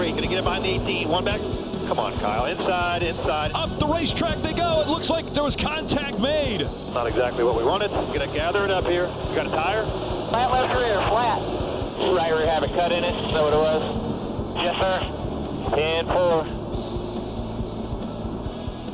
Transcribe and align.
three. 0.00 0.10
Gonna 0.12 0.26
get 0.26 0.38
it 0.38 0.44
behind 0.44 0.64
the 0.64 0.68
18. 0.68 1.08
One 1.08 1.24
back. 1.24 1.40
Come 1.86 1.98
on, 1.98 2.16
Kyle. 2.18 2.46
Inside, 2.46 3.02
inside. 3.02 3.50
Up 3.54 3.78
the 3.78 3.86
racetrack 3.86 4.38
they 4.38 4.54
go. 4.54 4.80
It 4.80 4.88
looks 4.88 5.10
like 5.10 5.32
there 5.34 5.42
was 5.42 5.56
contact 5.56 6.18
made. 6.18 6.66
Not 6.94 7.06
exactly 7.06 7.44
what 7.44 7.56
we 7.56 7.64
wanted. 7.64 7.90
Gonna 7.90 8.26
gather 8.28 8.64
it 8.64 8.70
up 8.70 8.86
here. 8.86 9.08
You 9.28 9.34
got 9.34 9.46
a 9.46 9.50
tire? 9.50 9.84
Flat 10.30 10.50
left 10.52 10.74
rear, 10.74 10.94
flat. 11.08 11.42
Right 12.14 12.32
rear 12.32 12.46
have 12.46 12.62
a 12.62 12.68
cut 12.68 12.92
in 12.92 13.04
it. 13.04 13.14
Is 13.14 13.34
that 13.34 13.42
what 13.42 13.52
it 13.52 13.56
was? 13.56 13.82
Yes, 14.56 14.76
sir. 14.78 15.00
10 15.76 16.06
4. 16.06 16.46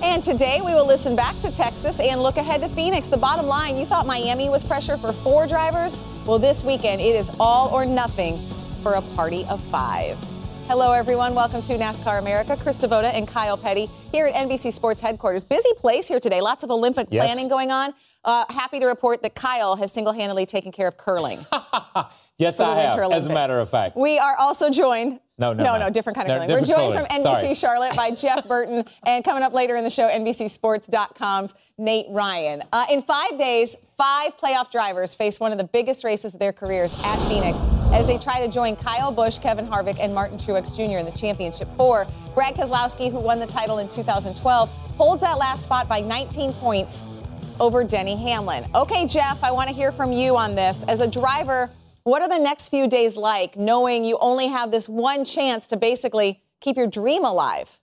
And 0.02 0.24
today 0.24 0.60
we 0.60 0.74
will 0.74 0.86
listen 0.86 1.14
back 1.14 1.38
to 1.40 1.50
Texas 1.50 2.00
and 2.00 2.22
look 2.22 2.36
ahead 2.36 2.60
to 2.62 2.68
Phoenix. 2.70 3.06
The 3.08 3.16
bottom 3.16 3.46
line, 3.46 3.76
you 3.76 3.86
thought 3.86 4.06
Miami 4.06 4.48
was 4.48 4.64
pressure 4.64 4.96
for 4.96 5.12
four 5.12 5.46
drivers? 5.46 6.00
Well, 6.24 6.38
this 6.38 6.64
weekend 6.64 7.00
it 7.00 7.14
is 7.14 7.30
all 7.38 7.68
or 7.68 7.86
nothing 7.86 8.38
for 8.82 8.94
a 8.94 9.02
party 9.02 9.44
of 9.46 9.60
five. 9.64 10.18
Hello, 10.68 10.92
everyone. 10.92 11.34
Welcome 11.34 11.62
to 11.62 11.78
NASCAR 11.78 12.18
America. 12.18 12.56
Krista 12.56 12.88
Voda 12.88 13.08
and 13.14 13.28
Kyle 13.28 13.56
Petty 13.56 13.88
here 14.10 14.26
at 14.26 14.34
NBC 14.34 14.72
Sports 14.72 15.00
headquarters. 15.00 15.44
Busy 15.44 15.68
place 15.78 16.08
here 16.08 16.18
today. 16.18 16.40
Lots 16.40 16.64
of 16.64 16.70
Olympic 16.70 17.06
Yes. 17.10 17.26
planning 17.26 17.48
going 17.48 17.70
on. 17.70 17.94
Uh, 18.24 18.44
happy 18.48 18.80
to 18.80 18.86
report 18.86 19.22
that 19.22 19.34
Kyle 19.36 19.76
has 19.76 19.92
single-handedly 19.92 20.46
taken 20.46 20.72
care 20.72 20.88
of 20.88 20.96
curling. 20.96 21.46
Yes, 22.38 22.60
I 22.60 22.78
have. 22.80 22.98
Winter 22.98 23.14
As 23.14 23.24
a 23.24 23.30
matter 23.32 23.58
of 23.60 23.70
fact. 23.70 23.96
We 23.96 24.18
are 24.18 24.36
also 24.36 24.68
joined. 24.68 25.20
No, 25.38 25.54
no, 25.54 25.64
no, 25.64 25.78
no. 25.78 25.88
different 25.88 26.18
kind 26.18 26.30
of 26.30 26.42
No, 26.42 26.46
curling. 26.46 26.60
We're 26.60 26.66
joined 26.76 26.92
from. 27.08 27.22
NBC 27.22 27.22
Sorry. 27.40 27.54
Charlotte 27.54 27.96
by 27.96 28.10
Jeff 28.14 28.46
Burton, 28.46 28.84
and 29.06 29.24
coming 29.24 29.42
up 29.42 29.54
later 29.54 29.74
in 29.76 29.84
the 29.84 29.88
show, 29.88 30.06
NBCSports.com's 30.06 31.54
Nate 31.78 32.04
Ryan. 32.10 32.62
Uh, 32.74 32.84
in 32.90 33.00
five 33.00 33.38
days, 33.38 33.74
five 33.96 34.36
playoff 34.36 34.70
drivers 34.70 35.14
face 35.14 35.40
one 35.40 35.52
of 35.52 35.58
the 35.58 35.64
biggest 35.64 36.04
races 36.04 36.34
of 36.34 36.40
their 36.40 36.52
careers 36.52 36.92
at 37.02 37.16
Phoenix 37.28 37.58
as 37.92 38.06
they 38.06 38.18
try 38.18 38.44
to 38.44 38.52
join 38.52 38.76
Kyle 38.76 39.10
Busch, 39.10 39.38
Kevin 39.38 39.66
Harvick, 39.66 39.98
and 39.98 40.14
Martin 40.14 40.38
Truex 40.38 40.74
Jr. 40.76 40.98
in 40.98 41.06
the 41.06 41.12
championship 41.12 41.68
four. 41.76 42.06
Brad 42.34 42.54
Keselowski, 42.54 43.10
who 43.10 43.18
won 43.18 43.38
the 43.38 43.46
title 43.46 43.78
in 43.78 43.88
2012, 43.88 44.68
holds 44.68 45.22
that 45.22 45.38
last 45.38 45.64
spot 45.64 45.88
by 45.88 46.00
19 46.00 46.52
points 46.54 47.00
over 47.58 47.84
Denny 47.84 48.16
Hamlin. 48.16 48.68
Okay, 48.74 49.06
Jeff, 49.06 49.42
I 49.42 49.50
want 49.50 49.68
to 49.70 49.74
hear 49.74 49.92
from 49.92 50.12
you 50.12 50.36
on 50.36 50.54
this. 50.54 50.82
As 50.88 51.00
a 51.00 51.06
driver, 51.06 51.70
what 52.02 52.20
are 52.20 52.28
the 52.28 52.38
next 52.38 52.68
few 52.68 52.86
days 52.88 53.16
like, 53.16 53.56
knowing 53.56 54.04
you 54.04 54.18
only 54.20 54.48
have 54.48 54.70
this 54.70 54.88
one 54.88 55.24
chance 55.24 55.66
to 55.68 55.76
basically 55.76 56.42
keep 56.60 56.76
your 56.76 56.86
dream 56.86 57.24
alive? 57.24 57.80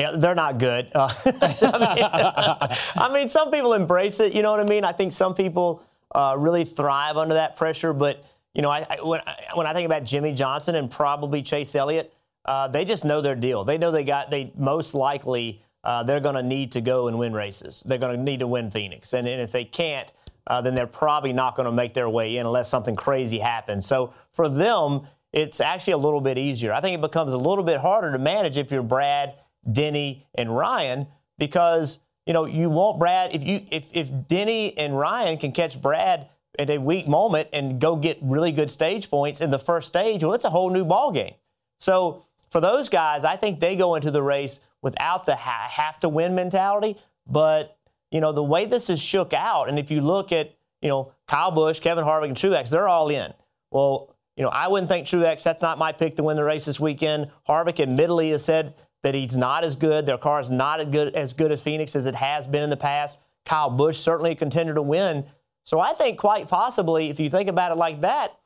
Yeah, 0.00 0.12
they're 0.16 0.34
not 0.34 0.58
good. 0.58 0.90
Uh, 0.94 1.12
I, 1.26 1.94
mean, 1.94 2.92
I 2.96 3.10
mean, 3.12 3.28
some 3.28 3.50
people 3.50 3.74
embrace 3.74 4.18
it. 4.18 4.34
You 4.34 4.40
know 4.40 4.50
what 4.50 4.60
I 4.60 4.64
mean? 4.64 4.82
I 4.82 4.92
think 4.92 5.12
some 5.12 5.34
people 5.34 5.82
uh, 6.14 6.34
really 6.38 6.64
thrive 6.64 7.18
under 7.18 7.34
that 7.34 7.56
pressure. 7.56 7.92
But 7.92 8.24
you 8.54 8.62
know, 8.62 8.70
I, 8.70 8.86
I, 8.88 9.02
when, 9.02 9.20
I, 9.26 9.36
when 9.54 9.66
I 9.66 9.74
think 9.74 9.84
about 9.84 10.04
Jimmie 10.04 10.32
Johnson 10.32 10.74
and 10.74 10.90
probably 10.90 11.42
Chase 11.42 11.74
Elliott, 11.74 12.14
uh, 12.46 12.68
they 12.68 12.86
just 12.86 13.04
know 13.04 13.20
their 13.20 13.34
deal. 13.34 13.64
They 13.64 13.76
know 13.76 13.90
they 13.90 14.04
got. 14.04 14.30
They 14.30 14.52
most 14.56 14.94
likely 14.94 15.62
uh, 15.84 16.02
they're 16.02 16.20
going 16.20 16.34
to 16.34 16.42
need 16.42 16.72
to 16.72 16.80
go 16.80 17.08
and 17.08 17.18
win 17.18 17.34
races. 17.34 17.82
They're 17.84 17.98
going 17.98 18.16
to 18.16 18.22
need 18.22 18.40
to 18.40 18.46
win 18.46 18.70
Phoenix, 18.70 19.12
and, 19.12 19.28
and 19.28 19.42
if 19.42 19.52
they 19.52 19.64
can't, 19.64 20.10
uh, 20.46 20.62
then 20.62 20.74
they're 20.74 20.86
probably 20.86 21.34
not 21.34 21.56
going 21.56 21.66
to 21.66 21.72
make 21.72 21.92
their 21.92 22.08
way 22.08 22.38
in 22.38 22.46
unless 22.46 22.70
something 22.70 22.96
crazy 22.96 23.38
happens. 23.38 23.86
So 23.86 24.14
for 24.32 24.48
them, 24.48 25.02
it's 25.32 25.60
actually 25.60 25.92
a 25.92 25.98
little 25.98 26.22
bit 26.22 26.38
easier. 26.38 26.72
I 26.72 26.80
think 26.80 26.94
it 26.94 27.00
becomes 27.02 27.34
a 27.34 27.38
little 27.38 27.64
bit 27.64 27.80
harder 27.80 28.10
to 28.12 28.18
manage 28.18 28.56
if 28.56 28.72
you're 28.72 28.82
Brad, 28.82 29.34
Denny, 29.70 30.26
and 30.34 30.56
Ryan 30.56 31.06
because 31.38 31.98
you 32.26 32.32
know 32.32 32.44
you 32.44 32.70
want 32.70 32.98
Brad 32.98 33.34
if 33.34 33.42
you 33.42 33.66
if 33.70 33.90
if 33.92 34.10
Denny 34.28 34.76
and 34.78 34.96
Ryan 34.96 35.38
can 35.38 35.52
catch 35.52 35.80
Brad 35.80 36.28
at 36.58 36.70
a 36.70 36.78
weak 36.78 37.08
moment 37.08 37.48
and 37.52 37.80
go 37.80 37.96
get 37.96 38.18
really 38.20 38.52
good 38.52 38.70
stage 38.70 39.10
points 39.10 39.40
in 39.40 39.50
the 39.50 39.58
first 39.58 39.88
stage, 39.88 40.22
well, 40.22 40.34
it's 40.34 40.44
a 40.44 40.50
whole 40.50 40.70
new 40.70 40.84
ball 40.84 41.12
game. 41.12 41.34
So 41.78 42.24
for 42.50 42.60
those 42.60 42.88
guys, 42.88 43.24
I 43.24 43.36
think 43.36 43.60
they 43.60 43.76
go 43.76 43.94
into 43.94 44.10
the 44.10 44.22
race 44.22 44.60
without 44.82 45.26
the 45.26 45.36
ha- 45.36 45.68
have 45.70 46.00
to 46.00 46.08
win 46.08 46.34
mentality. 46.34 46.96
But 47.26 47.76
you 48.10 48.20
know 48.20 48.32
the 48.32 48.42
way 48.42 48.66
this 48.66 48.90
is 48.90 49.00
shook 49.00 49.32
out, 49.32 49.68
and 49.68 49.78
if 49.78 49.90
you 49.90 50.00
look 50.00 50.32
at 50.32 50.54
you 50.82 50.88
know 50.88 51.12
Kyle 51.26 51.50
Busch, 51.50 51.80
Kevin 51.80 52.04
Harvick, 52.04 52.28
and 52.28 52.36
Truex, 52.36 52.70
they're 52.70 52.88
all 52.88 53.08
in. 53.08 53.32
Well, 53.70 54.14
you 54.36 54.42
know 54.42 54.50
I 54.50 54.68
wouldn't 54.68 54.88
think 54.88 55.06
Truex. 55.06 55.42
That's 55.42 55.62
not 55.62 55.78
my 55.78 55.92
pick 55.92 56.16
to 56.16 56.22
win 56.22 56.36
the 56.36 56.44
race 56.44 56.64
this 56.64 56.80
weekend. 56.80 57.30
Harvick 57.48 57.80
admittedly 57.80 58.30
has 58.30 58.44
said 58.44 58.74
that 59.02 59.14
he's 59.14 59.36
not 59.36 59.64
as 59.64 59.76
good. 59.76 60.06
Their 60.06 60.18
car 60.18 60.40
is 60.40 60.50
not 60.50 60.80
as 60.80 60.88
good 60.88 61.14
as 61.14 61.32
good 61.32 61.52
as 61.52 61.62
Phoenix 61.62 61.96
as 61.96 62.06
it 62.06 62.14
has 62.16 62.46
been 62.46 62.62
in 62.62 62.70
the 62.70 62.76
past. 62.76 63.18
Kyle 63.44 63.70
Busch 63.70 63.98
certainly 63.98 64.32
a 64.32 64.36
contender 64.36 64.74
to 64.74 64.82
win. 64.82 65.24
So 65.64 65.80
I 65.80 65.92
think 65.92 66.18
quite 66.18 66.48
possibly, 66.48 67.10
if 67.10 67.20
you 67.20 67.30
think 67.30 67.48
about 67.48 67.72
it 67.72 67.76
like 67.76 68.00
that, 68.00 68.38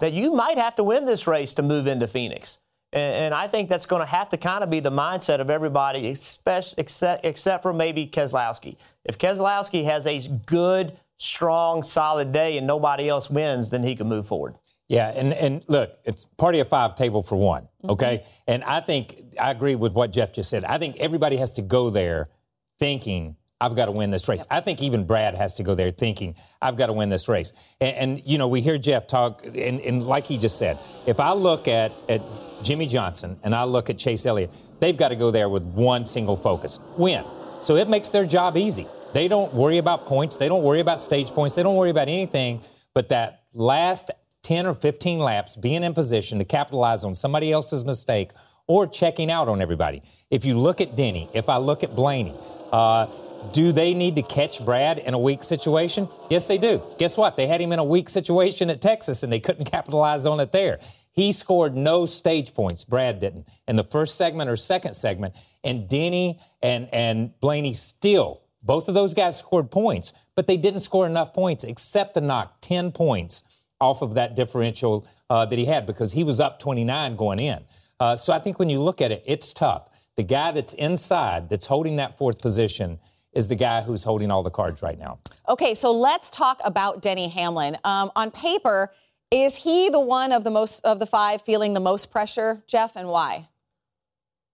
that 0.00 0.12
you 0.12 0.32
might 0.32 0.58
have 0.58 0.74
to 0.76 0.84
win 0.84 1.06
this 1.06 1.26
race 1.26 1.54
to 1.54 1.62
move 1.62 1.86
into 1.86 2.06
Phoenix. 2.06 2.58
And, 2.92 3.14
and 3.14 3.34
I 3.34 3.48
think 3.48 3.68
that's 3.68 3.86
going 3.86 4.00
to 4.00 4.06
have 4.06 4.28
to 4.30 4.36
kind 4.36 4.62
of 4.62 4.70
be 4.70 4.80
the 4.80 4.90
mindset 4.90 5.40
of 5.40 5.50
everybody, 5.50 6.08
especially, 6.08 6.74
except, 6.78 7.24
except 7.24 7.62
for 7.62 7.72
maybe 7.72 8.06
Keselowski. 8.06 8.76
If 9.04 9.18
Keselowski 9.18 9.84
has 9.84 10.06
a 10.06 10.28
good, 10.46 10.98
strong, 11.18 11.82
solid 11.82 12.32
day 12.32 12.56
and 12.56 12.66
nobody 12.66 13.08
else 13.08 13.28
wins, 13.28 13.70
then 13.70 13.82
he 13.82 13.96
can 13.96 14.08
move 14.08 14.26
forward. 14.26 14.54
Yeah, 14.88 15.08
and, 15.08 15.34
and 15.34 15.62
look, 15.68 15.98
it's 16.04 16.24
party 16.36 16.60
of 16.60 16.68
five 16.68 16.94
table 16.94 17.22
for 17.22 17.36
one, 17.36 17.64
mm-hmm. 17.64 17.90
okay? 17.90 18.24
And 18.46 18.64
I 18.64 18.80
think 18.80 19.22
I 19.38 19.50
agree 19.50 19.74
with 19.74 19.92
what 19.92 20.12
Jeff 20.12 20.32
just 20.32 20.48
said. 20.48 20.64
I 20.64 20.78
think 20.78 20.96
everybody 20.96 21.36
has 21.36 21.52
to 21.52 21.62
go 21.62 21.90
there 21.90 22.30
thinking, 22.78 23.36
I've 23.60 23.76
got 23.76 23.86
to 23.86 23.92
win 23.92 24.10
this 24.10 24.28
race. 24.28 24.46
I 24.50 24.60
think 24.60 24.80
even 24.80 25.04
Brad 25.04 25.34
has 25.34 25.54
to 25.54 25.62
go 25.62 25.74
there 25.74 25.90
thinking, 25.90 26.36
I've 26.62 26.76
got 26.76 26.86
to 26.86 26.92
win 26.92 27.10
this 27.10 27.28
race. 27.28 27.52
And, 27.80 27.96
and 27.96 28.22
you 28.24 28.38
know, 28.38 28.48
we 28.48 28.62
hear 28.62 28.78
Jeff 28.78 29.06
talk, 29.06 29.44
and, 29.44 29.56
and 29.80 30.02
like 30.04 30.26
he 30.26 30.38
just 30.38 30.58
said, 30.58 30.78
if 31.06 31.20
I 31.20 31.32
look 31.32 31.68
at, 31.68 31.92
at 32.08 32.22
Jimmie 32.62 32.86
Johnson 32.86 33.38
and 33.42 33.54
I 33.54 33.64
look 33.64 33.90
at 33.90 33.98
Chase 33.98 34.24
Elliott, 34.24 34.50
they've 34.80 34.96
got 34.96 35.08
to 35.08 35.16
go 35.16 35.30
there 35.30 35.48
with 35.48 35.64
one 35.64 36.04
single 36.04 36.36
focus 36.36 36.78
win. 36.96 37.24
So 37.60 37.76
it 37.76 37.88
makes 37.88 38.08
their 38.08 38.24
job 38.24 38.56
easy. 38.56 38.86
They 39.12 39.28
don't 39.28 39.52
worry 39.52 39.78
about 39.78 40.06
points, 40.06 40.36
they 40.38 40.48
don't 40.48 40.62
worry 40.62 40.80
about 40.80 41.00
stage 41.00 41.28
points, 41.28 41.54
they 41.54 41.62
don't 41.62 41.76
worry 41.76 41.90
about 41.90 42.08
anything 42.08 42.62
but 42.98 43.10
that 43.10 43.44
last 43.54 44.10
10 44.48 44.64
or 44.64 44.72
15 44.72 45.18
laps 45.18 45.56
being 45.56 45.82
in 45.84 45.92
position 45.92 46.38
to 46.38 46.44
capitalize 46.44 47.04
on 47.04 47.14
somebody 47.14 47.52
else's 47.52 47.84
mistake 47.84 48.30
or 48.66 48.86
checking 48.86 49.30
out 49.30 49.46
on 49.46 49.60
everybody. 49.60 50.02
If 50.30 50.46
you 50.46 50.58
look 50.58 50.80
at 50.80 50.96
Denny, 50.96 51.28
if 51.34 51.50
I 51.50 51.58
look 51.58 51.84
at 51.84 51.94
Blaney, 51.94 52.34
uh, 52.72 53.08
do 53.52 53.72
they 53.72 53.92
need 53.92 54.14
to 54.14 54.22
catch 54.22 54.64
Brad 54.64 55.00
in 55.00 55.12
a 55.12 55.18
weak 55.18 55.42
situation? 55.42 56.08
Yes, 56.30 56.46
they 56.46 56.56
do. 56.56 56.80
Guess 56.96 57.18
what? 57.18 57.36
They 57.36 57.46
had 57.46 57.60
him 57.60 57.72
in 57.72 57.78
a 57.78 57.84
weak 57.84 58.08
situation 58.08 58.70
at 58.70 58.80
Texas 58.80 59.22
and 59.22 59.30
they 59.30 59.38
couldn't 59.38 59.66
capitalize 59.70 60.24
on 60.24 60.40
it 60.40 60.50
there. 60.50 60.80
He 61.12 61.32
scored 61.32 61.76
no 61.76 62.06
stage 62.06 62.54
points. 62.54 62.84
Brad 62.84 63.20
didn't 63.20 63.46
in 63.66 63.76
the 63.76 63.84
first 63.84 64.16
segment 64.16 64.48
or 64.48 64.56
second 64.56 64.94
segment. 64.94 65.34
And 65.62 65.90
Denny 65.90 66.40
and, 66.62 66.88
and 66.90 67.38
Blaney 67.40 67.74
still, 67.74 68.40
both 68.62 68.88
of 68.88 68.94
those 68.94 69.12
guys 69.12 69.38
scored 69.38 69.70
points, 69.70 70.14
but 70.34 70.46
they 70.46 70.56
didn't 70.56 70.80
score 70.80 71.04
enough 71.04 71.34
points 71.34 71.64
except 71.64 72.14
to 72.14 72.22
knock 72.22 72.62
10 72.62 72.92
points 72.92 73.44
off 73.80 74.02
of 74.02 74.14
that 74.14 74.34
differential 74.34 75.06
uh, 75.30 75.44
that 75.46 75.58
he 75.58 75.66
had 75.66 75.86
because 75.86 76.12
he 76.12 76.24
was 76.24 76.40
up 76.40 76.58
29 76.58 77.16
going 77.16 77.40
in. 77.40 77.64
Uh, 78.00 78.16
so 78.16 78.32
I 78.32 78.38
think 78.38 78.58
when 78.58 78.68
you 78.68 78.80
look 78.80 79.00
at 79.00 79.12
it, 79.12 79.22
it's 79.26 79.52
tough. 79.52 79.88
The 80.16 80.22
guy 80.22 80.52
that's 80.52 80.74
inside, 80.74 81.48
that's 81.48 81.66
holding 81.66 81.96
that 81.96 82.18
fourth 82.18 82.40
position, 82.40 82.98
is 83.32 83.48
the 83.48 83.54
guy 83.54 83.82
who's 83.82 84.02
holding 84.02 84.30
all 84.30 84.42
the 84.42 84.50
cards 84.50 84.82
right 84.82 84.98
now. 84.98 85.18
Okay, 85.48 85.74
so 85.74 85.92
let's 85.92 86.30
talk 86.30 86.60
about 86.64 87.02
Denny 87.02 87.28
Hamlin. 87.28 87.78
Um, 87.84 88.10
on 88.16 88.30
paper, 88.30 88.92
is 89.30 89.56
he 89.56 89.88
the 89.90 90.00
one 90.00 90.32
of 90.32 90.44
the 90.44 90.50
most 90.50 90.80
of 90.84 90.98
the 90.98 91.06
five 91.06 91.42
feeling 91.42 91.74
the 91.74 91.80
most 91.80 92.10
pressure, 92.10 92.62
Jeff, 92.66 92.96
and 92.96 93.08
why? 93.08 93.48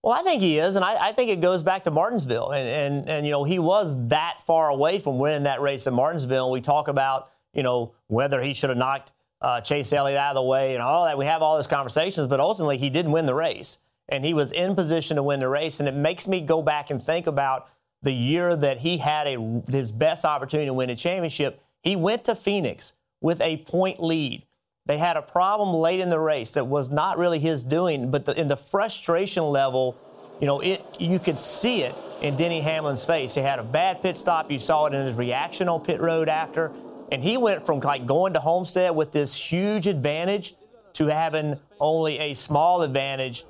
Well, 0.02 0.12
I 0.12 0.22
think 0.22 0.42
he 0.42 0.58
is, 0.58 0.76
and 0.76 0.84
I, 0.84 1.08
I 1.08 1.12
think 1.12 1.30
it 1.30 1.40
goes 1.40 1.62
back 1.62 1.84
to 1.84 1.90
Martinsville, 1.90 2.50
and, 2.50 2.68
and 2.68 3.08
and 3.08 3.26
you 3.26 3.32
know 3.32 3.44
he 3.44 3.58
was 3.58 4.08
that 4.08 4.42
far 4.44 4.68
away 4.68 4.98
from 4.98 5.18
winning 5.18 5.44
that 5.44 5.62
race 5.62 5.86
in 5.86 5.94
Martinsville. 5.94 6.44
And 6.46 6.52
we 6.52 6.60
talk 6.60 6.88
about 6.88 7.30
you 7.54 7.62
know 7.62 7.94
whether 8.08 8.42
he 8.42 8.52
should 8.52 8.68
have 8.68 8.78
knocked 8.78 9.12
uh, 9.44 9.60
Chase 9.60 9.92
Elliott 9.92 10.18
out 10.18 10.30
of 10.30 10.36
the 10.36 10.42
way 10.42 10.72
and 10.72 10.82
all 10.82 11.04
that. 11.04 11.18
We 11.18 11.26
have 11.26 11.42
all 11.42 11.56
those 11.56 11.66
conversations, 11.66 12.28
but 12.28 12.40
ultimately 12.40 12.78
he 12.78 12.88
didn't 12.88 13.12
win 13.12 13.26
the 13.26 13.34
race, 13.34 13.78
and 14.08 14.24
he 14.24 14.32
was 14.32 14.50
in 14.50 14.74
position 14.74 15.16
to 15.16 15.22
win 15.22 15.40
the 15.40 15.48
race. 15.48 15.80
And 15.80 15.88
it 15.88 15.94
makes 15.94 16.26
me 16.26 16.40
go 16.40 16.62
back 16.62 16.90
and 16.90 17.02
think 17.02 17.26
about 17.26 17.68
the 18.02 18.12
year 18.12 18.56
that 18.56 18.78
he 18.78 18.98
had 18.98 19.26
a 19.26 19.62
his 19.70 19.92
best 19.92 20.24
opportunity 20.24 20.66
to 20.66 20.72
win 20.72 20.88
a 20.88 20.96
championship. 20.96 21.62
He 21.82 21.94
went 21.94 22.24
to 22.24 22.34
Phoenix 22.34 22.94
with 23.20 23.38
a 23.42 23.58
point 23.58 24.02
lead. 24.02 24.46
They 24.86 24.96
had 24.96 25.18
a 25.18 25.22
problem 25.22 25.74
late 25.74 26.00
in 26.00 26.08
the 26.08 26.20
race 26.20 26.52
that 26.52 26.66
was 26.66 26.90
not 26.90 27.18
really 27.18 27.38
his 27.38 27.62
doing, 27.62 28.10
but 28.10 28.24
the, 28.24 28.38
in 28.38 28.48
the 28.48 28.56
frustration 28.56 29.44
level, 29.44 29.96
you 30.40 30.46
know, 30.46 30.60
it 30.60 30.82
you 30.98 31.18
could 31.18 31.38
see 31.38 31.82
it 31.82 31.94
in 32.22 32.36
Denny 32.36 32.62
Hamlin's 32.62 33.04
face. 33.04 33.34
He 33.34 33.42
had 33.42 33.58
a 33.58 33.62
bad 33.62 34.00
pit 34.00 34.16
stop. 34.16 34.50
You 34.50 34.58
saw 34.58 34.86
it 34.86 34.94
in 34.94 35.06
his 35.06 35.14
reaction 35.14 35.68
on 35.68 35.80
pit 35.80 36.00
road 36.00 36.30
after, 36.30 36.72
and 37.14 37.22
he 37.22 37.36
went 37.36 37.64
from 37.64 37.78
like 37.78 38.06
going 38.06 38.32
to 38.32 38.40
Homestead 38.40 38.96
with 38.96 39.12
this 39.12 39.36
huge 39.36 39.86
advantage 39.86 40.56
to 40.94 41.06
having 41.06 41.60
only 41.78 42.18
a 42.18 42.34
small 42.34 42.82
advantage, 42.82 43.44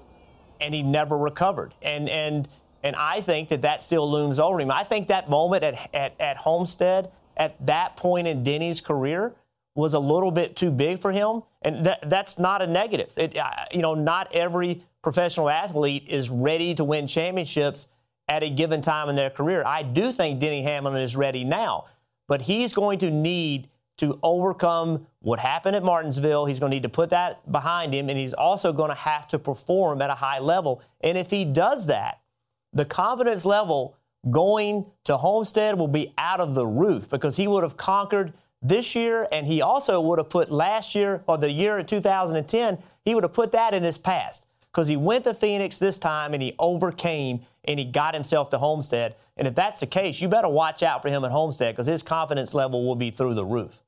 and 0.61 0.75
he 0.75 0.83
never 0.83 1.17
recovered. 1.17 1.73
And 1.81 2.07
and 2.11 2.47
and 2.83 2.95
I 2.95 3.23
think 3.23 3.49
that 3.49 3.63
that 3.63 3.83
still 3.83 4.11
looms 4.11 4.39
over 4.39 4.61
him. 4.61 4.71
I 4.71 4.85
think 4.85 5.09
that 5.09 5.31
moment 5.31 5.65
at 5.65 5.89
at, 5.95 6.13
at 6.21 6.37
Homestead 6.37 7.11
at 7.39 7.57
that 7.65 7.97
point 7.97 8.27
in 8.27 8.43
Denny's 8.43 8.83
career 8.83 9.33
was 9.75 9.95
a 9.95 9.99
little 9.99 10.31
bit 10.31 10.57
too 10.57 10.71
big 10.71 11.01
for 11.01 11.13
him, 11.13 11.43
and 11.63 11.87
that, 11.87 12.11
that's 12.11 12.39
not 12.39 12.61
a 12.61 12.67
negative. 12.67 13.13
It, 13.17 13.35
you 13.73 13.81
know, 13.81 13.95
not 13.95 14.29
every 14.35 14.85
professional 15.03 15.49
athlete 15.49 16.05
is 16.07 16.29
ready 16.29 16.75
to 16.75 16.85
win 16.85 17.07
championships 17.07 17.89
at 18.29 18.43
a 18.43 18.51
given 18.51 18.83
time 18.83 19.09
in 19.09 19.17
their 19.17 19.31
career. 19.31 19.65
I 19.65 19.83
do 19.83 20.13
think 20.13 20.39
Denny 20.39 20.63
Hamlin 20.63 20.97
is 20.97 21.17
ready 21.17 21.45
now, 21.45 21.87
but 22.27 22.43
he's 22.43 22.73
going 22.73 22.99
to 23.01 23.11
need 23.11 23.69
to 23.97 24.19
overcome 24.23 25.07
what 25.21 25.39
happened 25.39 25.77
at 25.77 25.85
Martinsville. 25.85 26.47
He's 26.47 26.59
going 26.59 26.71
to 26.71 26.77
need 26.77 26.83
to 26.83 26.89
put 26.89 27.11
that 27.11 27.51
behind 27.51 27.95
him, 27.95 28.09
and 28.09 28.19
he's 28.19 28.35
also 28.35 28.73
going 28.73 28.91
to 28.91 28.97
have 28.97 29.29
to 29.29 29.39
perform 29.39 30.03
at 30.03 30.11
a 30.11 30.15
high 30.15 30.41
level. 30.41 30.83
And 31.01 31.17
if 31.17 31.31
he 31.31 31.45
does 31.45 31.87
that, 31.87 32.21
the 32.73 32.85
confidence 32.85 33.45
level 33.45 33.97
going 34.31 34.87
to 35.05 35.17
Homestead 35.17 35.79
will 35.79 35.89
be 35.89 36.13
out 36.19 36.41
of 36.41 36.55
the 36.55 36.67
roof 36.67 37.09
because 37.09 37.37
he 37.37 37.47
would 37.47 37.63
have 37.63 37.77
conquered 37.77 38.33
this 38.61 38.95
year, 38.95 39.29
and 39.31 39.47
he 39.47 39.61
also 39.61 40.01
would 40.01 40.19
have 40.19 40.31
put 40.31 40.51
last 40.51 40.95
year 40.95 41.23
or 41.27 41.37
the 41.37 41.53
year 41.53 41.79
of 41.79 41.87
2010, 41.87 42.79
he 43.05 43.15
would 43.15 43.23
have 43.23 43.35
put 43.35 43.53
that 43.53 43.75
in 43.75 43.83
his 43.83 43.99
past 43.99 44.45
because 44.73 44.89
he 44.89 44.97
went 44.97 45.25
to 45.25 45.35
Phoenix 45.35 45.79
this 45.79 45.99
time 45.99 46.33
and 46.33 46.43
he 46.43 46.55
overcame 46.59 47.43
and 47.65 47.79
he 47.79 47.85
got 47.85 48.15
himself 48.15 48.51
to 48.51 48.59
Homestead. 48.59 49.17
And 49.37 49.49
if 49.49 49.55
that's 49.55 49.81
the 49.81 49.87
case, 49.87 50.21
you 50.21 50.29
better 50.29 50.49
watch 50.49 50.83
out 50.83 51.03
for 51.03 51.09
him 51.09 51.25
at 51.25 51.31
Homestead 51.31 51.75
because 51.75 51.87
his 51.87 52.03
confidence 52.03 52.55
level 52.55 52.87
will 52.87 52.97
be 52.97 53.11
through 53.11 53.35
the 53.35 53.45
roof. 53.45 53.83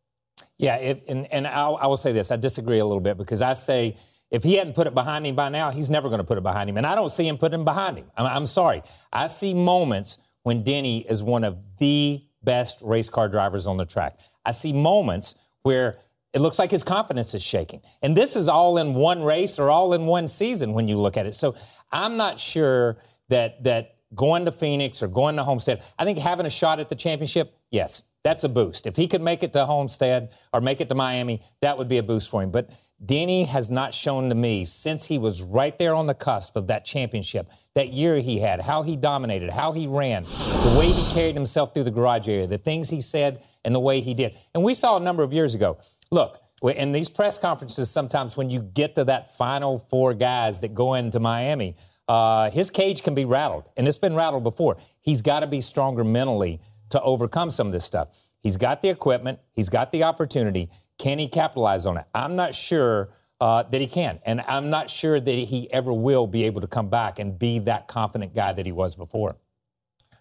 Yeah, 0.58 0.76
it, 0.76 1.04
and, 1.08 1.30
and 1.32 1.46
I'll, 1.46 1.76
I 1.76 1.86
will 1.86 1.96
say 1.96 2.12
this. 2.12 2.30
I 2.30 2.36
disagree 2.36 2.78
a 2.78 2.86
little 2.86 3.00
bit 3.00 3.16
because 3.16 3.42
I 3.42 3.54
say 3.54 3.96
if 4.30 4.42
he 4.42 4.54
hadn't 4.54 4.74
put 4.74 4.86
it 4.86 4.94
behind 4.94 5.26
him 5.26 5.36
by 5.36 5.48
now, 5.48 5.70
he's 5.70 5.90
never 5.90 6.08
going 6.08 6.18
to 6.18 6.24
put 6.24 6.38
it 6.38 6.42
behind 6.42 6.68
him. 6.68 6.76
And 6.76 6.86
I 6.86 6.94
don't 6.94 7.10
see 7.10 7.26
him 7.26 7.38
putting 7.38 7.60
it 7.60 7.64
behind 7.64 7.98
him. 7.98 8.06
I'm, 8.16 8.26
I'm 8.26 8.46
sorry. 8.46 8.82
I 9.12 9.28
see 9.28 9.54
moments 9.54 10.18
when 10.42 10.62
Denny 10.62 11.06
is 11.08 11.22
one 11.22 11.44
of 11.44 11.58
the 11.78 12.22
best 12.42 12.80
race 12.82 13.08
car 13.08 13.28
drivers 13.28 13.66
on 13.66 13.76
the 13.76 13.84
track. 13.84 14.18
I 14.44 14.52
see 14.52 14.72
moments 14.72 15.34
where 15.62 15.98
it 16.32 16.40
looks 16.40 16.58
like 16.58 16.70
his 16.70 16.84
confidence 16.84 17.34
is 17.34 17.42
shaking. 17.42 17.80
And 18.02 18.16
this 18.16 18.36
is 18.36 18.48
all 18.48 18.78
in 18.78 18.94
one 18.94 19.22
race 19.22 19.58
or 19.58 19.70
all 19.70 19.92
in 19.94 20.06
one 20.06 20.28
season 20.28 20.72
when 20.72 20.86
you 20.86 20.98
look 20.98 21.16
at 21.16 21.26
it. 21.26 21.34
So 21.34 21.54
I'm 21.90 22.16
not 22.16 22.38
sure 22.38 22.96
that 23.28 23.64
that 23.64 23.96
going 24.14 24.44
to 24.44 24.52
Phoenix 24.52 25.02
or 25.02 25.08
going 25.08 25.36
to 25.36 25.44
Homestead, 25.44 25.82
I 25.98 26.04
think 26.04 26.18
having 26.18 26.46
a 26.46 26.50
shot 26.50 26.80
at 26.80 26.88
the 26.88 26.94
championship, 26.94 27.56
yes, 27.70 28.02
that's 28.24 28.44
a 28.44 28.48
boost. 28.48 28.86
If 28.86 28.96
he 28.96 29.06
could 29.06 29.22
make 29.22 29.42
it 29.42 29.52
to 29.52 29.66
Homestead 29.66 30.32
or 30.52 30.60
make 30.60 30.80
it 30.80 30.88
to 30.88 30.94
Miami, 30.94 31.42
that 31.60 31.78
would 31.78 31.88
be 31.88 31.98
a 31.98 32.02
boost 32.02 32.30
for 32.30 32.42
him. 32.42 32.50
But 32.50 32.70
Denny 33.04 33.44
has 33.44 33.70
not 33.70 33.92
shown 33.92 34.30
to 34.30 34.34
me 34.34 34.64
since 34.64 35.04
he 35.04 35.18
was 35.18 35.42
right 35.42 35.78
there 35.78 35.94
on 35.94 36.06
the 36.06 36.14
cusp 36.14 36.56
of 36.56 36.66
that 36.68 36.86
championship, 36.86 37.50
that 37.74 37.92
year 37.92 38.20
he 38.20 38.40
had, 38.40 38.62
how 38.62 38.82
he 38.82 38.96
dominated, 38.96 39.50
how 39.50 39.72
he 39.72 39.86
ran, 39.86 40.22
the 40.22 40.74
way 40.78 40.90
he 40.90 41.12
carried 41.12 41.34
himself 41.34 41.74
through 41.74 41.84
the 41.84 41.90
garage 41.90 42.26
area, 42.26 42.46
the 42.46 42.58
things 42.58 42.88
he 42.88 43.00
said, 43.00 43.42
and 43.64 43.74
the 43.74 43.80
way 43.80 44.00
he 44.00 44.14
did. 44.14 44.34
And 44.54 44.64
we 44.64 44.72
saw 44.72 44.96
a 44.96 45.00
number 45.00 45.22
of 45.22 45.32
years 45.32 45.54
ago. 45.54 45.78
Look, 46.10 46.40
in 46.62 46.92
these 46.92 47.10
press 47.10 47.36
conferences, 47.36 47.90
sometimes 47.90 48.36
when 48.36 48.48
you 48.48 48.60
get 48.60 48.94
to 48.94 49.04
that 49.04 49.36
final 49.36 49.78
four 49.78 50.14
guys 50.14 50.60
that 50.60 50.74
go 50.74 50.94
into 50.94 51.20
Miami, 51.20 51.76
uh, 52.08 52.50
his 52.50 52.70
cage 52.70 53.02
can 53.02 53.14
be 53.14 53.24
rattled, 53.24 53.68
and 53.76 53.88
it's 53.88 53.98
been 53.98 54.14
rattled 54.14 54.44
before. 54.44 54.76
He's 55.00 55.22
got 55.22 55.40
to 55.40 55.46
be 55.46 55.60
stronger 55.60 56.04
mentally 56.04 56.60
to 56.90 57.00
overcome 57.02 57.50
some 57.50 57.66
of 57.66 57.72
this 57.72 57.84
stuff. 57.84 58.08
He's 58.38 58.56
got 58.56 58.82
the 58.82 58.88
equipment, 58.88 59.40
he's 59.52 59.68
got 59.68 59.90
the 59.90 60.04
opportunity. 60.04 60.70
Can 60.98 61.18
he 61.18 61.28
capitalize 61.28 61.84
on 61.84 61.96
it? 61.96 62.04
I'm 62.14 62.36
not 62.36 62.54
sure 62.54 63.10
uh, 63.40 63.64
that 63.64 63.80
he 63.80 63.86
can, 63.86 64.20
and 64.24 64.40
I'm 64.42 64.70
not 64.70 64.88
sure 64.88 65.20
that 65.20 65.32
he 65.32 65.70
ever 65.72 65.92
will 65.92 66.26
be 66.26 66.44
able 66.44 66.60
to 66.60 66.66
come 66.66 66.88
back 66.88 67.18
and 67.18 67.38
be 67.38 67.58
that 67.60 67.88
confident 67.88 68.34
guy 68.34 68.52
that 68.52 68.64
he 68.64 68.72
was 68.72 68.94
before. 68.94 69.36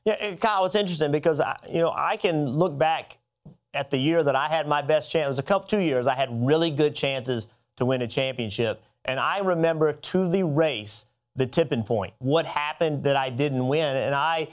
Yeah, 0.03 0.35
Kyle, 0.35 0.65
it's 0.65 0.75
interesting 0.75 1.11
because 1.11 1.39
I, 1.39 1.55
you 1.69 1.79
know 1.79 1.93
I 1.95 2.17
can 2.17 2.47
look 2.47 2.77
back 2.77 3.19
at 3.73 3.91
the 3.91 3.97
year 3.97 4.23
that 4.23 4.35
I 4.35 4.47
had 4.47 4.67
my 4.67 4.81
best 4.81 5.11
chance. 5.11 5.25
It 5.25 5.29
was 5.29 5.39
a 5.39 5.43
couple 5.43 5.67
two 5.67 5.79
years 5.79 6.07
I 6.07 6.15
had 6.15 6.29
really 6.45 6.71
good 6.71 6.95
chances 6.95 7.47
to 7.77 7.85
win 7.85 8.01
a 8.01 8.07
championship, 8.07 8.83
and 9.03 9.19
I 9.19 9.38
remember 9.38 9.93
to 9.93 10.27
the 10.27 10.43
race 10.43 11.05
the 11.35 11.45
tipping 11.45 11.83
point. 11.83 12.13
What 12.19 12.45
happened 12.45 13.03
that 13.03 13.15
I 13.15 13.29
didn't 13.29 13.67
win? 13.67 13.95
And 13.95 14.15
I, 14.15 14.49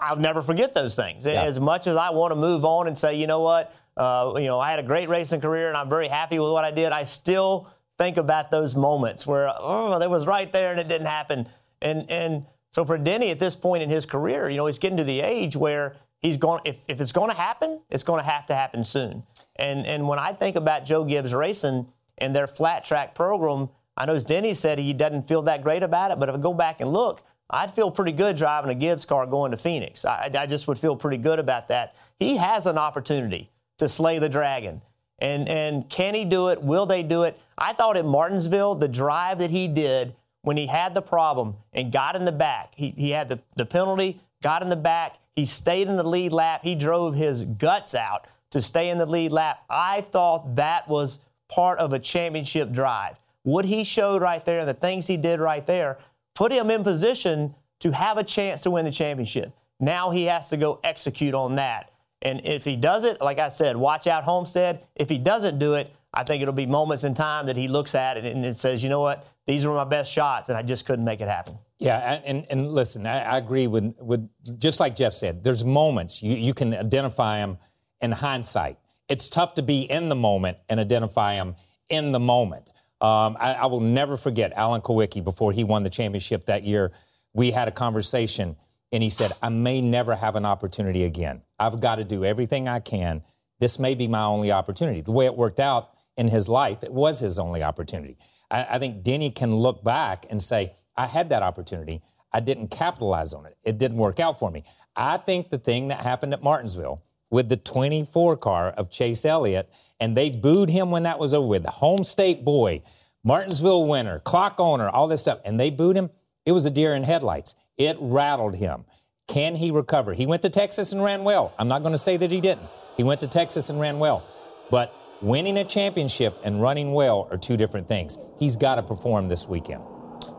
I'll 0.00 0.16
never 0.16 0.42
forget 0.42 0.74
those 0.74 0.94
things. 0.94 1.26
Yeah. 1.26 1.42
As 1.42 1.58
much 1.58 1.86
as 1.86 1.96
I 1.96 2.10
want 2.10 2.32
to 2.32 2.36
move 2.36 2.64
on 2.64 2.86
and 2.86 2.96
say, 2.96 3.16
you 3.16 3.26
know 3.26 3.40
what, 3.40 3.74
uh, 3.96 4.32
you 4.36 4.46
know, 4.46 4.60
I 4.60 4.70
had 4.70 4.78
a 4.78 4.84
great 4.84 5.08
racing 5.08 5.40
career 5.40 5.68
and 5.68 5.76
I'm 5.76 5.90
very 5.90 6.08
happy 6.08 6.38
with 6.38 6.52
what 6.52 6.64
I 6.64 6.70
did. 6.70 6.92
I 6.92 7.04
still 7.04 7.68
think 7.98 8.16
about 8.16 8.50
those 8.50 8.76
moments 8.76 9.26
where 9.26 9.48
oh, 9.48 10.00
it 10.00 10.08
was 10.08 10.26
right 10.26 10.50
there 10.52 10.70
and 10.70 10.80
it 10.80 10.88
didn't 10.88 11.08
happen. 11.08 11.48
And 11.82 12.10
and 12.10 12.46
so 12.70 12.84
for 12.84 12.96
Denny 12.96 13.30
at 13.30 13.40
this 13.40 13.54
point 13.54 13.82
in 13.82 13.90
his 13.90 14.06
career, 14.06 14.48
you 14.48 14.56
know, 14.56 14.66
he's 14.66 14.78
getting 14.78 14.98
to 14.98 15.04
the 15.04 15.20
age 15.20 15.56
where 15.56 15.96
he's 16.18 16.36
going. 16.36 16.62
If 16.64 16.78
if 16.88 17.00
it's 17.00 17.12
going 17.12 17.30
to 17.30 17.36
happen, 17.36 17.80
it's 17.90 18.04
going 18.04 18.22
to 18.22 18.30
have 18.30 18.46
to 18.46 18.54
happen 18.54 18.84
soon. 18.84 19.24
And 19.56 19.84
and 19.86 20.06
when 20.06 20.18
I 20.18 20.32
think 20.32 20.56
about 20.56 20.84
Joe 20.84 21.04
Gibbs 21.04 21.34
Racing 21.34 21.88
and 22.16 22.34
their 22.34 22.46
flat 22.46 22.84
track 22.84 23.14
program 23.14 23.70
I 23.98 24.06
know 24.06 24.18
Denny 24.20 24.54
said 24.54 24.78
he 24.78 24.92
doesn't 24.92 25.26
feel 25.26 25.42
that 25.42 25.62
great 25.62 25.82
about 25.82 26.12
it, 26.12 26.20
but 26.20 26.28
if 26.28 26.36
I 26.36 26.38
go 26.38 26.54
back 26.54 26.80
and 26.80 26.92
look, 26.92 27.22
I'd 27.50 27.74
feel 27.74 27.90
pretty 27.90 28.12
good 28.12 28.36
driving 28.36 28.70
a 28.70 28.74
Gibbs 28.74 29.04
car 29.04 29.26
going 29.26 29.50
to 29.50 29.56
Phoenix. 29.56 30.04
I, 30.04 30.30
I 30.32 30.46
just 30.46 30.68
would 30.68 30.78
feel 30.78 30.94
pretty 30.94 31.16
good 31.16 31.40
about 31.40 31.66
that. 31.68 31.96
He 32.18 32.36
has 32.36 32.66
an 32.66 32.78
opportunity 32.78 33.50
to 33.78 33.88
slay 33.88 34.20
the 34.20 34.28
dragon. 34.28 34.82
And, 35.18 35.48
and 35.48 35.90
can 35.90 36.14
he 36.14 36.24
do 36.24 36.48
it? 36.48 36.62
Will 36.62 36.86
they 36.86 37.02
do 37.02 37.24
it? 37.24 37.40
I 37.56 37.72
thought 37.72 37.96
at 37.96 38.04
Martinsville, 38.04 38.76
the 38.76 38.86
drive 38.86 39.38
that 39.38 39.50
he 39.50 39.66
did 39.66 40.14
when 40.42 40.56
he 40.56 40.68
had 40.68 40.94
the 40.94 41.02
problem 41.02 41.56
and 41.72 41.90
got 41.90 42.14
in 42.14 42.24
the 42.24 42.32
back, 42.32 42.74
he, 42.76 42.90
he 42.96 43.10
had 43.10 43.28
the, 43.28 43.40
the 43.56 43.66
penalty, 43.66 44.20
got 44.42 44.62
in 44.62 44.68
the 44.68 44.76
back, 44.76 45.16
he 45.34 45.44
stayed 45.44 45.88
in 45.88 45.96
the 45.96 46.08
lead 46.08 46.32
lap, 46.32 46.60
he 46.62 46.76
drove 46.76 47.14
his 47.14 47.42
guts 47.42 47.96
out 47.96 48.28
to 48.52 48.62
stay 48.62 48.88
in 48.90 48.98
the 48.98 49.06
lead 49.06 49.32
lap. 49.32 49.64
I 49.68 50.02
thought 50.02 50.54
that 50.54 50.88
was 50.88 51.18
part 51.48 51.80
of 51.80 51.92
a 51.92 51.98
championship 51.98 52.70
drive 52.70 53.16
what 53.42 53.64
he 53.64 53.84
showed 53.84 54.22
right 54.22 54.44
there 54.44 54.60
and 54.60 54.68
the 54.68 54.74
things 54.74 55.06
he 55.06 55.16
did 55.16 55.40
right 55.40 55.66
there 55.66 55.98
put 56.34 56.52
him 56.52 56.70
in 56.70 56.84
position 56.84 57.54
to 57.80 57.92
have 57.92 58.18
a 58.18 58.24
chance 58.24 58.62
to 58.62 58.70
win 58.70 58.84
the 58.84 58.90
championship. 58.90 59.52
Now 59.80 60.10
he 60.10 60.24
has 60.24 60.48
to 60.48 60.56
go 60.56 60.80
execute 60.82 61.34
on 61.34 61.56
that. 61.56 61.92
And 62.20 62.40
if 62.44 62.64
he 62.64 62.76
does 62.76 63.04
it, 63.04 63.20
like 63.20 63.38
I 63.38 63.48
said, 63.48 63.76
watch 63.76 64.06
out 64.06 64.24
Homestead. 64.24 64.82
If 64.96 65.08
he 65.08 65.18
doesn't 65.18 65.58
do 65.58 65.74
it, 65.74 65.92
I 66.12 66.24
think 66.24 66.42
it'll 66.42 66.54
be 66.54 66.66
moments 66.66 67.04
in 67.04 67.14
time 67.14 67.46
that 67.46 67.56
he 67.56 67.68
looks 67.68 67.94
at 67.94 68.16
it 68.16 68.24
and 68.24 68.44
it 68.44 68.56
says, 68.56 68.82
you 68.82 68.88
know 68.88 69.00
what, 69.00 69.26
these 69.46 69.64
were 69.64 69.74
my 69.74 69.84
best 69.84 70.10
shots, 70.10 70.48
and 70.48 70.58
I 70.58 70.62
just 70.62 70.84
couldn't 70.84 71.04
make 71.04 71.20
it 71.20 71.28
happen. 71.28 71.58
Yeah, 71.78 72.20
and, 72.24 72.46
and 72.50 72.72
listen, 72.72 73.06
I, 73.06 73.20
I 73.20 73.38
agree 73.38 73.66
with, 73.66 73.94
with 74.00 74.28
just 74.58 74.80
like 74.80 74.96
Jeff 74.96 75.14
said, 75.14 75.44
there's 75.44 75.64
moments 75.64 76.22
you, 76.22 76.34
you 76.34 76.54
can 76.54 76.74
identify 76.74 77.38
them 77.38 77.58
in 78.00 78.12
hindsight. 78.12 78.78
It's 79.08 79.28
tough 79.28 79.54
to 79.54 79.62
be 79.62 79.82
in 79.82 80.08
the 80.08 80.16
moment 80.16 80.58
and 80.68 80.80
identify 80.80 81.36
them 81.36 81.56
in 81.88 82.12
the 82.12 82.20
moment. 82.20 82.72
Um, 83.00 83.36
I, 83.38 83.54
I, 83.54 83.66
will 83.66 83.80
never 83.80 84.16
forget 84.16 84.52
Alan 84.56 84.80
Kulwicki 84.80 85.22
before 85.22 85.52
he 85.52 85.62
won 85.62 85.84
the 85.84 85.90
championship 85.90 86.46
that 86.46 86.64
year. 86.64 86.90
We 87.32 87.52
had 87.52 87.68
a 87.68 87.70
conversation, 87.70 88.56
and 88.90 89.04
he 89.04 89.10
said, 89.10 89.32
I 89.40 89.50
may 89.50 89.80
never 89.80 90.16
have 90.16 90.34
an 90.34 90.44
opportunity 90.44 91.04
again. 91.04 91.42
I've 91.60 91.78
got 91.78 91.96
to 91.96 92.04
do 92.04 92.24
everything 92.24 92.66
I 92.66 92.80
can. 92.80 93.22
This 93.60 93.78
may 93.78 93.94
be 93.94 94.08
my 94.08 94.24
only 94.24 94.50
opportunity. 94.50 95.00
The 95.00 95.12
way 95.12 95.26
it 95.26 95.36
worked 95.36 95.60
out 95.60 95.90
in 96.16 96.26
his 96.26 96.48
life, 96.48 96.82
it 96.82 96.92
was 96.92 97.20
his 97.20 97.38
only 97.38 97.62
opportunity. 97.62 98.18
I, 98.50 98.66
I 98.70 98.78
think 98.80 99.04
Denny 99.04 99.30
can 99.30 99.54
look 99.54 99.84
back 99.84 100.26
and 100.28 100.42
say, 100.42 100.74
I 100.96 101.06
had 101.06 101.28
that 101.28 101.44
opportunity. 101.44 102.02
I 102.32 102.40
didn't 102.40 102.68
capitalize 102.68 103.32
on 103.32 103.46
it. 103.46 103.56
It 103.62 103.78
didn't 103.78 103.98
work 103.98 104.18
out 104.18 104.40
for 104.40 104.50
me. 104.50 104.64
I 104.96 105.18
think 105.18 105.50
the 105.50 105.58
thing 105.58 105.88
that 105.88 106.00
happened 106.00 106.32
at 106.32 106.42
Martinsville 106.42 107.02
with 107.30 107.48
the 107.48 107.56
24 107.56 108.36
car 108.38 108.70
of 108.70 108.90
Chase 108.90 109.24
Elliott 109.24 109.70
and 110.00 110.16
they 110.16 110.30
booed 110.30 110.70
him 110.70 110.90
when 110.90 111.04
that 111.04 111.18
was 111.18 111.34
over 111.34 111.46
with. 111.46 111.62
The 111.62 111.70
home 111.70 112.04
state 112.04 112.44
boy, 112.44 112.82
Martinsville 113.24 113.86
winner, 113.86 114.20
clock 114.20 114.56
owner, 114.58 114.88
all 114.88 115.08
this 115.08 115.20
stuff, 115.20 115.40
and 115.44 115.58
they 115.58 115.70
booed 115.70 115.96
him. 115.96 116.10
It 116.46 116.52
was 116.52 116.66
a 116.66 116.70
deer 116.70 116.94
in 116.94 117.04
headlights. 117.04 117.54
It 117.76 117.96
rattled 118.00 118.56
him. 118.56 118.84
Can 119.26 119.56
he 119.56 119.70
recover? 119.70 120.14
He 120.14 120.26
went 120.26 120.42
to 120.42 120.50
Texas 120.50 120.92
and 120.92 121.02
ran 121.02 121.22
well. 121.22 121.52
I'm 121.58 121.68
not 121.68 121.82
going 121.82 121.92
to 121.92 121.98
say 121.98 122.16
that 122.16 122.30
he 122.30 122.40
didn't. 122.40 122.66
He 122.96 123.02
went 123.02 123.20
to 123.20 123.28
Texas 123.28 123.68
and 123.68 123.78
ran 123.78 123.98
well. 123.98 124.26
But 124.70 124.94
winning 125.20 125.58
a 125.58 125.64
championship 125.64 126.38
and 126.44 126.62
running 126.62 126.92
well 126.92 127.28
are 127.30 127.36
two 127.36 127.56
different 127.56 127.88
things. 127.88 128.18
He's 128.38 128.56
got 128.56 128.76
to 128.76 128.82
perform 128.82 129.28
this 129.28 129.46
weekend. 129.46 129.82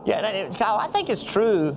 Yeah, 0.04 0.50
Kyle, 0.50 0.76
I 0.76 0.88
think 0.88 1.08
it's 1.08 1.24
true. 1.24 1.76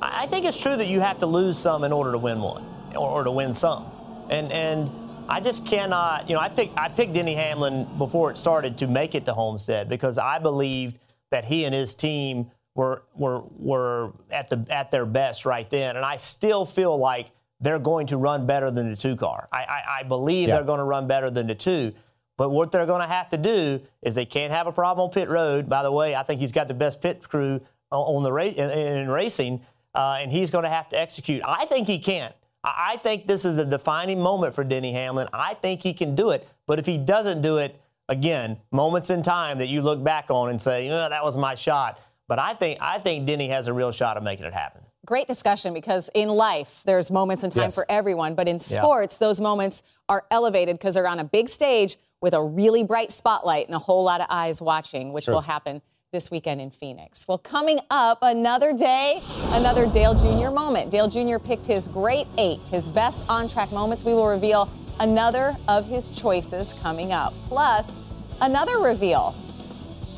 I 0.00 0.26
think 0.26 0.44
it's 0.44 0.60
true 0.60 0.76
that 0.76 0.86
you 0.86 1.00
have 1.00 1.18
to 1.18 1.26
lose 1.26 1.58
some 1.58 1.84
in 1.84 1.92
order 1.92 2.12
to 2.12 2.18
win 2.18 2.40
one, 2.40 2.64
or, 2.96 3.08
or 3.08 3.24
to 3.24 3.30
win 3.30 3.54
some. 3.54 3.90
And 4.30 4.52
and 4.52 4.90
I 5.28 5.40
just 5.40 5.66
cannot, 5.66 6.28
you 6.28 6.34
know, 6.34 6.40
I 6.40 6.48
picked 6.48 6.78
I 6.78 6.88
picked 6.88 7.14
Denny 7.14 7.34
Hamlin 7.34 7.88
before 7.98 8.30
it 8.30 8.38
started 8.38 8.78
to 8.78 8.86
make 8.86 9.14
it 9.14 9.24
to 9.26 9.34
Homestead 9.34 9.88
because 9.88 10.18
I 10.18 10.38
believed 10.38 10.98
that 11.30 11.44
he 11.44 11.64
and 11.64 11.74
his 11.74 11.94
team 11.94 12.50
were 12.74 13.02
were 13.14 13.42
were 13.56 14.12
at 14.30 14.50
the 14.50 14.64
at 14.68 14.90
their 14.90 15.06
best 15.06 15.44
right 15.44 15.68
then, 15.70 15.96
and 15.96 16.04
I 16.04 16.16
still 16.16 16.66
feel 16.66 16.96
like 16.96 17.30
they're 17.60 17.78
going 17.78 18.08
to 18.08 18.16
run 18.16 18.46
better 18.46 18.70
than 18.70 18.90
the 18.90 18.96
two 18.96 19.16
car. 19.16 19.48
I 19.52 19.58
I, 19.58 19.82
I 20.00 20.02
believe 20.02 20.48
yeah. 20.48 20.56
they're 20.56 20.64
going 20.64 20.78
to 20.78 20.84
run 20.84 21.06
better 21.06 21.30
than 21.30 21.46
the 21.46 21.54
two. 21.54 21.92
But 22.36 22.50
what 22.50 22.72
they're 22.72 22.86
going 22.86 23.00
to 23.00 23.06
have 23.06 23.30
to 23.30 23.36
do 23.36 23.80
is 24.02 24.16
they 24.16 24.26
can't 24.26 24.52
have 24.52 24.66
a 24.66 24.72
problem 24.72 25.04
on 25.04 25.12
pit 25.12 25.28
road. 25.28 25.68
By 25.68 25.84
the 25.84 25.92
way, 25.92 26.16
I 26.16 26.24
think 26.24 26.40
he's 26.40 26.50
got 26.50 26.66
the 26.66 26.74
best 26.74 27.00
pit 27.00 27.22
crew 27.22 27.60
on 27.92 28.24
the 28.24 28.32
ra- 28.32 28.44
in, 28.44 28.70
in 28.70 29.08
racing, 29.08 29.60
uh, 29.94 30.18
and 30.20 30.32
he's 30.32 30.50
going 30.50 30.64
to 30.64 30.68
have 30.68 30.88
to 30.88 30.98
execute. 30.98 31.42
I 31.46 31.66
think 31.66 31.86
he 31.86 32.00
can. 32.00 32.32
I 32.64 32.96
think 33.02 33.26
this 33.26 33.44
is 33.44 33.58
a 33.58 33.64
defining 33.64 34.20
moment 34.20 34.54
for 34.54 34.64
Denny 34.64 34.92
Hamlin. 34.92 35.28
I 35.32 35.54
think 35.54 35.82
he 35.82 35.92
can 35.92 36.14
do 36.14 36.30
it. 36.30 36.48
But 36.66 36.78
if 36.78 36.86
he 36.86 36.96
doesn't 36.96 37.42
do 37.42 37.58
it, 37.58 37.78
again, 38.08 38.58
moments 38.72 39.10
in 39.10 39.22
time 39.22 39.58
that 39.58 39.68
you 39.68 39.82
look 39.82 40.02
back 40.02 40.30
on 40.30 40.48
and 40.50 40.60
say, 40.60 40.84
you 40.84 40.90
know, 40.90 41.08
that 41.08 41.22
was 41.24 41.36
my 41.36 41.54
shot. 41.54 42.00
But 42.26 42.38
I 42.38 42.54
think 42.54 42.78
I 42.80 42.98
think 42.98 43.26
Denny 43.26 43.48
has 43.48 43.68
a 43.68 43.72
real 43.72 43.92
shot 43.92 44.16
of 44.16 44.22
making 44.22 44.46
it 44.46 44.54
happen. 44.54 44.80
Great 45.04 45.28
discussion 45.28 45.74
because 45.74 46.08
in 46.14 46.30
life 46.30 46.80
there's 46.86 47.10
moments 47.10 47.44
in 47.44 47.50
time 47.50 47.64
Yes. 47.64 47.74
for 47.74 47.84
everyone, 47.90 48.34
but 48.34 48.48
in 48.48 48.56
Yeah. 48.56 48.80
sports 48.80 49.18
those 49.18 49.38
moments 49.40 49.82
are 50.08 50.24
elevated 50.30 50.76
because 50.78 50.94
they're 50.94 51.06
on 51.06 51.18
a 51.18 51.24
big 51.24 51.50
stage 51.50 51.98
with 52.22 52.32
a 52.32 52.42
really 52.42 52.82
bright 52.82 53.12
spotlight 53.12 53.66
and 53.66 53.74
a 53.74 53.78
whole 53.78 54.02
lot 54.04 54.22
of 54.22 54.26
eyes 54.30 54.62
watching, 54.62 55.12
which 55.12 55.26
will 55.26 55.42
happen 55.42 55.82
this 56.14 56.30
weekend 56.30 56.60
in 56.60 56.70
Phoenix. 56.70 57.26
Well, 57.26 57.38
coming 57.38 57.80
up 57.90 58.18
another 58.22 58.72
day, 58.72 59.20
another 59.48 59.84
Dale 59.84 60.14
Jr. 60.14 60.54
moment. 60.54 60.92
Dale 60.92 61.08
Jr. 61.08 61.38
picked 61.38 61.66
his 61.66 61.88
great 61.88 62.28
eight, 62.38 62.60
his 62.68 62.88
best 62.88 63.24
on 63.28 63.48
track 63.48 63.72
moments. 63.72 64.04
We 64.04 64.14
will 64.14 64.28
reveal 64.28 64.70
another 65.00 65.56
of 65.66 65.88
his 65.88 66.08
choices 66.10 66.72
coming 66.74 67.12
up. 67.12 67.34
Plus, 67.48 67.98
another 68.40 68.78
reveal. 68.78 69.34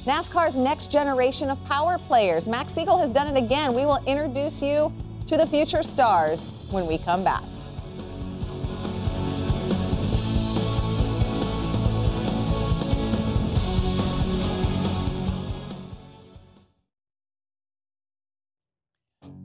NASCAR's 0.04 0.54
next 0.54 0.92
generation 0.92 1.48
of 1.48 1.64
power 1.64 1.96
players. 1.96 2.46
Max 2.46 2.74
Siegel 2.74 2.98
has 2.98 3.10
done 3.10 3.34
it 3.34 3.42
again. 3.42 3.72
We 3.72 3.86
will 3.86 4.04
introduce 4.06 4.60
you 4.60 4.92
to 5.26 5.38
the 5.38 5.46
future 5.46 5.82
stars 5.82 6.68
when 6.70 6.86
we 6.86 6.98
come 6.98 7.24
back. 7.24 7.42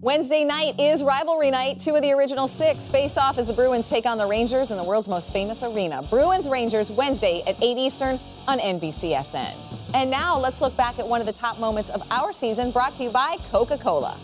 Wednesday 0.01 0.43
night 0.43 0.79
is 0.79 1.03
rivalry 1.03 1.51
night. 1.51 1.79
Two 1.79 1.95
of 1.95 2.01
the 2.01 2.11
original 2.11 2.47
six 2.47 2.89
face 2.89 3.17
off 3.17 3.37
as 3.37 3.45
the 3.45 3.53
Bruins 3.53 3.87
take 3.87 4.07
on 4.07 4.17
the 4.17 4.25
Rangers 4.25 4.71
in 4.71 4.77
the 4.77 4.83
world's 4.83 5.07
most 5.07 5.31
famous 5.31 5.61
arena. 5.61 6.01
Bruins 6.01 6.49
Rangers 6.49 6.89
Wednesday 6.89 7.43
at 7.45 7.55
8 7.61 7.77
Eastern 7.77 8.19
on 8.47 8.57
NBCSN. 8.57 9.53
And 9.93 10.09
now 10.09 10.39
let's 10.39 10.59
look 10.59 10.75
back 10.75 10.97
at 10.97 11.07
one 11.07 11.21
of 11.21 11.27
the 11.27 11.33
top 11.33 11.59
moments 11.59 11.91
of 11.91 12.01
our 12.09 12.33
season 12.33 12.71
brought 12.71 12.95
to 12.97 13.03
you 13.03 13.09
by 13.11 13.37
Coca 13.51 13.77
Cola. 13.77 14.17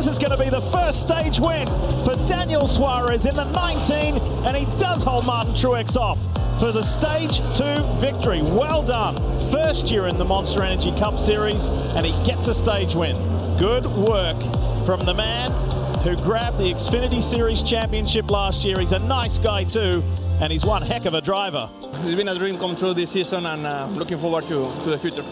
This 0.00 0.08
is 0.08 0.18
going 0.18 0.30
to 0.30 0.42
be 0.42 0.48
the 0.48 0.62
first 0.62 1.02
stage 1.02 1.38
win 1.38 1.66
for 2.06 2.16
Daniel 2.26 2.66
Suarez 2.66 3.26
in 3.26 3.34
the 3.34 3.44
19, 3.44 4.16
and 4.46 4.56
he 4.56 4.64
does 4.78 5.02
hold 5.02 5.26
Martin 5.26 5.52
Truex 5.52 5.94
off 5.94 6.18
for 6.58 6.72
the 6.72 6.82
stage 6.82 7.36
two 7.54 7.74
victory. 8.00 8.40
Well 8.40 8.82
done. 8.82 9.16
First 9.50 9.90
year 9.90 10.06
in 10.06 10.16
the 10.16 10.24
Monster 10.24 10.62
Energy 10.62 10.90
Cup 10.98 11.18
Series, 11.18 11.66
and 11.66 12.06
he 12.06 12.12
gets 12.24 12.48
a 12.48 12.54
stage 12.54 12.94
win. 12.94 13.14
Good 13.58 13.84
work 13.84 14.40
from 14.86 15.00
the 15.00 15.12
man 15.12 15.52
who 15.98 16.16
grabbed 16.16 16.56
the 16.56 16.72
Xfinity 16.72 17.22
Series 17.22 17.62
championship 17.62 18.30
last 18.30 18.64
year. 18.64 18.80
He's 18.80 18.92
a 18.92 18.98
nice 18.98 19.38
guy, 19.38 19.64
too, 19.64 20.02
and 20.40 20.50
he's 20.50 20.64
one 20.64 20.80
heck 20.80 21.04
of 21.04 21.12
a 21.12 21.20
driver. 21.20 21.68
It's 21.92 22.14
been 22.14 22.28
a 22.28 22.38
dream 22.38 22.56
come 22.56 22.74
true 22.74 22.94
this 22.94 23.10
season, 23.10 23.44
and 23.44 23.66
uh, 23.66 23.86
looking 23.92 24.18
forward 24.18 24.44
to, 24.44 24.72
to 24.82 24.88
the 24.88 24.98
future. 24.98 25.26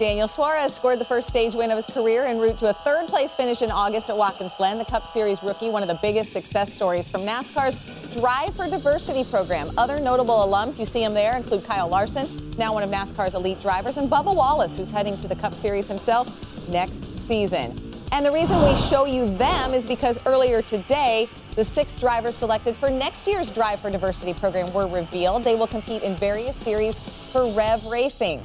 Daniel 0.00 0.28
Suarez 0.28 0.74
scored 0.74 0.98
the 0.98 1.04
first 1.04 1.28
stage 1.28 1.54
win 1.54 1.70
of 1.70 1.76
his 1.76 1.84
career 1.84 2.24
en 2.24 2.38
route 2.38 2.56
to 2.56 2.70
a 2.70 2.72
third 2.72 3.06
place 3.06 3.34
finish 3.34 3.60
in 3.60 3.70
August 3.70 4.08
at 4.08 4.16
Watkins 4.16 4.52
Glen, 4.56 4.78
the 4.78 4.84
Cup 4.86 5.06
Series 5.06 5.42
rookie, 5.42 5.68
one 5.68 5.82
of 5.82 5.88
the 5.88 5.98
biggest 6.00 6.32
success 6.32 6.72
stories 6.72 7.06
from 7.06 7.20
NASCAR's 7.20 7.78
Drive 8.14 8.56
for 8.56 8.66
Diversity 8.66 9.24
program. 9.24 9.70
Other 9.76 10.00
notable 10.00 10.36
alums 10.36 10.78
you 10.78 10.86
see 10.86 11.04
him 11.04 11.12
there 11.12 11.36
include 11.36 11.64
Kyle 11.64 11.86
Larson, 11.86 12.26
now 12.56 12.72
one 12.72 12.82
of 12.82 12.88
NASCAR's 12.88 13.34
elite 13.34 13.60
drivers, 13.60 13.98
and 13.98 14.10
Bubba 14.10 14.34
Wallace, 14.34 14.74
who's 14.74 14.90
heading 14.90 15.18
to 15.18 15.28
the 15.28 15.36
Cup 15.36 15.54
Series 15.54 15.86
himself 15.86 16.26
next 16.70 16.94
season. 17.26 17.78
And 18.10 18.24
the 18.24 18.32
reason 18.32 18.56
we 18.62 18.74
show 18.88 19.04
you 19.04 19.28
them 19.36 19.74
is 19.74 19.84
because 19.84 20.18
earlier 20.24 20.62
today, 20.62 21.28
the 21.56 21.64
six 21.64 21.94
drivers 21.94 22.36
selected 22.36 22.74
for 22.74 22.88
next 22.88 23.26
year's 23.26 23.50
Drive 23.50 23.80
for 23.80 23.90
Diversity 23.90 24.32
program 24.32 24.72
were 24.72 24.86
revealed. 24.86 25.44
They 25.44 25.56
will 25.56 25.66
compete 25.66 26.02
in 26.02 26.14
various 26.14 26.56
series 26.56 26.98
for 27.32 27.52
Rev 27.52 27.84
Racing. 27.84 28.42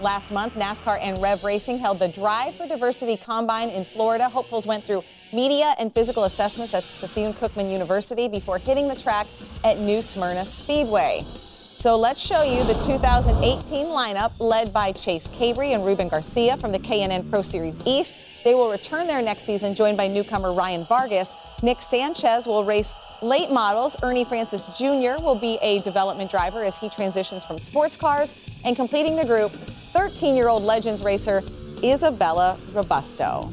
Last 0.00 0.30
month, 0.30 0.54
NASCAR 0.54 1.00
and 1.02 1.20
Rev 1.20 1.42
Racing 1.42 1.78
held 1.78 1.98
the 1.98 2.06
Drive 2.06 2.54
for 2.54 2.68
Diversity 2.68 3.16
Combine 3.16 3.68
in 3.70 3.84
Florida. 3.84 4.28
Hopefuls 4.28 4.64
went 4.64 4.84
through 4.84 5.02
media 5.32 5.74
and 5.76 5.92
physical 5.92 6.22
assessments 6.22 6.72
at 6.72 6.84
Bethune 7.00 7.34
Cookman 7.34 7.68
University 7.68 8.28
before 8.28 8.58
hitting 8.58 8.86
the 8.86 8.94
track 8.94 9.26
at 9.64 9.80
New 9.80 10.00
Smyrna 10.00 10.46
Speedway. 10.46 11.24
So 11.26 11.96
let's 11.96 12.20
show 12.20 12.44
you 12.44 12.62
the 12.62 12.74
2018 12.84 13.86
lineup 13.86 14.38
led 14.38 14.72
by 14.72 14.92
Chase 14.92 15.28
Cabre 15.36 15.64
and 15.64 15.84
Ruben 15.84 16.08
Garcia 16.08 16.56
from 16.58 16.70
the 16.70 16.78
K&N 16.78 17.28
Pro 17.28 17.42
Series 17.42 17.80
East. 17.84 18.14
They 18.44 18.54
will 18.54 18.70
return 18.70 19.08
there 19.08 19.20
next 19.20 19.46
season, 19.46 19.74
joined 19.74 19.96
by 19.96 20.06
newcomer 20.06 20.52
Ryan 20.52 20.84
Vargas. 20.84 21.28
Nick 21.60 21.82
Sanchez 21.82 22.46
will 22.46 22.62
race 22.62 22.92
late 23.22 23.50
models. 23.50 23.96
Ernie 24.02 24.24
Francis 24.24 24.64
Jr. 24.76 25.22
will 25.22 25.38
be 25.38 25.58
a 25.62 25.80
development 25.80 26.30
driver 26.30 26.64
as 26.64 26.78
he 26.78 26.88
transitions 26.88 27.44
from 27.44 27.58
sports 27.58 27.96
cars. 27.96 28.34
And 28.64 28.76
completing 28.76 29.16
the 29.16 29.24
group, 29.24 29.52
13 29.92 30.36
year 30.36 30.48
old 30.48 30.62
Legends 30.62 31.02
racer 31.02 31.42
Isabella 31.82 32.58
Robusto. 32.72 33.52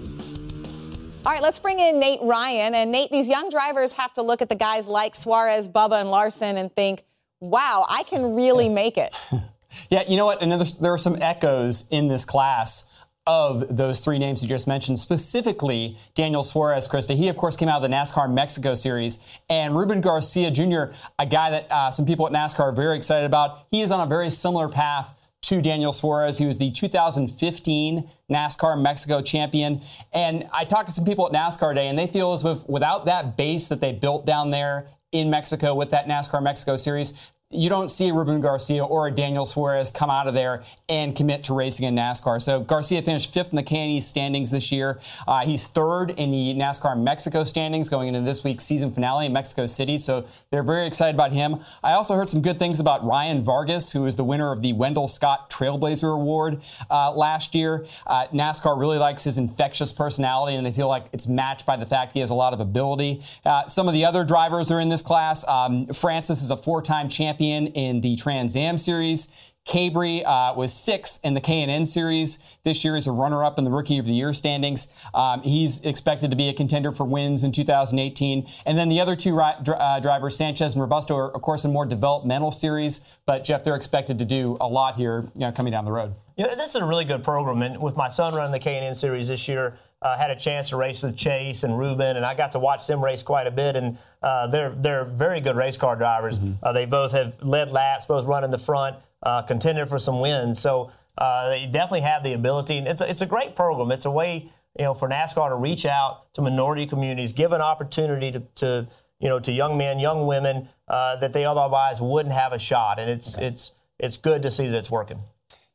All 1.26 1.32
right, 1.32 1.42
let's 1.42 1.58
bring 1.58 1.80
in 1.80 2.00
Nate 2.00 2.22
Ryan. 2.22 2.76
And 2.76 2.92
Nate, 2.92 3.12
these 3.12 3.28
young 3.28 3.50
drivers 3.50 3.94
have 3.94 4.14
to 4.14 4.22
look 4.22 4.42
at 4.42 4.50
the 4.50 4.56
guys 4.56 4.88
like 4.88 5.16
Suarez, 5.16 5.68
Bubba, 5.68 6.00
and 6.02 6.10
Larson 6.10 6.58
and 6.58 6.74
think, 6.76 7.04
wow, 7.40 7.86
I 7.90 8.04
can 8.04 8.36
really 8.36 8.70
make 8.70 8.98
it. 8.98 9.16
Yeah, 9.90 10.04
you 10.08 10.16
know 10.16 10.26
what? 10.26 10.42
And 10.42 10.52
there 10.80 10.94
are 10.94 10.98
some 10.98 11.22
echoes 11.22 11.86
in 11.92 12.08
this 12.08 12.24
class 12.24 12.86
of 13.28 13.76
those 13.76 14.00
three 14.00 14.20
names 14.20 14.44
you 14.44 14.50
just 14.50 14.68
mentioned, 14.68 15.00
specifically 15.00 15.98
Daniel 16.14 16.44
Suarez, 16.44 16.88
Krista. 16.88 17.16
He, 17.16 17.28
of 17.28 17.38
course, 17.38 17.56
came 17.56 17.68
out 17.68 17.84
of 17.84 17.90
the 17.90 17.96
NASCAR 17.96 18.32
Mexico 18.32 18.76
Series. 18.76 19.18
And 19.50 19.76
Ruben 19.76 20.02
Garcia 20.02 20.52
Jr., 20.52 20.96
a 21.18 21.26
guy 21.26 21.50
that 21.52 21.72
uh, 21.72 21.92
some 21.92 22.06
people 22.06 22.28
at 22.28 22.34
NASCAR 22.34 22.60
are 22.60 22.72
very 22.72 22.98
excited 22.98 23.26
about, 23.26 23.66
he 23.72 23.82
is 23.82 23.92
on 23.92 24.00
a 24.00 24.06
very 24.06 24.30
similar 24.30 24.70
path 24.70 25.10
to 25.44 25.62
Daniel 25.62 25.94
Suarez. 25.94 26.38
He 26.38 26.46
was 26.46 26.58
the 26.58 26.72
2015 26.72 28.10
NASCAR 28.32 28.82
Mexico 28.82 29.22
champion. 29.22 29.82
And 30.12 30.48
I 30.52 30.66
talked 30.66 30.88
to 30.88 30.94
some 30.94 31.06
people 31.06 31.28
at 31.28 31.34
NASCAR 31.34 31.76
Day, 31.76 31.88
and 31.88 31.98
they 31.98 32.08
feel 32.08 32.34
as 32.34 32.44
if 32.44 32.68
without 32.68 33.06
that 33.06 33.38
base 33.38 33.68
that 33.68 33.82
they 33.82 33.92
built 33.92 34.26
down 34.26 34.52
there 34.52 34.88
in 35.12 35.30
Mexico 35.30 35.74
with 35.74 35.92
that 35.92 36.08
NASCAR 36.08 36.44
Mexico 36.44 36.78
Series, 36.78 37.14
you 37.56 37.70
don't 37.70 37.90
see 37.90 38.10
a 38.10 38.14
Ruben 38.14 38.42
Garcia 38.42 38.84
or 38.84 39.08
a 39.08 39.12
Daniel 39.12 39.46
Suarez 39.46 39.92
come 39.92 40.10
out 40.10 40.28
of 40.28 40.34
there 40.34 40.64
and 40.90 41.16
commit 41.16 41.44
to 41.46 41.54
racing 41.54 41.86
in 41.86 41.96
NASCAR. 41.96 42.42
So 42.42 42.60
Garcia 42.60 43.02
finished 43.02 43.34
fifth 43.34 43.50
in 43.50 43.56
the 43.56 43.64
K&N 43.64 44.02
standings 44.02 44.52
this 44.52 44.72
year. 44.72 45.00
Uh, 45.28 45.46
he's 45.46 45.66
third 45.66 46.12
in 46.12 46.32
the 46.32 46.54
NASCAR 46.54 47.02
Mexico 47.02 47.44
standings 47.44 47.90
going 47.90 48.10
into 48.10 48.22
this 48.22 48.44
week's 48.44 48.64
season 48.64 48.92
finale 48.92 49.26
in 49.28 49.34
Mexico 49.34 49.66
City. 49.66 49.98
So 49.98 50.26
they're 50.52 50.64
very 50.64 50.86
excited 50.86 51.16
about 51.16 51.32
him. 51.32 51.60
I 51.84 51.94
also 51.94 52.16
heard 52.16 52.30
some 52.30 52.42
good 52.42 52.60
things 52.60 52.80
about 52.80 53.06
Ryan 53.06 53.44
Vargas, 53.44 53.94
who 53.94 54.06
is 54.06 54.16
the 54.16 54.24
winner 54.24 54.52
of 54.52 54.62
the 54.62 54.74
Wendell 54.74 55.08
Scott 55.08 55.50
Trailblazer 55.50 56.14
Award 56.14 56.62
uh, 56.90 57.12
last 57.12 57.56
year. 57.56 57.86
Uh, 58.06 58.28
NASCAR 58.28 58.78
really 58.80 58.98
likes 58.98 59.24
his 59.24 59.38
infectious 59.38 59.92
personality, 59.92 60.56
and 60.58 60.66
they 60.66 60.72
feel 60.72 60.88
like 60.88 61.06
it's 61.14 61.28
matched 61.28 61.66
by 61.66 61.78
the 61.78 61.86
fact 61.86 62.14
he 62.14 62.20
has 62.20 62.30
a 62.30 62.36
lot 62.36 62.54
of 62.54 62.60
ability. 62.60 63.22
Uh, 63.46 63.68
some 63.68 63.88
of 63.88 63.94
the 63.94 64.06
other 64.06 64.24
drivers 64.24 64.72
are 64.72 64.80
in 64.80 64.90
this 64.90 65.02
class. 65.02 65.48
Um, 65.48 65.88
Francis 65.88 66.42
is 66.42 66.52
a 66.52 66.58
four-time 66.58 67.10
champion 67.10 67.45
in 67.52 68.02
the 68.02 68.16
Trans 68.16 68.56
Am 68.56 68.78
Series. 68.78 69.28
Cabre 69.66 70.22
uh, 70.26 70.54
was 70.54 70.72
sixth 70.72 71.20
in 71.24 71.34
the 71.34 71.42
K&N 71.42 71.86
Series 71.86 72.38
this 72.64 72.84
year 72.84 72.96
is 72.96 73.08
a 73.08 73.12
runner-up 73.12 73.58
in 73.58 73.64
the 73.64 73.72
Rookie 73.72 73.98
of 73.98 74.06
the 74.06 74.14
Year 74.14 74.32
standings. 74.32 74.88
Um, 75.14 75.42
he's 75.42 75.82
expected 75.82 76.30
to 76.30 76.36
be 76.36 76.50
a 76.50 76.54
contender 76.54 76.92
for 76.92 77.04
wins 77.04 77.44
in 77.44 77.52
2018. 77.52 78.48
And 78.66 78.78
then 78.78 78.90
the 78.90 79.00
other 79.00 79.16
two 79.16 79.36
ri- 79.36 79.56
dr- 79.64 79.80
uh, 79.80 80.00
drivers, 80.00 80.38
Sanchez 80.38 80.74
and 80.74 80.82
Robusto, 80.82 81.16
are 81.16 81.32
of 81.32 81.42
course 81.42 81.66
in 81.66 81.74
more 81.74 81.86
developmental 81.86 82.52
series. 82.52 83.02
But 83.26 83.44
Jeff, 83.44 83.64
they're 83.64 83.76
expected 83.76 84.20
to 84.20 84.26
do 84.26 84.58
a 84.62 84.68
lot 84.68 84.96
here, 84.96 85.32
you 85.34 85.42
know, 85.42 85.52
coming 85.52 85.72
down 85.72 85.86
the 85.86 85.92
road. 85.92 86.14
Know, 86.38 86.54
this 86.56 86.72
is 86.72 86.76
a 86.76 86.86
really 86.86 87.06
good 87.06 87.24
program, 87.24 87.62
and 87.62 87.82
with 87.82 87.96
my 87.96 88.10
son 88.10 88.36
running 88.36 88.52
the 88.52 88.60
K&N 88.60 88.94
series 88.94 89.30
this 89.30 89.48
year, 89.48 89.80
uh, 90.06 90.16
had 90.16 90.30
a 90.30 90.36
chance 90.36 90.70
to 90.70 90.78
race 90.78 91.02
with 91.02 91.18
Chase 91.18 91.64
and 91.64 91.80
Ruben, 91.80 92.16
and 92.16 92.24
I 92.24 92.36
got 92.36 92.52
to 92.52 92.60
watch 92.60 92.86
them 92.86 93.04
race 93.04 93.24
quite 93.24 93.48
a 93.48 93.52
bit. 93.52 93.76
And 93.76 93.98
uh, 94.22 94.46
they're 94.46 94.70
they're 94.70 95.04
very 95.04 95.42
good 95.42 95.56
race 95.56 95.78
car 95.78 95.96
drivers. 95.96 96.40
Uh, 96.62 96.72
they 96.74 96.86
both 96.86 97.12
have 97.14 97.42
led 97.42 97.72
laps, 97.72 98.06
both 98.06 98.28
run 98.28 98.44
in 98.44 98.52
the 98.52 98.60
front, 98.60 98.98
uh, 99.24 99.42
contended 99.42 99.90
for 99.90 99.98
some 99.98 100.22
wins. 100.22 100.60
So 100.60 100.92
uh, 101.18 101.50
they 101.50 101.66
definitely 101.66 102.02
have 102.02 102.22
the 102.22 102.34
ability. 102.34 102.78
And 102.78 102.88
it's 102.88 103.02
a, 103.02 103.10
it's 103.10 103.24
a 103.24 103.26
great 103.26 103.56
program. 103.56 103.92
It's 103.92 104.06
a 104.06 104.12
way 104.12 104.52
you 104.78 104.86
know 104.86 104.94
for 104.94 105.10
NASCAR 105.10 105.50
to 105.50 105.56
reach 105.56 105.88
out 105.88 106.32
to 106.36 106.42
minority 106.44 106.86
communities, 106.86 107.34
give 107.34 107.52
an 107.52 107.62
opportunity 107.62 108.32
to, 108.32 108.42
to 108.62 108.88
you 109.20 109.28
know 109.28 109.40
to 109.40 109.52
young 109.52 109.76
men, 109.76 109.98
young 109.98 110.28
women 110.28 110.70
uh, 110.88 111.16
that 111.16 111.34
they 111.34 111.46
otherwise 111.46 112.00
wouldn't 112.00 112.36
have 112.36 112.54
a 112.54 112.60
shot. 112.60 113.00
And 113.00 113.10
it's 113.10 113.40
it's 113.40 113.72
it's 113.98 114.18
good 114.18 114.44
to 114.44 114.52
see 114.52 114.68
that 114.68 114.78
it's 114.78 114.92
working. 114.92 115.24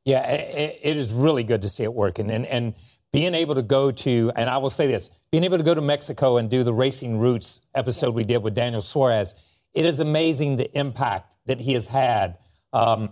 Yeah, 0.04 0.24
it, 0.30 0.78
it 0.82 0.96
is 0.96 1.12
really 1.12 1.42
good 1.42 1.62
to 1.62 1.68
see 1.68 1.82
it 1.82 1.92
working. 1.92 2.30
And, 2.30 2.46
and 2.46 2.74
being 3.12 3.34
able 3.34 3.54
to 3.54 3.62
go 3.62 3.90
to, 3.90 4.32
and 4.36 4.48
I 4.48 4.58
will 4.58 4.70
say 4.70 4.86
this, 4.86 5.10
being 5.30 5.44
able 5.44 5.58
to 5.58 5.64
go 5.64 5.74
to 5.74 5.80
Mexico 5.80 6.36
and 6.36 6.48
do 6.48 6.62
the 6.62 6.72
Racing 6.72 7.18
Roots 7.18 7.60
episode 7.74 8.14
we 8.14 8.24
did 8.24 8.42
with 8.42 8.54
Daniel 8.54 8.82
Suarez, 8.82 9.34
it 9.74 9.84
is 9.84 10.00
amazing 10.00 10.56
the 10.56 10.70
impact 10.78 11.34
that 11.46 11.60
he 11.60 11.74
has 11.74 11.88
had 11.88 12.38
um, 12.72 13.10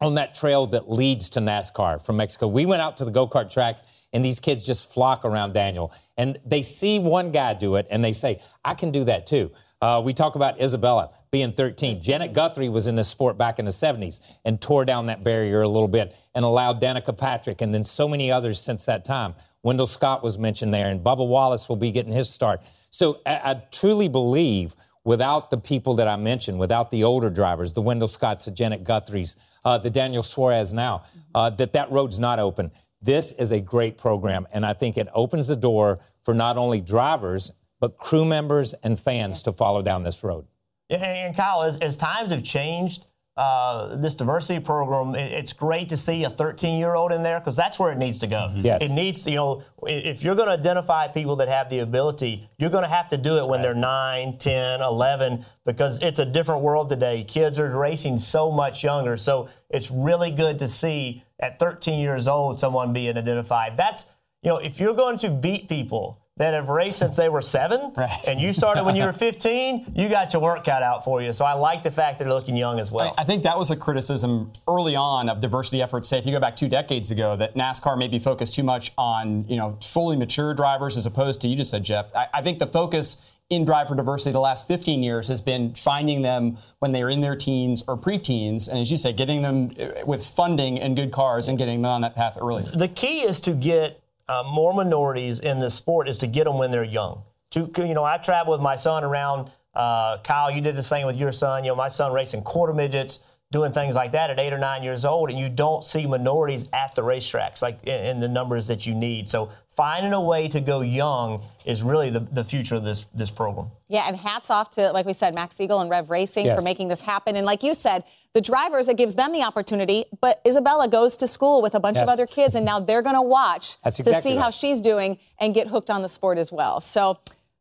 on 0.00 0.14
that 0.14 0.34
trail 0.34 0.66
that 0.68 0.90
leads 0.90 1.30
to 1.30 1.40
NASCAR 1.40 2.04
from 2.04 2.16
Mexico. 2.16 2.46
We 2.46 2.66
went 2.66 2.82
out 2.82 2.96
to 2.98 3.04
the 3.04 3.10
go 3.10 3.28
kart 3.28 3.50
tracks, 3.50 3.84
and 4.12 4.24
these 4.24 4.40
kids 4.40 4.64
just 4.64 4.90
flock 4.90 5.24
around 5.24 5.52
Daniel. 5.52 5.92
And 6.16 6.38
they 6.44 6.62
see 6.62 6.98
one 6.98 7.30
guy 7.30 7.54
do 7.54 7.76
it, 7.76 7.86
and 7.90 8.02
they 8.02 8.12
say, 8.12 8.40
I 8.64 8.74
can 8.74 8.90
do 8.90 9.04
that 9.04 9.26
too. 9.26 9.50
Uh, 9.80 10.02
we 10.04 10.12
talk 10.12 10.34
about 10.34 10.60
Isabella. 10.60 11.10
being 11.30 11.52
13. 11.52 12.00
Janet 12.00 12.32
Guthrie 12.32 12.70
was 12.70 12.86
in 12.86 12.96
this 12.96 13.08
sport 13.08 13.36
back 13.36 13.58
in 13.58 13.66
the 13.66 13.70
70s 13.70 14.18
and 14.44 14.60
tore 14.60 14.84
down 14.84 15.06
that 15.06 15.22
barrier 15.22 15.60
a 15.60 15.68
little 15.68 15.88
bit 15.88 16.16
and 16.38 16.44
allowed 16.44 16.80
Danica 16.80 17.18
Patrick 17.18 17.60
and 17.60 17.74
then 17.74 17.84
so 17.84 18.06
many 18.06 18.30
others 18.30 18.60
since 18.60 18.84
that 18.84 19.04
time. 19.04 19.34
Wendell 19.64 19.88
Scott 19.88 20.22
was 20.22 20.38
mentioned 20.38 20.72
there, 20.72 20.88
and 20.88 21.02
Bubba 21.02 21.26
Wallace 21.26 21.68
will 21.68 21.74
be 21.74 21.90
getting 21.90 22.12
his 22.12 22.30
start. 22.30 22.62
So 22.90 23.18
I, 23.26 23.40
I 23.42 23.54
truly 23.72 24.06
believe 24.06 24.76
without 25.02 25.50
the 25.50 25.58
people 25.58 25.96
that 25.96 26.06
I 26.06 26.14
mentioned, 26.14 26.60
without 26.60 26.92
the 26.92 27.02
older 27.02 27.28
drivers, 27.28 27.72
the 27.72 27.82
Wendell 27.82 28.06
Scotts, 28.06 28.44
the 28.44 28.52
Janet 28.52 28.84
Guthries, 28.84 29.36
uh, 29.64 29.78
the 29.78 29.90
Daniel 29.90 30.22
Suarez 30.22 30.72
now, 30.72 31.02
uh, 31.34 31.50
that 31.50 31.72
that 31.72 31.90
road's 31.90 32.20
not 32.20 32.38
open. 32.38 32.70
This 33.02 33.32
is 33.32 33.50
a 33.50 33.58
great 33.58 33.98
program, 33.98 34.46
and 34.52 34.64
I 34.64 34.74
think 34.74 34.96
it 34.96 35.08
opens 35.12 35.48
the 35.48 35.56
door 35.56 35.98
for 36.22 36.34
not 36.34 36.56
only 36.56 36.80
drivers, 36.80 37.50
but 37.80 37.96
crew 37.96 38.24
members 38.24 38.74
and 38.84 39.00
fans 39.00 39.42
to 39.42 39.52
follow 39.52 39.82
down 39.82 40.04
this 40.04 40.22
road. 40.22 40.46
And, 40.88 41.02
and 41.02 41.36
Kyle, 41.36 41.64
as, 41.64 41.78
as 41.78 41.96
times 41.96 42.30
have 42.30 42.44
changed, 42.44 43.06
uh, 43.38 43.94
this 43.94 44.16
diversity 44.16 44.58
program, 44.58 45.14
it, 45.14 45.30
it's 45.30 45.52
great 45.52 45.88
to 45.90 45.96
see 45.96 46.24
a 46.24 46.30
13 46.30 46.76
year 46.76 46.96
old 46.96 47.12
in 47.12 47.22
there 47.22 47.38
because 47.38 47.54
that's 47.54 47.78
where 47.78 47.92
it 47.92 47.96
needs 47.96 48.18
to 48.18 48.26
go. 48.26 48.52
Yes. 48.56 48.82
It 48.82 48.92
needs, 48.92 49.24
you 49.26 49.36
know, 49.36 49.62
if 49.84 50.24
you're 50.24 50.34
going 50.34 50.48
to 50.48 50.54
identify 50.54 51.06
people 51.06 51.36
that 51.36 51.46
have 51.46 51.70
the 51.70 51.78
ability, 51.78 52.50
you're 52.58 52.68
going 52.68 52.82
to 52.82 52.88
have 52.88 53.06
to 53.10 53.16
do 53.16 53.36
it 53.36 53.46
when 53.46 53.62
they're 53.62 53.74
9, 53.74 54.38
10, 54.38 54.82
11, 54.82 55.44
because 55.64 56.02
it's 56.02 56.18
a 56.18 56.24
different 56.24 56.62
world 56.62 56.88
today. 56.88 57.22
Kids 57.22 57.60
are 57.60 57.78
racing 57.78 58.18
so 58.18 58.50
much 58.50 58.82
younger. 58.82 59.16
So 59.16 59.48
it's 59.70 59.88
really 59.88 60.32
good 60.32 60.58
to 60.58 60.66
see 60.66 61.22
at 61.38 61.60
13 61.60 62.00
years 62.00 62.26
old 62.26 62.58
someone 62.58 62.92
being 62.92 63.16
identified. 63.16 63.76
That's, 63.76 64.06
you 64.42 64.50
know, 64.50 64.56
if 64.56 64.80
you're 64.80 64.94
going 64.94 65.18
to 65.20 65.30
beat 65.30 65.68
people, 65.68 66.20
that 66.38 66.54
have 66.54 66.68
raced 66.68 66.98
since 66.98 67.16
they 67.16 67.28
were 67.28 67.42
seven, 67.42 67.92
Right. 67.96 68.10
and 68.26 68.40
you 68.40 68.52
started 68.52 68.84
when 68.84 68.96
you 68.96 69.04
were 69.04 69.12
15, 69.28 69.92
you 69.94 70.08
got 70.08 70.32
your 70.32 70.40
work 70.42 70.64
cut 70.64 70.82
out 70.82 71.04
for 71.04 71.20
you. 71.22 71.32
So 71.32 71.44
I 71.44 71.52
like 71.54 71.82
the 71.82 71.90
fact 71.90 72.18
that 72.18 72.24
they're 72.24 72.32
looking 72.34 72.56
young 72.56 72.78
as 72.80 72.90
well. 72.90 73.14
I 73.18 73.24
think 73.24 73.42
that 73.42 73.58
was 73.58 73.70
a 73.70 73.76
criticism 73.76 74.52
early 74.66 74.96
on 74.96 75.28
of 75.28 75.40
diversity 75.40 75.82
efforts. 75.82 76.08
Say, 76.08 76.18
if 76.18 76.26
you 76.26 76.32
go 76.32 76.40
back 76.40 76.56
two 76.56 76.68
decades 76.68 77.10
ago, 77.10 77.36
that 77.36 77.54
NASCAR 77.54 77.98
maybe 77.98 78.18
focused 78.18 78.54
too 78.54 78.62
much 78.62 78.92
on 78.96 79.44
you 79.48 79.56
know 79.56 79.78
fully 79.82 80.16
mature 80.16 80.54
drivers 80.54 80.96
as 80.96 81.06
opposed 81.06 81.40
to 81.42 81.48
you 81.48 81.56
just 81.56 81.70
said, 81.70 81.84
Jeff. 81.84 82.06
I, 82.14 82.26
I 82.34 82.42
think 82.42 82.58
the 82.58 82.66
focus 82.66 83.20
in 83.50 83.64
driver 83.64 83.94
diversity 83.94 84.30
the 84.30 84.38
last 84.40 84.68
15 84.68 85.02
years 85.02 85.28
has 85.28 85.40
been 85.40 85.74
finding 85.74 86.20
them 86.20 86.58
when 86.80 86.92
they 86.92 87.02
are 87.02 87.08
in 87.08 87.22
their 87.22 87.34
teens 87.34 87.82
or 87.88 87.96
preteens, 87.96 88.68
and 88.68 88.78
as 88.78 88.90
you 88.90 88.96
say, 88.98 89.10
getting 89.12 89.40
them 89.40 89.70
uh, 89.80 90.04
with 90.06 90.24
funding 90.26 90.78
and 90.78 90.94
good 90.94 91.10
cars 91.10 91.48
and 91.48 91.56
getting 91.56 91.80
them 91.80 91.90
on 91.90 92.02
that 92.02 92.14
path 92.14 92.36
early. 92.40 92.62
the 92.74 92.88
key 92.88 93.20
is 93.22 93.40
to 93.40 93.52
get 93.52 94.02
uh, 94.28 94.42
more 94.44 94.74
minorities 94.74 95.40
in 95.40 95.58
the 95.58 95.70
sport 95.70 96.08
is 96.08 96.18
to 96.18 96.26
get 96.26 96.44
them 96.44 96.58
when 96.58 96.70
they're 96.70 96.84
young. 96.84 97.22
To 97.52 97.70
you 97.78 97.94
know, 97.94 98.04
I've 98.04 98.22
traveled 98.22 98.58
with 98.58 98.62
my 98.62 98.76
son 98.76 99.04
around. 99.04 99.50
Uh, 99.74 100.18
Kyle, 100.22 100.50
you 100.50 100.60
did 100.60 100.76
the 100.76 100.82
same 100.82 101.06
with 101.06 101.16
your 101.16 101.32
son. 101.32 101.64
You 101.64 101.70
know, 101.70 101.76
my 101.76 101.88
son 101.88 102.12
racing 102.12 102.42
quarter 102.42 102.74
midgets, 102.74 103.20
doing 103.50 103.72
things 103.72 103.94
like 103.94 104.12
that 104.12 104.28
at 104.28 104.38
eight 104.38 104.52
or 104.52 104.58
nine 104.58 104.82
years 104.82 105.04
old, 105.04 105.30
and 105.30 105.38
you 105.38 105.48
don't 105.48 105.82
see 105.82 106.06
minorities 106.06 106.68
at 106.72 106.94
the 106.94 107.02
racetracks 107.02 107.62
like 107.62 107.82
in, 107.84 108.04
in 108.06 108.20
the 108.20 108.28
numbers 108.28 108.66
that 108.66 108.86
you 108.86 108.94
need. 108.94 109.30
So 109.30 109.50
finding 109.70 110.12
a 110.12 110.20
way 110.20 110.48
to 110.48 110.60
go 110.60 110.82
young 110.82 111.42
is 111.64 111.82
really 111.82 112.10
the, 112.10 112.20
the 112.20 112.44
future 112.44 112.74
of 112.74 112.84
this 112.84 113.06
this 113.14 113.30
program. 113.30 113.70
Yeah, 113.88 114.06
and 114.08 114.16
hats 114.16 114.50
off 114.50 114.72
to, 114.72 114.90
like 114.92 115.06
we 115.06 115.14
said, 115.14 115.34
Max 115.34 115.56
Siegel 115.56 115.80
and 115.80 115.88
Rev 115.88 116.10
Racing 116.10 116.46
Yes. 116.46 116.58
for 116.58 116.64
making 116.64 116.88
this 116.88 117.00
happen. 117.00 117.36
And 117.36 117.46
like 117.46 117.62
you 117.62 117.72
said, 117.72 118.04
the 118.38 118.42
drivers, 118.42 118.86
it 118.86 118.96
gives 118.96 119.14
them 119.14 119.32
the 119.32 119.42
opportunity. 119.42 120.04
But 120.20 120.40
Isabella 120.46 120.86
goes 120.86 121.16
to 121.16 121.26
school 121.26 121.60
with 121.60 121.74
a 121.74 121.80
bunch 121.80 121.98
of 121.98 122.08
other 122.08 122.24
kids, 122.24 122.54
and 122.54 122.64
now 122.64 122.78
they're 122.78 123.02
going 123.02 123.16
to 123.16 123.22
watch 123.22 123.78
That's 123.82 123.96
to 123.96 124.02
exactly 124.02 124.32
see 124.32 124.36
how 124.36 124.50
she's 124.50 124.80
doing 124.80 125.18
and 125.40 125.52
get 125.52 125.66
hooked 125.66 125.90
on 125.90 126.02
the 126.02 126.08
sport 126.08 126.38
as 126.38 126.52
well. 126.52 126.80
So, 126.80 127.18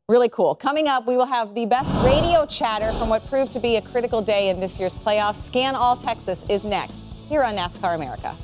really 0.07 0.29
cool. 0.29 0.53
Coming 0.53 0.87
up, 0.87 1.07
we 1.07 1.17
will 1.17 1.25
have 1.25 1.55
the 1.55 1.65
best 1.65 1.91
radio 2.05 2.45
chatter 2.45 2.91
from 2.91 3.09
what 3.09 3.27
proved 3.27 3.53
to 3.53 3.59
be 3.59 3.77
a 3.77 3.81
critical 3.81 4.21
day 4.21 4.49
in 4.49 4.59
this 4.59 4.79
year's 4.79 4.95
playoffs. 4.95 5.37
Scan 5.37 5.73
All 5.73 5.97
Texas 5.97 6.45
is 6.47 6.63
next 6.63 6.99
here 7.27 7.43
on 7.43 7.55
NASCAR 7.55 7.95
America. 7.95 8.35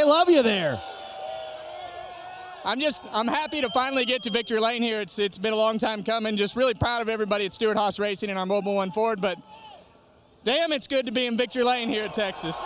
They 0.00 0.06
love 0.06 0.30
you 0.30 0.42
there. 0.42 0.80
I'm 2.64 2.80
just 2.80 3.02
I'm 3.12 3.28
happy 3.28 3.60
to 3.60 3.68
finally 3.68 4.06
get 4.06 4.22
to 4.22 4.30
victory 4.30 4.58
lane 4.58 4.82
here. 4.82 5.02
It's 5.02 5.18
it's 5.18 5.36
been 5.36 5.52
a 5.52 5.56
long 5.56 5.76
time 5.76 6.02
coming. 6.02 6.38
Just 6.38 6.56
really 6.56 6.72
proud 6.72 7.02
of 7.02 7.10
everybody 7.10 7.44
at 7.44 7.52
Stewart 7.52 7.76
Haas 7.76 7.98
Racing 7.98 8.30
and 8.30 8.38
our 8.38 8.46
Mobil 8.46 8.74
1 8.74 8.92
Ford. 8.92 9.20
But 9.20 9.36
damn, 10.42 10.72
it's 10.72 10.86
good 10.86 11.04
to 11.04 11.12
be 11.12 11.26
in 11.26 11.36
victory 11.36 11.64
lane 11.64 11.90
here 11.90 12.04
at 12.04 12.14
Texas. 12.14 12.56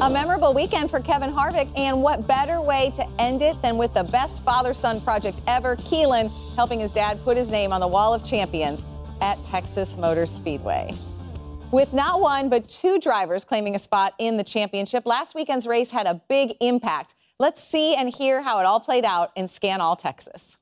A 0.00 0.10
memorable 0.10 0.54
weekend 0.54 0.90
for 0.90 0.98
Kevin 0.98 1.30
Harvick, 1.30 1.70
and 1.78 2.02
what 2.02 2.26
better 2.26 2.60
way 2.60 2.92
to 2.96 3.06
end 3.20 3.42
it 3.42 3.62
than 3.62 3.78
with 3.78 3.94
the 3.94 4.02
best 4.02 4.42
father 4.42 4.74
son 4.74 5.00
project 5.02 5.38
ever, 5.46 5.76
Keelan 5.76 6.32
helping 6.56 6.80
his 6.80 6.90
dad 6.90 7.22
put 7.22 7.36
his 7.36 7.48
name 7.48 7.72
on 7.72 7.80
the 7.80 7.86
wall 7.86 8.12
of 8.12 8.24
champions 8.24 8.82
at 9.20 9.44
Texas 9.44 9.96
Motor 9.96 10.26
Speedway. 10.26 10.96
With 11.72 11.92
not 11.92 12.20
one, 12.20 12.48
but 12.48 12.68
two 12.68 12.98
drivers 12.98 13.44
claiming 13.44 13.76
a 13.76 13.78
spot 13.78 14.14
in 14.18 14.36
the 14.36 14.42
championship, 14.42 15.06
last 15.06 15.36
weekend's 15.36 15.68
race 15.68 15.92
had 15.92 16.04
a 16.04 16.20
big 16.28 16.56
impact. 16.60 17.14
Let's 17.38 17.62
see 17.62 17.94
and 17.94 18.12
hear 18.12 18.42
how 18.42 18.58
it 18.58 18.66
all 18.66 18.80
played 18.80 19.04
out 19.04 19.30
in 19.36 19.46
Scan 19.46 19.80
All 19.80 19.94
Texas. 19.94 20.58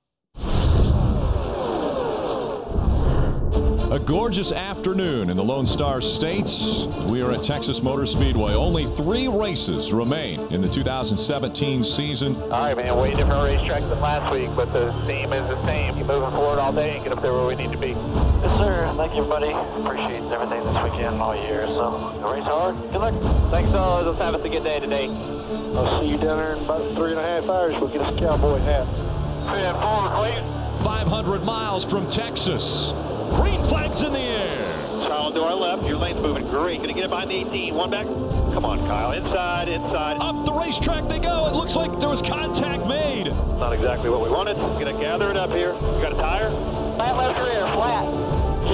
A 3.90 3.98
gorgeous 3.98 4.52
afternoon 4.52 5.30
in 5.30 5.36
the 5.38 5.42
Lone 5.42 5.64
Star 5.64 6.02
States. 6.02 6.86
We 7.06 7.22
are 7.22 7.32
at 7.32 7.42
Texas 7.42 7.82
Motor 7.82 8.04
Speedway. 8.04 8.52
Only 8.52 8.84
three 8.84 9.28
races 9.28 9.94
remain 9.94 10.40
in 10.52 10.60
the 10.60 10.68
2017 10.68 11.82
season. 11.84 12.36
All 12.36 12.50
right, 12.50 12.76
man, 12.76 12.94
way 12.98 13.14
different 13.14 13.42
racetrack 13.42 13.80
than 13.80 13.98
last 13.98 14.30
week, 14.30 14.50
but 14.54 14.74
the 14.74 14.92
theme 15.06 15.32
is 15.32 15.48
the 15.48 15.64
same. 15.64 15.94
Keep 15.94 16.06
moving 16.06 16.30
forward 16.32 16.58
all 16.58 16.70
day 16.70 16.96
and 16.96 17.04
get 17.04 17.14
up 17.14 17.22
there 17.22 17.32
where 17.32 17.46
we 17.46 17.54
need 17.54 17.72
to 17.72 17.78
be. 17.78 17.88
Yes, 17.88 18.58
sir. 18.60 18.92
Thank 18.98 19.14
you, 19.14 19.24
everybody. 19.24 19.52
Appreciate 19.80 20.32
everything 20.32 20.64
this 20.64 20.84
weekend 20.84 21.14
and 21.14 21.22
all 21.22 21.34
year. 21.34 21.64
So, 21.68 22.30
race 22.30 22.44
hard. 22.44 22.76
Good 22.92 23.00
luck. 23.00 23.50
Thanks, 23.50 23.72
uh, 23.72 23.78
all. 23.82 24.02
Let's 24.02 24.20
have 24.20 24.34
us 24.34 24.44
a 24.44 24.50
good 24.50 24.64
day 24.64 24.80
today. 24.80 25.08
I'll 25.08 26.02
see 26.02 26.08
you 26.08 26.18
down 26.18 26.36
there 26.36 26.56
in 26.56 26.64
about 26.64 26.94
three 26.94 27.12
and 27.12 27.20
a 27.20 27.24
half 27.24 27.44
hours. 27.44 27.74
We'll 27.80 27.88
get 27.88 28.02
us 28.02 28.14
a 28.14 28.18
cowboy 28.18 28.58
hat. 28.58 28.84
See 28.84 29.64
you 29.64 29.72
forward, 29.80 30.12
Clayton. 30.12 30.84
500 30.84 31.42
miles 31.42 31.86
from 31.86 32.10
Texas. 32.10 32.92
Green 33.36 33.62
flags 33.64 34.02
in 34.02 34.12
the 34.12 34.18
air. 34.18 34.78
Solid 35.06 35.34
to 35.34 35.42
our 35.42 35.54
left. 35.54 35.86
Your 35.86 35.96
lane's 35.96 36.20
moving 36.20 36.48
great. 36.48 36.80
Gonna 36.80 36.92
get 36.92 37.04
it 37.04 37.10
behind 37.10 37.30
the 37.30 37.36
18. 37.36 37.74
One 37.74 37.90
back. 37.90 38.06
Come 38.06 38.64
on, 38.64 38.80
Kyle. 38.86 39.12
Inside, 39.12 39.68
inside. 39.68 40.18
Up 40.20 40.44
the 40.44 40.52
racetrack 40.52 41.08
they 41.08 41.18
go. 41.18 41.46
It 41.46 41.54
looks 41.54 41.76
like 41.76 41.98
there 41.98 42.08
was 42.08 42.22
contact 42.22 42.86
made. 42.86 43.28
Not 43.58 43.72
exactly 43.72 44.10
what 44.10 44.22
we 44.22 44.30
wanted. 44.30 44.56
Gonna 44.56 44.98
gather 44.98 45.30
it 45.30 45.36
up 45.36 45.50
here. 45.50 45.74
You 45.74 46.00
got 46.00 46.12
a 46.12 46.16
tire? 46.16 46.50
Flat 46.96 47.16
left 47.16 47.38
rear, 47.40 47.66
flat. 47.74 48.04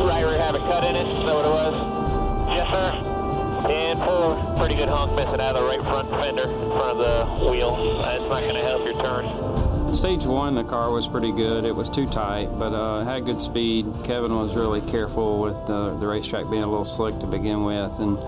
Right 0.06 0.24
rear 0.24 0.38
have 0.38 0.54
a 0.54 0.58
cut 0.58 0.84
in 0.84 0.96
it. 0.96 1.06
Is 1.06 1.24
that 1.24 1.34
what 1.34 1.44
it 1.44 1.50
was? 1.50 1.74
Yes, 2.56 2.70
sir. 2.70 3.70
And 3.70 3.98
forward. 3.98 4.56
Pretty 4.58 4.74
good 4.74 4.88
hunk 4.88 5.14
missing 5.14 5.40
out 5.40 5.56
of 5.56 5.62
the 5.62 5.68
right 5.68 5.82
front 5.82 6.10
fender 6.10 6.44
in 6.44 6.70
front 6.72 6.98
of 6.98 7.38
the 7.40 7.50
wheel. 7.50 7.76
That's 8.02 8.20
not 8.22 8.40
going 8.40 8.54
to 8.54 8.62
help 8.62 8.84
your 8.84 8.94
turn. 9.02 9.53
Stage 9.94 10.26
one, 10.26 10.54
the 10.54 10.64
car 10.64 10.90
was 10.90 11.06
pretty 11.06 11.32
good. 11.32 11.64
It 11.64 11.74
was 11.74 11.88
too 11.88 12.06
tight, 12.06 12.58
but 12.58 12.74
uh, 12.74 13.04
had 13.04 13.24
good 13.24 13.40
speed. 13.40 13.86
Kevin 14.04 14.36
was 14.36 14.54
really 14.54 14.82
careful 14.82 15.40
with 15.40 15.54
the, 15.66 15.96
the 15.96 16.06
racetrack 16.06 16.50
being 16.50 16.62
a 16.62 16.66
little 16.66 16.84
slick 16.84 17.18
to 17.20 17.26
begin 17.26 17.64
with 17.64 17.90
and 18.00 18.18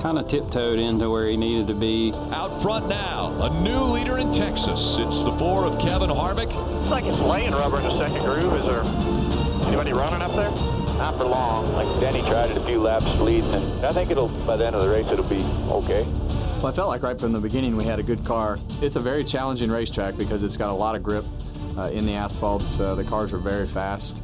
kind 0.00 0.18
of 0.18 0.28
tiptoed 0.28 0.78
into 0.78 1.10
where 1.10 1.28
he 1.28 1.36
needed 1.36 1.66
to 1.66 1.74
be. 1.74 2.14
Out 2.30 2.62
front 2.62 2.88
now, 2.88 3.36
a 3.42 3.50
new 3.62 3.78
leader 3.80 4.16
in 4.16 4.32
Texas. 4.32 4.96
It's 4.98 5.22
the 5.24 5.32
four 5.32 5.66
of 5.66 5.78
Kevin 5.78 6.08
Harvick. 6.08 6.54
Looks 6.54 6.90
like 6.90 7.04
it's 7.04 7.18
laying 7.18 7.52
rubber 7.52 7.80
in 7.80 7.88
the 7.88 7.98
second 7.98 8.24
groove. 8.24 8.54
Is 8.54 8.64
there 8.64 8.82
anybody 9.66 9.92
running 9.92 10.22
up 10.22 10.34
there? 10.34 10.50
Not 10.96 11.18
for 11.18 11.24
long. 11.24 11.70
Like 11.74 12.00
Denny 12.00 12.22
tried 12.22 12.52
it 12.52 12.56
a 12.56 12.64
few 12.64 12.80
laps 12.80 13.04
leading, 13.20 13.52
and 13.52 13.84
I 13.84 13.92
think 13.92 14.10
it'll 14.10 14.28
by 14.28 14.56
the 14.56 14.66
end 14.66 14.74
of 14.74 14.82
the 14.82 14.88
race 14.88 15.06
it'll 15.10 15.28
be 15.28 15.42
okay. 15.70 16.06
Well, 16.56 16.68
I 16.68 16.72
felt 16.72 16.88
like 16.88 17.02
right 17.02 17.20
from 17.20 17.32
the 17.32 17.38
beginning 17.38 17.76
we 17.76 17.84
had 17.84 17.98
a 17.98 18.02
good 18.02 18.24
car. 18.24 18.58
It's 18.80 18.96
a 18.96 19.00
very 19.00 19.24
challenging 19.24 19.70
racetrack 19.70 20.16
because 20.16 20.42
it's 20.42 20.56
got 20.56 20.70
a 20.70 20.74
lot 20.74 20.96
of 20.96 21.02
grip 21.02 21.24
uh, 21.76 21.90
in 21.90 22.06
the 22.06 22.14
asphalt. 22.14 22.80
Uh, 22.80 22.94
the 22.94 23.04
cars 23.04 23.34
are 23.34 23.38
very 23.38 23.66
fast, 23.66 24.22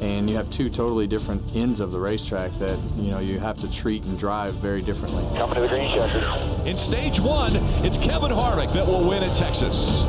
and 0.00 0.28
you 0.28 0.34
have 0.34 0.48
two 0.50 0.70
totally 0.70 1.06
different 1.06 1.42
ends 1.54 1.80
of 1.80 1.92
the 1.92 2.00
racetrack 2.00 2.52
that 2.58 2.78
you 2.96 3.12
know 3.12 3.18
you 3.18 3.38
have 3.38 3.60
to 3.60 3.70
treat 3.70 4.02
and 4.04 4.18
drive 4.18 4.54
very 4.54 4.80
differently. 4.80 5.22
Coming 5.36 5.56
to 5.56 5.60
the 5.60 5.68
green 5.68 5.94
checker. 5.94 6.66
In 6.66 6.78
stage 6.78 7.20
one, 7.20 7.54
it's 7.84 7.98
Kevin 7.98 8.30
Harvick 8.32 8.72
that 8.72 8.86
will 8.86 9.06
win 9.06 9.22
at 9.22 9.36
Texas. 9.36 10.04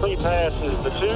Lead 0.00 0.20
pass 0.20 0.52
is 0.54 0.84
the 0.84 0.90
two. 1.00 1.10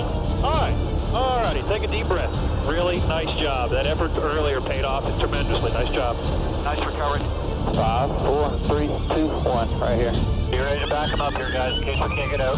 All 0.44 0.52
right. 0.52 0.74
All 1.14 1.40
righty. 1.40 1.62
Take 1.62 1.84
a 1.84 1.86
deep 1.86 2.08
breath. 2.08 2.36
Really 2.66 2.98
nice 3.02 3.40
job. 3.40 3.70
That 3.70 3.86
effort 3.86 4.10
earlier 4.16 4.60
paid 4.60 4.84
off 4.84 5.04
tremendously. 5.20 5.70
Nice 5.72 5.94
job. 5.94 6.16
Nice 6.64 6.84
recovery. 6.84 7.39
Five, 7.74 8.10
four, 8.20 8.50
three, 8.66 8.86
two, 8.86 9.28
one. 9.48 9.68
Right 9.80 9.96
here. 9.96 10.12
Be 10.50 10.58
ready 10.58 10.80
to 10.80 10.86
back 10.86 11.10
them 11.10 11.20
up 11.20 11.36
here, 11.36 11.50
guys, 11.50 11.80
in 11.80 11.84
case 11.84 11.96
we 11.96 12.14
can't 12.16 12.30
get 12.30 12.40
out. 12.40 12.56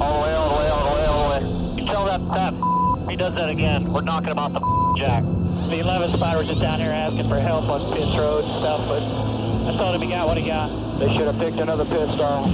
All 0.00 0.18
the 0.18 0.26
way, 0.26 0.34
all 0.34 0.48
the 0.48 0.56
way, 0.56 0.68
all 0.68 0.84
the 0.84 0.94
way, 0.94 1.06
all 1.06 1.40
the 1.40 1.46
way. 1.46 1.80
You 1.80 1.86
tell 1.86 2.04
that 2.06 2.26
that 2.28 2.72
he 3.12 3.16
does 3.16 3.34
that 3.34 3.50
again, 3.50 3.92
we're 3.92 4.00
knocking 4.00 4.30
him 4.30 4.38
off 4.38 4.54
the 4.54 4.60
jack. 4.98 5.22
The 5.68 5.80
11 5.80 6.14
spotter 6.16 6.38
was 6.38 6.48
just 6.48 6.60
down 6.60 6.80
here 6.80 6.90
asking 6.90 7.28
for 7.28 7.38
help 7.38 7.68
on 7.68 7.80
pit 7.92 8.06
road 8.18 8.44
and 8.44 8.52
stuff, 8.60 8.88
but 8.88 9.02
I 9.02 9.76
told 9.76 9.94
him 9.94 10.00
he 10.00 10.08
got 10.08 10.26
what 10.26 10.38
he 10.38 10.46
got. 10.46 10.70
They 10.98 11.12
should 11.14 11.26
have 11.26 11.38
picked 11.38 11.58
another 11.58 11.84
pit 11.84 12.08
stall. 12.14 12.48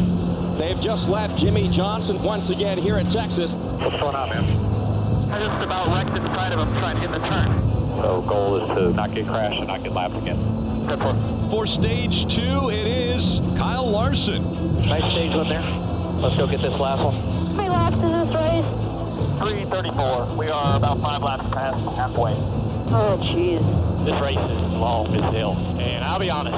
They've 0.56 0.80
just 0.80 1.08
left 1.08 1.38
Jimmie 1.38 1.68
Johnson 1.68 2.20
once 2.22 2.50
again 2.50 2.76
here 2.76 2.98
in 2.98 3.06
Texas. 3.06 3.52
What's 3.52 4.00
going 4.00 4.16
on, 4.16 4.28
man? 4.30 5.30
I 5.30 5.38
just 5.38 5.64
about 5.64 5.88
wrecked 5.94 6.16
inside 6.18 6.52
of 6.52 6.58
him 6.58 6.74
trying 6.78 6.96
to 6.96 7.02
get 7.02 7.12
the 7.12 7.28
turn. 7.28 7.52
So 8.00 8.24
goal 8.26 8.56
is 8.56 8.68
to 8.76 8.90
not 8.92 9.14
get 9.14 9.28
crashed 9.28 9.58
and 9.58 9.68
not 9.68 9.84
get 9.84 9.92
lapped 9.92 10.16
again. 10.16 10.38
Good 10.88 11.00
for 11.00 11.50
For 11.50 11.66
stage 11.66 12.34
two, 12.34 12.70
it 12.70 12.86
is 12.86 13.40
Kyle 13.58 13.86
Larson. 13.86 14.42
Nice 14.86 15.12
stage 15.12 15.34
one 15.34 15.46
there. 15.46 15.60
Let's 16.22 16.34
go 16.38 16.46
get 16.46 16.62
this 16.62 16.72
last 16.80 17.04
one. 17.04 17.14
How 17.14 17.52
many 17.52 17.68
laps 17.68 17.96
is 17.96 18.02
this 18.02 18.34
race? 18.34 18.64
334. 19.38 20.36
We 20.36 20.48
are 20.48 20.76
about 20.76 21.02
five 21.02 21.22
laps 21.22 21.44
past 21.52 21.76
halfway. 21.94 22.32
Oh, 22.32 23.20
jeez. 23.22 23.60
This 24.06 24.18
race 24.22 24.38
is 24.38 24.60
long 24.72 25.14
as 25.14 25.20
hell. 25.34 25.58
And 25.78 26.02
I'll 26.02 26.18
be 26.18 26.30
honest, 26.30 26.56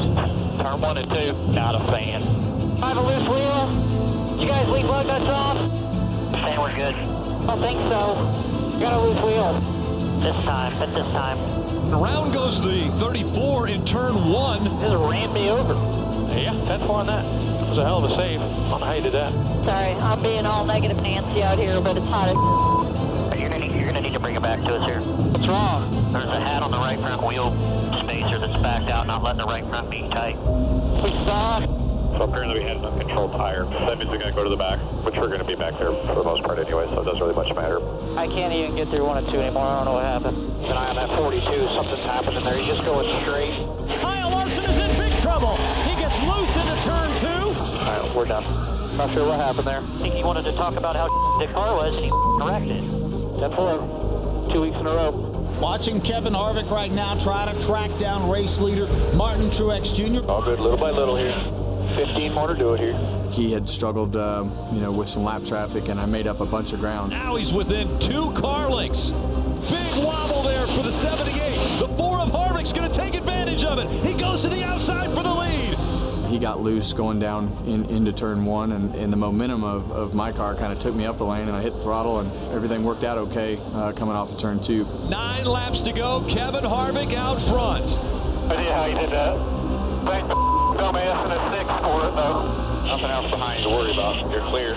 turn 0.63 0.81
one 0.81 0.99
and 0.99 1.11
two, 1.11 1.33
not 1.53 1.75
a 1.75 1.81
fan. 1.91 2.23
I 2.85 2.89
have 2.91 2.99
a 2.99 3.03
loose 3.03 3.29
wheel. 3.29 4.41
You 4.41 4.47
guys 4.47 4.69
leave 4.69 4.85
lug 4.87 5.09
nuts 5.09 5.25
off? 5.25 5.59
Saying 6.35 6.61
we're 6.61 6.77
good. 6.77 6.95
I 6.95 7.47
don't 7.47 7.61
think 7.61 7.81
so. 7.81 8.79
Got 8.79 8.93
a 8.93 9.01
loose 9.01 9.23
wheel. 9.25 9.55
This 10.21 10.37
time, 10.45 10.79
but 10.79 10.95
this 10.95 11.13
time. 11.13 11.70
Around 11.93 12.33
goes 12.33 12.61
the 12.63 12.89
34 12.99 13.69
in 13.69 13.85
turn 13.85 14.15
one. 14.31 14.63
This 14.63 14.95
ran 14.95 15.33
me 15.33 15.51
over. 15.51 15.75
Yeah, 16.33 16.53
10 16.67 16.87
4 16.87 16.91
on 17.01 17.07
that. 17.07 17.25
It 17.25 17.69
was 17.71 17.79
a 17.79 17.85
hell 17.85 18.05
of 18.05 18.11
a 18.11 18.17
save. 18.17 18.41
On 18.41 18.79
the 18.79 18.87
height 18.87 19.05
of 19.07 19.13
that. 19.13 19.33
Sorry, 19.65 19.93
I'm 19.95 20.23
being 20.23 20.47
all 20.47 20.65
negative 20.65 21.03
Nancy 21.03 21.43
out 21.43 21.59
here, 21.59 21.81
but 21.81 21.97
it's 21.97 22.07
hot 22.07 22.29
as 22.29 23.41
You're 23.41 23.49
gonna, 23.51 23.67
need, 23.67 23.75
you're 23.75 23.87
gonna 23.87 24.03
need 24.03 24.13
to 24.13 24.21
bring 24.21 24.37
it 24.37 24.43
back 24.43 24.61
to 24.61 24.77
us 24.77 24.87
here. 24.87 25.01
What's 25.01 25.49
wrong? 25.49 26.13
There's 26.13 26.31
a 26.31 26.41
hat 26.41 26.63
on 26.63 26.71
the 26.71 26.79
right 26.79 26.99
front 26.99 27.23
wheel 27.23 27.51
spacer 28.03 28.39
that's 28.39 28.63
backed 28.63 28.89
out, 28.89 29.09
not 29.09 29.25
letting 29.25 29.39
the 29.39 29.47
right 29.47 29.65
front 29.67 29.91
be 29.91 30.03
tight. 30.11 30.37
We 30.39 31.11
saw. 31.27 31.59
So 31.61 32.23
apparently 32.23 32.61
we 32.61 32.65
had 32.67 32.77
an 32.77 32.85
uncontrolled 32.85 33.33
tire. 33.33 33.65
That 33.65 33.99
means 33.99 34.11
we're 34.11 34.19
going 34.19 34.31
to 34.31 34.37
go 34.37 34.45
to 34.45 34.51
the 34.51 34.57
back, 34.57 34.79
which 35.05 35.17
we're 35.17 35.29
going 35.29 35.41
to 35.41 35.45
be 35.45 35.55
back 35.55 35.79
there 35.79 35.93
for 35.93 36.15
the 36.15 36.25
most 36.25 36.43
part 36.43 36.59
anyway, 36.59 36.87
so 36.87 37.01
it 37.01 37.05
doesn't 37.05 37.21
really 37.21 37.35
much 37.35 37.55
matter. 37.55 37.81
I 38.19 38.27
can't 38.27 38.53
even 38.53 38.77
get 38.77 38.89
through 38.89 39.05
one 39.07 39.19
and 39.19 39.29
two 39.29 39.41
anymore. 39.41 39.65
I 39.65 39.77
don't 39.77 39.85
know 39.87 39.95
what 39.95 40.05
happened. 40.05 40.37
And 40.65 40.79
I 40.79 40.91
am 40.91 40.99
at 40.99 41.19
42. 41.19 41.41
Something's 41.75 42.01
happened 42.01 42.37
in 42.37 42.43
there. 42.45 42.59
He's 42.59 42.67
just 42.67 42.85
going 42.85 43.09
straight. 43.23 43.55
Kyle 44.01 44.31
Larson 44.31 44.65
is 44.65 44.79
in 44.79 44.97
big 44.99 45.13
trouble. 45.21 45.57
He 45.89 45.97
gets 45.97 46.17
loose 46.21 46.55
into 46.57 46.77
turn 46.85 47.11
two. 47.21 47.61
All 47.61 48.05
right, 48.05 48.15
we're 48.15 48.27
done. 48.27 48.97
Not 48.97 49.11
sure 49.13 49.27
what 49.27 49.41
happened 49.41 49.67
there. 49.67 49.81
I 49.81 49.99
think 49.99 50.15
he 50.15 50.25
wanted 50.25 50.45
to 50.45 50.53
talk 50.53 50.77
about 50.77 50.97
how 50.97 51.09
the 51.39 51.47
car 51.53 51.75
was, 51.75 51.97
and 51.97 52.05
he 52.05 52.13
wrecked 52.13 52.67
it. 52.67 53.41
10 53.41 53.57
4. 53.57 54.51
Two 54.53 54.61
weeks 54.61 54.77
in 54.77 54.87
a 54.87 54.91
row. 54.91 55.11
Watching 55.61 56.01
Kevin 56.01 56.33
Harvick 56.33 56.71
right 56.71 56.91
now 56.91 57.15
try 57.19 57.51
to 57.51 57.61
track 57.63 57.91
down 57.99 58.29
race 58.29 58.59
leader 58.59 58.87
Martin 59.15 59.51
Truex 59.51 59.95
Jr. 59.95 60.29
All 60.29 60.43
good, 60.43 60.61
little 60.61 60.79
by 60.79 60.91
little 60.91 61.17
here. 61.17 61.35
15 61.97 62.33
more 62.33 62.49
to 62.49 62.55
do 62.55 62.75
it 62.75 62.81
here. 62.81 63.20
He 63.31 63.53
had 63.53 63.69
struggled, 63.69 64.17
um, 64.17 64.53
you 64.73 64.81
know, 64.81 64.91
with 64.91 65.09
some 65.09 65.23
lap 65.25 65.45
traffic, 65.45 65.89
and 65.89 66.01
I 66.01 66.07
made 66.07 66.27
up 66.27 66.41
a 66.41 66.47
bunch 66.47 66.73
of 66.73 66.81
ground. 66.81 67.11
Now 67.11 67.37
he's 67.37 67.53
within 67.53 67.99
two 68.01 68.33
car 68.33 68.69
lengths. 68.69 69.11
Big 69.11 70.05
wobble 70.05 70.43
there 70.43 70.67
for 70.67 70.83
the 70.83 70.93
78. 70.93 71.79
The 71.79 71.89
four 71.97 72.19
of 72.19 72.31
Harvick's 72.31 72.73
going 72.73 72.91
to 72.91 72.95
take 72.95 73.15
advantage 73.15 73.63
of 73.63 73.79
it. 73.79 73.89
He 74.05 74.15
goes 74.15 74.43
to 74.43 74.49
the 74.49 74.65
outside 74.65 75.09
for 75.15 75.23
the 75.23 75.33
lead. 75.33 75.75
He 76.29 76.39
got 76.39 76.61
loose 76.61 76.93
going 76.93 77.21
down 77.21 77.57
in, 77.67 77.85
into 77.87 78.13
turn 78.13 78.45
one, 78.45 78.73
and, 78.73 78.95
and 78.97 79.13
the 79.13 79.17
momentum 79.17 79.63
of, 79.63 79.93
of 79.93 80.13
my 80.15 80.33
car 80.33 80.57
kind 80.57 80.73
of 80.73 80.79
took 80.79 80.95
me 80.95 81.05
up 81.05 81.19
the 81.19 81.25
lane, 81.25 81.47
and 81.47 81.57
I 81.57 81.63
hit 81.63 81.75
the 81.75 81.81
throttle, 81.81 82.21
and 82.21 82.33
everything 82.53 82.85
worked 82.85 83.05
out 83.05 83.19
okay 83.19 83.61
uh, 83.75 83.93
coming 83.93 84.15
off 84.15 84.33
of 84.33 84.39
turn 84.39 84.61
two. 84.61 84.87
Nine 85.09 85.45
laps 85.45 85.81
to 85.83 85.93
go. 85.93 86.25
Kevin 86.29 86.65
Harvick 86.65 87.15
out 87.15 87.41
front. 87.43 87.85
I 88.51 88.57
see 88.57 88.71
how 88.71 88.87
you 88.87 88.95
did 88.97 89.11
that. 89.11 89.37
Thank 90.05 90.29
the 90.29 90.35
dumbass 90.35 91.27
in 91.27 91.33
a 91.33 91.57
six 91.57 91.81
for 91.81 92.09
it, 92.09 92.15
though. 92.15 92.70
Nothing 92.91 93.11
else 93.13 93.31
behind 93.31 93.63
to 93.63 93.69
worry 93.69 93.93
about. 93.93 94.29
You're 94.33 94.45
clear. 94.51 94.75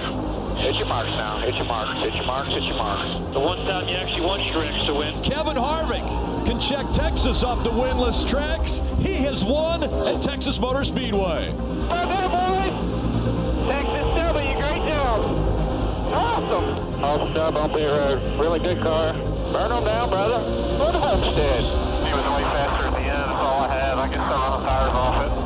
Hit 0.62 0.76
your 0.76 0.86
marks 0.86 1.10
now. 1.10 1.40
Hit 1.40 1.56
your 1.56 1.66
marks. 1.66 2.00
Hit 2.00 2.14
your 2.14 2.26
marks. 2.26 2.50
Hit 2.50 2.62
your 2.62 2.76
marks. 2.76 3.34
The 3.34 3.40
one 3.40 3.58
time 3.66 3.90
you 3.90 3.96
actually 3.96 4.22
want 4.22 4.44
Truex 4.44 4.86
to 4.86 4.94
win. 4.94 5.20
Kevin 5.24 5.58
Harvick 5.58 6.06
can 6.46 6.60
check 6.60 6.86
Texas 6.94 7.42
off 7.42 7.64
the 7.64 7.72
winless 7.72 8.24
tracks. 8.30 8.84
He 9.00 9.16
has 9.26 9.44
won 9.44 9.82
at 9.84 10.22
Texas 10.22 10.60
Motor 10.60 10.84
Speedway. 10.84 11.56
Well 11.58 12.08
done, 12.08 12.30
boys. 12.30 13.68
Texas 13.68 14.16
W, 14.16 14.54
great 14.62 14.88
job. 14.88 16.14
Awesome. 16.14 17.04
Awesome 17.04 17.34
job 17.34 17.58
on 17.58 17.72
pit 17.72 17.90
road. 17.90 18.40
Really 18.40 18.60
good 18.60 18.80
car. 18.84 19.14
Burn 19.52 19.70
them 19.70 19.84
down, 19.86 20.10
brother. 20.10 20.38
Go 20.78 20.92
to 20.92 21.00
Homestead. 21.00 21.64
He 22.06 22.14
was 22.14 22.26
way 22.30 22.44
faster 22.54 22.86
at 22.86 22.94
the 22.94 23.00
end. 23.00 23.10
That's 23.10 23.40
all 23.42 23.64
I 23.64 23.74
have. 23.74 23.98
I 23.98 24.08
can 24.08 24.24
still 24.24 24.38
run 24.38 24.62
the 24.62 24.70
tires 24.70 24.94
off 24.94 25.40
it. 25.40 25.43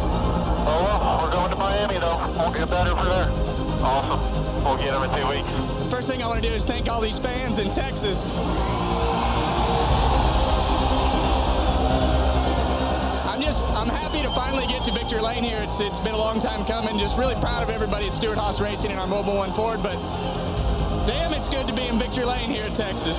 Though. 1.95 2.17
Won't 2.38 2.54
get 2.56 2.69
better 2.69 2.95
for 2.95 3.06
there. 3.06 3.30
Awesome. 3.82 4.63
We'll 4.63 4.78
get 4.78 4.91
them 4.91 5.04
in 5.04 5.10
two 5.10 5.28
weeks. 5.30 5.91
First 5.91 6.10
thing 6.10 6.21
I 6.21 6.28
want 6.28 6.43
to 6.43 6.47
do 6.47 6.54
is 6.54 6.65
thank 6.65 6.89
all 6.89 7.00
these 7.00 7.17
fans 7.17 7.60
in 7.60 7.71
Texas. 7.71 8.30
I'm 13.26 13.41
just, 13.41 13.63
I'm 13.63 13.88
happy 13.88 14.21
to 14.21 14.30
finally 14.32 14.67
get 14.67 14.84
to 14.86 14.91
victory 14.91 15.21
lane 15.21 15.43
here. 15.43 15.62
It's, 15.62 15.80
it's 15.80 16.00
been 16.00 16.13
a 16.13 16.17
long 16.17 16.41
time 16.41 16.65
coming. 16.65 17.00
Just 17.00 17.17
really 17.17 17.36
proud 17.36 17.63
of 17.63 17.69
everybody 17.69 18.08
at 18.08 18.13
Stewart 18.13 18.38
Haas 18.38 18.60
Racing 18.60 18.91
and 18.91 19.00
our 19.00 19.08
Mobil 19.08 19.36
1 19.36 19.54
Ford. 19.54 19.82
But 19.82 19.95
damn, 21.08 21.34
it's 21.34 21.47
good 21.47 21.67
to 21.67 21.73
be 21.73 21.88
in 21.88 21.97
victory 21.97 22.26
lane 22.26 22.50
here 22.50 22.65
at 22.65 22.76
Texas. 22.76 23.17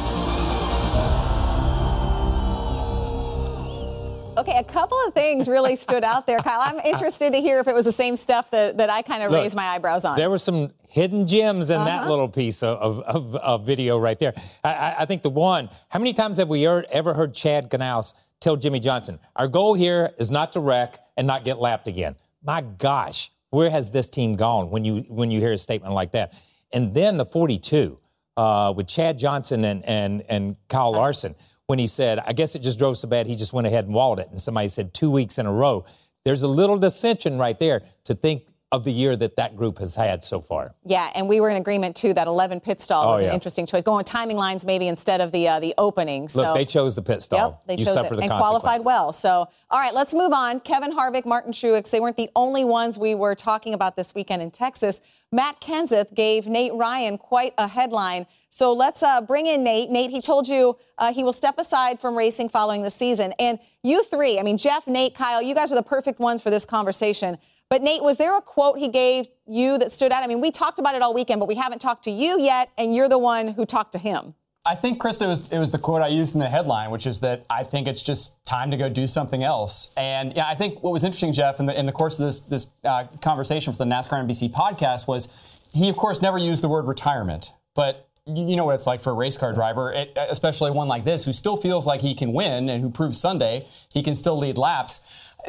Okay, 4.48 4.58
a 4.58 4.64
couple 4.64 4.98
of 5.06 5.12
things 5.12 5.46
really 5.46 5.76
stood 5.76 6.04
out 6.04 6.26
there, 6.26 6.38
Kyle. 6.38 6.60
I'm 6.62 6.78
interested 6.84 7.34
to 7.34 7.40
hear 7.40 7.58
if 7.60 7.68
it 7.68 7.74
was 7.74 7.84
the 7.84 7.92
same 7.92 8.16
stuff 8.16 8.50
that, 8.50 8.78
that 8.78 8.88
I 8.88 9.02
kind 9.02 9.22
of 9.22 9.30
raised 9.30 9.54
my 9.54 9.66
eyebrows 9.66 10.06
on. 10.06 10.16
There 10.16 10.30
were 10.30 10.38
some 10.38 10.70
hidden 10.88 11.26
gems 11.26 11.70
in 11.70 11.84
that 11.84 12.00
Uh-huh. 12.00 12.10
little 12.10 12.28
piece 12.28 12.62
of, 12.62 12.78
of, 12.78 13.00
of, 13.00 13.34
of 13.36 13.66
video 13.66 13.98
right 13.98 14.18
there. 14.18 14.32
I, 14.64 14.96
I, 15.00 15.04
think 15.04 15.22
the 15.22 15.30
one, 15.30 15.68
how 15.90 15.98
many 15.98 16.14
times 16.14 16.38
have 16.38 16.48
we 16.48 16.62
heard, 16.62 16.86
ever 16.90 17.12
heard 17.12 17.34
Chad 17.34 17.70
Knaus 17.70 18.14
tell 18.40 18.56
Jimmie 18.56 18.80
Johnson, 18.80 19.18
our 19.36 19.48
goal 19.48 19.74
here 19.74 20.12
is 20.18 20.30
not 20.30 20.52
to 20.52 20.60
wreck 20.60 20.98
and 21.18 21.26
not 21.26 21.44
get 21.44 21.58
lapped 21.58 21.86
again? 21.86 22.16
My 22.42 22.62
gosh, 22.62 23.30
where 23.50 23.68
has 23.68 23.90
this 23.90 24.08
team 24.08 24.32
gone 24.34 24.70
when 24.70 24.82
you, 24.82 25.04
when 25.08 25.30
you 25.30 25.40
hear 25.40 25.52
a 25.52 25.58
statement 25.58 25.92
like 25.92 26.12
that? 26.12 26.32
And 26.72 26.94
then 26.94 27.18
the 27.18 27.26
42 27.26 27.98
uh, 28.38 28.72
with 28.74 28.86
Chad 28.86 29.18
Johnston 29.18 29.64
and, 29.66 29.84
and, 29.84 30.22
and 30.26 30.56
Kyle 30.68 30.92
Larson 30.92 31.34
when 31.68 31.78
he 31.78 31.86
said, 31.86 32.18
I 32.26 32.32
guess 32.32 32.54
it 32.54 32.60
just 32.60 32.78
drove 32.78 32.96
so 32.96 33.06
bad 33.06 33.26
he 33.26 33.36
just 33.36 33.52
went 33.52 33.66
ahead 33.66 33.84
and 33.84 33.92
walled 33.94 34.18
it. 34.18 34.28
And 34.30 34.40
somebody 34.40 34.68
said 34.68 34.94
two 34.94 35.10
weeks 35.10 35.38
in 35.38 35.44
a 35.44 35.52
row. 35.52 35.84
There's 36.24 36.42
a 36.42 36.48
little 36.48 36.78
dissension 36.78 37.36
right 37.38 37.58
there 37.58 37.82
to 38.04 38.14
think 38.14 38.44
of 38.72 38.84
the 38.84 38.92
year 38.92 39.16
that 39.16 39.36
that 39.36 39.54
group 39.54 39.78
has 39.78 39.94
had 39.94 40.24
so 40.24 40.40
far. 40.40 40.74
Yeah, 40.84 41.10
and 41.14 41.28
we 41.28 41.40
were 41.40 41.50
in 41.50 41.56
agreement 41.58 41.94
too 41.94 42.14
that 42.14 42.26
11 42.26 42.60
pit 42.60 42.80
stall 42.80 43.04
Oh, 43.08 43.12
was 43.12 43.22
yeah. 43.22 43.28
an 43.28 43.34
interesting 43.34 43.66
choice. 43.66 43.82
Going 43.82 44.04
timing 44.06 44.38
lines 44.38 44.64
maybe 44.64 44.88
instead 44.88 45.20
of 45.20 45.30
the 45.30 45.46
uh, 45.46 45.60
the 45.60 45.74
opening. 45.76 46.28
So 46.28 46.40
Look, 46.40 46.54
they 46.56 46.64
chose 46.64 46.94
the 46.94 47.02
pit 47.02 47.22
stall. 47.22 47.38
Yep, 47.50 47.66
they 47.66 47.76
you 47.76 47.84
chose 47.86 47.94
suffer 47.94 48.14
it 48.14 48.16
the 48.16 48.22
and 48.24 48.30
qualified 48.30 48.80
well. 48.84 49.12
So, 49.12 49.48
all 49.70 49.78
right, 49.78 49.94
let's 49.94 50.12
move 50.14 50.32
on. 50.32 50.60
Kevin 50.60 50.92
Harvick, 50.96 51.24
Martin 51.26 51.52
Truex, 51.52 51.88
they 51.90 52.00
weren't 52.00 52.16
the 52.16 52.30
only 52.36 52.64
ones 52.64 52.98
we 52.98 53.14
were 53.14 53.34
talking 53.34 53.72
about 53.74 53.96
this 53.96 54.14
weekend 54.14 54.40
in 54.42 54.50
Texas. 54.50 55.00
Matt 55.32 55.60
Kenseth 55.62 56.14
gave 56.14 56.46
Nate 56.46 56.72
Ryan 56.74 57.16
quite 57.18 57.52
a 57.58 57.68
headline. 57.68 58.26
So 58.50 58.72
let's 58.72 59.02
uh, 59.02 59.20
bring 59.20 59.46
in 59.46 59.62
Nate. 59.62 59.90
Nate, 59.90 60.10
he 60.10 60.20
told 60.20 60.48
you 60.48 60.78
uh, 60.96 61.12
he 61.12 61.22
will 61.22 61.32
step 61.32 61.58
aside 61.58 62.00
from 62.00 62.16
racing 62.16 62.48
following 62.48 62.82
the 62.82 62.90
season. 62.90 63.34
And 63.38 63.58
you 63.82 64.04
three, 64.04 64.38
I 64.38 64.42
mean, 64.42 64.58
Jeff, 64.58 64.86
Nate, 64.86 65.14
Kyle, 65.14 65.42
you 65.42 65.54
guys 65.54 65.70
are 65.70 65.74
the 65.76 65.82
perfect 65.82 66.18
ones 66.18 66.42
for 66.42 66.50
this 66.50 66.64
conversation. 66.64 67.38
But 67.68 67.82
Nate, 67.82 68.02
was 68.02 68.16
there 68.16 68.36
a 68.36 68.40
quote 68.40 68.78
he 68.78 68.88
gave 68.88 69.28
you 69.46 69.76
that 69.78 69.92
stood 69.92 70.10
out? 70.10 70.22
I 70.22 70.26
mean, 70.26 70.40
we 70.40 70.50
talked 70.50 70.78
about 70.78 70.94
it 70.94 71.02
all 71.02 71.12
weekend, 71.12 71.38
but 71.38 71.48
we 71.48 71.56
haven't 71.56 71.80
talked 71.80 72.04
to 72.04 72.10
you 72.10 72.40
yet, 72.40 72.70
and 72.78 72.94
you're 72.94 73.08
the 73.08 73.18
one 73.18 73.48
who 73.48 73.66
talked 73.66 73.92
to 73.92 73.98
him. 73.98 74.34
I 74.64 74.74
think, 74.74 75.00
Krista, 75.00 75.22
it 75.22 75.28
was, 75.28 75.48
it 75.50 75.58
was 75.58 75.70
the 75.70 75.78
quote 75.78 76.02
I 76.02 76.08
used 76.08 76.34
in 76.34 76.40
the 76.40 76.48
headline, 76.48 76.90
which 76.90 77.06
is 77.06 77.20
that 77.20 77.46
I 77.48 77.64
think 77.64 77.88
it's 77.88 78.02
just 78.02 78.44
time 78.44 78.70
to 78.70 78.76
go 78.76 78.88
do 78.88 79.06
something 79.06 79.42
else. 79.42 79.92
And 79.96 80.34
yeah, 80.34 80.46
I 80.46 80.54
think 80.54 80.82
what 80.82 80.92
was 80.92 81.04
interesting, 81.04 81.32
Jeff, 81.32 81.60
in 81.60 81.66
the, 81.66 81.78
in 81.78 81.86
the 81.86 81.92
course 81.92 82.18
of 82.18 82.26
this, 82.26 82.40
this 82.40 82.66
uh, 82.84 83.04
conversation 83.22 83.72
for 83.72 83.78
the 83.78 83.86
NASCAR 83.86 84.26
NBC 84.26 84.50
podcast 84.50 85.06
was 85.06 85.28
he, 85.72 85.88
of 85.88 85.96
course, 85.96 86.20
never 86.20 86.38
used 86.38 86.62
the 86.62 86.68
word 86.68 86.86
retirement. 86.86 87.52
But 87.74 88.07
you 88.28 88.56
know 88.56 88.64
what 88.64 88.74
it's 88.74 88.86
like 88.86 89.02
for 89.02 89.10
a 89.10 89.14
race 89.14 89.36
car 89.36 89.52
driver, 89.52 89.92
it, 89.92 90.16
especially 90.16 90.70
one 90.70 90.88
like 90.88 91.04
this, 91.04 91.24
who 91.24 91.32
still 91.32 91.56
feels 91.56 91.86
like 91.86 92.00
he 92.00 92.14
can 92.14 92.32
win 92.32 92.68
and 92.68 92.82
who 92.82 92.90
proves 92.90 93.20
Sunday 93.20 93.66
he 93.92 94.02
can 94.02 94.14
still 94.14 94.38
lead 94.38 94.58
laps. 94.58 95.00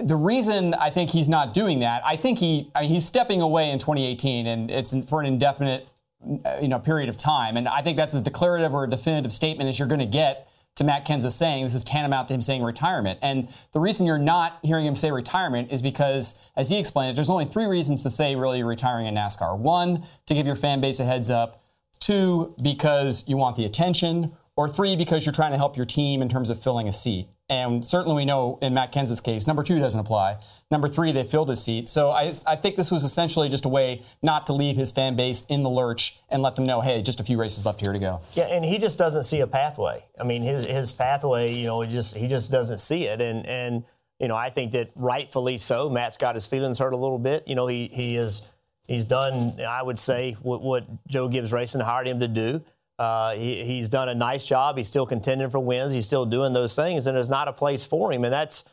The 0.01 0.15
reason 0.15 0.73
I 0.75 0.89
think 0.89 1.09
he's 1.09 1.27
not 1.27 1.53
doing 1.53 1.79
that, 1.79 2.01
I 2.05 2.15
think 2.15 2.39
he, 2.39 2.71
I 2.75 2.81
mean, 2.81 2.91
he's 2.91 3.05
stepping 3.05 3.41
away 3.41 3.69
in 3.69 3.79
2018, 3.79 4.47
and 4.47 4.71
it's 4.71 4.95
for 5.07 5.19
an 5.19 5.25
indefinite 5.25 5.87
uh, 6.45 6.57
you 6.61 6.67
know 6.67 6.79
period 6.79 7.09
of 7.09 7.17
time. 7.17 7.57
And 7.57 7.67
I 7.67 7.81
think 7.81 7.97
that's 7.97 8.13
as 8.13 8.21
declarative 8.21 8.73
or 8.73 8.83
a 8.83 8.89
definitive 8.89 9.33
statement 9.33 9.69
as 9.69 9.79
you're 9.79 9.87
going 9.87 9.99
to 9.99 10.05
get 10.05 10.49
to 10.75 10.83
Matt 10.83 11.05
Kenseth 11.05 11.33
saying 11.33 11.63
this 11.63 11.73
is 11.73 11.83
tantamount 11.83 12.27
to 12.29 12.33
him 12.33 12.41
saying 12.41 12.63
retirement. 12.63 13.19
And 13.21 13.49
the 13.73 13.79
reason 13.79 14.05
you're 14.05 14.17
not 14.17 14.59
hearing 14.61 14.85
him 14.85 14.95
say 14.95 15.11
retirement 15.11 15.71
is 15.71 15.81
because, 15.81 16.39
as 16.55 16.69
he 16.69 16.77
explained 16.77 17.11
it, 17.11 17.15
there's 17.15 17.29
only 17.29 17.45
three 17.45 17.65
reasons 17.65 18.03
to 18.03 18.09
say 18.09 18.35
really 18.35 18.63
retiring 18.63 19.05
in 19.05 19.15
NASCAR. 19.15 19.57
One, 19.57 20.05
to 20.25 20.33
give 20.33 20.45
your 20.45 20.55
fan 20.55 20.79
base 20.79 20.99
a 20.99 21.05
heads 21.05 21.29
up. 21.29 21.63
Two, 21.99 22.55
because 22.61 23.23
you 23.27 23.37
want 23.37 23.55
the 23.55 23.65
attention. 23.65 24.33
or 24.55 24.67
three 24.67 24.97
because 24.97 25.25
you're 25.25 25.31
trying 25.31 25.51
to 25.51 25.57
help 25.57 25.77
your 25.77 25.85
team 25.85 26.21
in 26.21 26.27
terms 26.27 26.49
of 26.49 26.61
filling 26.61 26.85
a 26.89 26.91
seat. 26.91 27.29
And 27.47 27.85
certainly 27.85 28.13
we 28.15 28.25
know 28.25 28.59
in 28.61 28.73
Matt 28.73 28.91
Kenseth's 28.91 29.21
case, 29.21 29.47
number 29.47 29.63
two 29.63 29.79
doesn't 29.79 29.99
apply. 29.99 30.37
Number 30.69 30.89
three, 30.89 31.13
they 31.13 31.23
filled 31.23 31.47
his 31.49 31.63
seat. 31.63 31.87
So 31.87 32.11
I, 32.11 32.33
I 32.45 32.57
think 32.57 32.75
this 32.75 32.91
was 32.91 33.05
essentially 33.05 33.47
just 33.47 33.63
a 33.63 33.69
way 33.69 34.03
not 34.21 34.45
to 34.47 34.53
leave 34.53 34.75
his 34.75 34.91
fan 34.91 35.15
base 35.15 35.45
in 35.47 35.63
the 35.63 35.69
lurch 35.69 36.19
and 36.27 36.43
let 36.43 36.55
them 36.55 36.65
know, 36.65 36.81
hey, 36.81 37.01
just 37.01 37.21
a 37.21 37.23
few 37.23 37.39
races 37.39 37.65
left 37.65 37.79
here 37.83 37.93
to 37.93 37.99
go. 37.99 38.19
Yeah, 38.33 38.47
and 38.47 38.65
he 38.65 38.77
just 38.79 38.97
doesn't 38.97 39.23
see 39.23 39.39
a 39.39 39.47
pathway. 39.47 40.03
I 40.19 40.25
mean, 40.25 40.43
his 40.43 40.65
his 40.65 40.91
pathway, 40.91 41.53
you 41.53 41.65
know, 41.65 41.79
he 41.81 41.89
just 41.89 42.15
he 42.17 42.27
just 42.27 42.51
doesn't 42.51 42.79
see 42.79 43.05
it. 43.05 43.21
And 43.21 43.45
and 43.45 43.85
you 44.19 44.27
know, 44.27 44.35
I 44.35 44.49
think 44.49 44.73
that 44.73 44.91
rightfully 44.95 45.57
so. 45.57 45.89
Matt's 45.89 46.17
got 46.17 46.35
his 46.35 46.45
feelings 46.45 46.79
hurt 46.79 46.91
a 46.91 46.97
little 46.97 47.17
bit. 47.17 47.47
You 47.47 47.55
know, 47.55 47.67
he 47.67 47.89
he 47.93 48.17
is 48.17 48.41
he's 48.89 49.05
done, 49.05 49.61
I 49.61 49.81
would 49.81 49.99
say, 49.99 50.35
what, 50.41 50.61
what 50.61 51.07
Joe 51.07 51.29
Gibbs 51.29 51.53
Racing 51.53 51.81
hired 51.81 52.07
him 52.07 52.19
to 52.19 52.27
do. 52.27 52.61
Uh, 52.97 53.35
he, 53.35 53.63
he's 53.63 53.87
done 53.87 54.09
a 54.09 54.15
nice 54.15 54.45
job. 54.45 54.75
He's 54.75 54.89
still 54.89 55.05
contending 55.05 55.49
for 55.49 55.59
wins. 55.59 55.93
He's 55.93 56.05
still 56.05 56.25
doing 56.25 56.51
those 56.51 56.75
things, 56.75 57.07
and 57.07 57.15
there's 57.15 57.29
not 57.29 57.47
a 57.47 57.53
place 57.53 57.85
for 57.85 58.11
him. 58.11 58.25
And 58.25 58.33
that's 58.33 58.65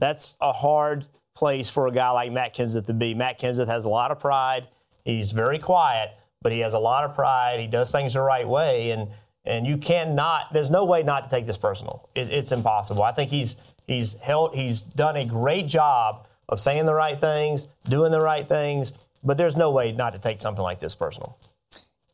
that's 0.00 0.34
a 0.40 0.52
hard 0.52 1.06
place 1.36 1.70
for 1.70 1.86
a 1.86 1.92
guy 1.92 2.10
like 2.10 2.32
Matt 2.32 2.56
Kenseth 2.56 2.86
to 2.86 2.92
be. 2.92 3.14
Matt 3.14 3.38
Kenseth 3.40 3.68
has 3.68 3.84
a 3.84 3.88
lot 3.88 4.10
of 4.10 4.18
pride. 4.18 4.66
He's 5.04 5.30
very 5.30 5.60
quiet, 5.60 6.10
but 6.42 6.50
he 6.50 6.58
has 6.60 6.74
a 6.74 6.78
lot 6.78 7.04
of 7.04 7.14
pride. 7.14 7.60
He 7.60 7.68
does 7.68 7.92
things 7.92 8.14
the 8.14 8.20
right 8.20 8.48
way, 8.48 8.90
and 8.90 9.10
and 9.44 9.64
you 9.64 9.76
cannot. 9.76 10.52
There's 10.52 10.70
no 10.70 10.84
way 10.84 11.04
not 11.04 11.24
to 11.24 11.30
take 11.30 11.46
this 11.46 11.56
personal. 11.56 12.08
It, 12.16 12.32
it's 12.32 12.50
impossible. 12.50 13.04
I 13.04 13.12
think 13.12 13.30
he's 13.30 13.54
he's 13.86 14.14
held. 14.14 14.56
He's 14.56 14.82
done 14.82 15.16
a 15.16 15.24
great 15.24 15.68
job 15.68 16.26
of 16.48 16.58
saying 16.58 16.86
the 16.86 16.94
right 16.94 17.20
things, 17.20 17.68
doing 17.84 18.10
the 18.10 18.20
right 18.20 18.48
things, 18.48 18.92
but 19.22 19.36
there's 19.36 19.56
no 19.56 19.70
way 19.70 19.92
not 19.92 20.14
to 20.14 20.18
take 20.18 20.40
something 20.40 20.62
like 20.62 20.80
this 20.80 20.94
personal. 20.94 21.38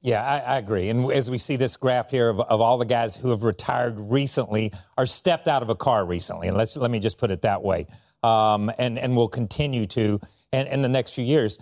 Yeah, 0.04 0.22
I, 0.22 0.38
I, 0.38 0.58
agree. 0.58 0.90
And 0.90 1.10
as 1.10 1.30
we 1.30 1.38
see 1.38 1.56
this 1.56 1.76
graph 1.76 2.10
here 2.10 2.28
of, 2.28 2.38
of, 2.38 2.60
all 2.60 2.76
the 2.76 2.84
guys 2.84 3.16
who 3.16 3.30
have 3.30 3.42
retired 3.42 3.98
recently 3.98 4.70
or 4.98 5.06
stepped 5.06 5.48
out 5.48 5.62
of 5.62 5.70
a 5.70 5.74
car 5.74 6.04
recently, 6.04 6.46
and 6.46 6.58
let's 6.58 6.76
let 6.76 6.90
me 6.90 7.00
just 7.00 7.16
put 7.16 7.30
it 7.30 7.40
that 7.40 7.62
way, 7.62 7.86
um, 8.22 8.70
and 8.78 8.98
and 8.98 9.16
will 9.16 9.28
continue 9.28 9.86
to, 9.86 10.20
and 10.52 10.68
in 10.68 10.82
the 10.82 10.90
next 10.90 11.12
few 11.12 11.24
years, 11.24 11.58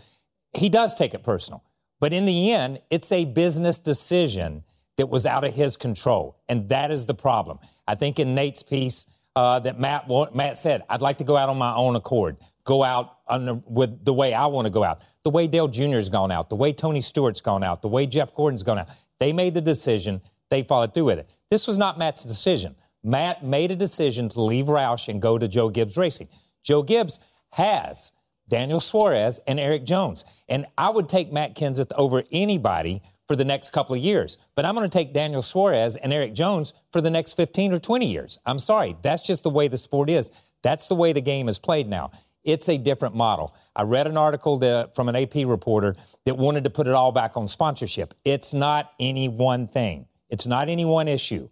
he 0.55 0.69
does 0.69 0.93
take 0.97 1.15
it 1.15 1.23
personal. 1.23 1.63
But 2.01 2.13
in 2.13 2.27
the 2.27 2.51
end, 2.51 2.81
it's 2.91 3.13
a 3.13 3.25
business 3.27 3.79
decision 3.79 4.65
that 4.97 5.09
was 5.09 5.25
out 5.25 5.45
of 5.45 5.55
his 5.55 5.77
control, 5.77 6.37
and 6.49 6.69
that 6.69 6.91
is 6.91 7.07
the 7.07 7.15
problem. 7.15 7.61
I 7.87 7.95
think 7.95 8.19
in 8.19 8.35
Nate's 8.35 8.65
piece 8.65 9.07
uh, 9.37 9.61
that 9.61 9.79
Matt 9.79 10.11
Matt 10.35 10.59
said, 10.59 10.83
I'd 10.89 11.01
like 11.01 11.19
to 11.19 11.25
go 11.25 11.37
out 11.37 11.49
on 11.49 11.59
my 11.59 11.75
own 11.77 11.95
accord, 11.95 12.39
go 12.65 12.83
out 12.83 13.19
with 13.67 14.05
the 14.05 14.13
way 14.13 14.35
I 14.35 14.47
want 14.47 14.67
to 14.67 14.71
go 14.71 14.83
out 14.83 15.03
the 15.25 15.31
way 15.31 15.47
Dale 15.47 15.69
Jr. 15.69 15.97
has 15.97 16.09
gone 16.09 16.33
out, 16.33 16.49
the 16.51 16.57
way 16.57 16.73
Tony 16.73 17.01
Stewart's 17.01 17.41
gone 17.41 17.63
out, 17.63 17.83
the 17.83 17.89
way 17.89 18.07
Jeff 18.07 18.35
Gordon's 18.35 18.63
gone 18.63 18.79
out. 18.79 18.89
They 19.21 19.33
made 19.33 19.55
the 19.55 19.61
decision. 19.61 20.21
They 20.51 20.63
followed 20.63 20.95
through 20.95 21.05
with 21.05 21.19
it. 21.19 21.31
This 21.51 21.67
was 21.67 21.79
not 21.79 21.99
Matt's 21.99 22.25
decision. 22.25 22.75
Matt 23.05 23.45
made 23.45 23.71
a 23.71 23.77
decision 23.77 24.29
to 24.31 24.41
leave 24.41 24.67
Roush 24.67 25.09
and 25.09 25.21
go 25.21 25.39
to 25.39 25.49
Joe 25.49 25.69
Gibbs 25.69 25.97
Racing. 25.97 26.29
Joe 26.63 26.83
Gibbs 26.83 27.21
has 27.51 28.13
Daniel 28.49 28.81
Suarez 28.81 29.41
and 29.47 29.59
Erik 29.59 29.85
Jones. 29.85 30.25
And 30.49 30.67
I 30.77 30.91
would 30.91 31.09
take 31.09 31.33
Matt 31.33 31.57
Kenseth 31.57 31.93
over 31.97 32.23
anybody 32.31 33.03
for 33.27 33.37
the 33.37 33.45
next 33.45 33.73
couple 33.73 33.95
of 33.95 34.03
years. 34.03 34.39
But 34.55 34.65
I'm 34.65 34.75
going 34.75 34.89
to 34.89 34.93
take 34.93 35.15
Daniel 35.15 35.43
Suarez 35.43 35.97
and 35.97 36.13
Erik 36.13 36.35
Jones 36.35 36.75
for 36.91 37.01
the 37.01 37.11
next 37.11 37.33
15 37.33 37.73
or 37.73 37.79
20 37.79 38.11
years. 38.11 38.39
I'm 38.45 38.59
sorry. 38.59 38.97
That's 39.03 39.23
just 39.23 39.43
the 39.43 39.51
way 39.51 39.69
the 39.69 39.79
sport 39.79 40.11
is. 40.11 40.31
That's 40.63 40.87
the 40.87 40.95
way 40.95 41.13
the 41.13 41.21
game 41.21 41.49
is 41.49 41.59
played 41.59 41.89
now. 41.89 42.11
It's 42.45 42.69
a 42.69 42.77
different 42.77 43.15
model. 43.15 43.55
I 43.75 43.83
read 43.83 44.07
an 44.07 44.17
article 44.17 44.59
that, 44.59 44.95
from 44.95 45.09
an 45.09 45.17
AP 45.17 45.35
reporter 45.47 45.97
that 46.27 46.37
wanted 46.37 46.65
to 46.65 46.71
put 46.71 46.87
it 46.87 46.93
all 46.93 47.13
back 47.13 47.37
on 47.37 47.49
sponsorship. 47.49 48.15
It's 48.25 48.53
not 48.53 48.93
any 48.99 49.29
one 49.29 49.69
thing, 49.69 50.07
it's 50.29 50.47
not 50.47 50.69
any 50.69 50.85
one 50.85 51.09
issue. 51.09 51.49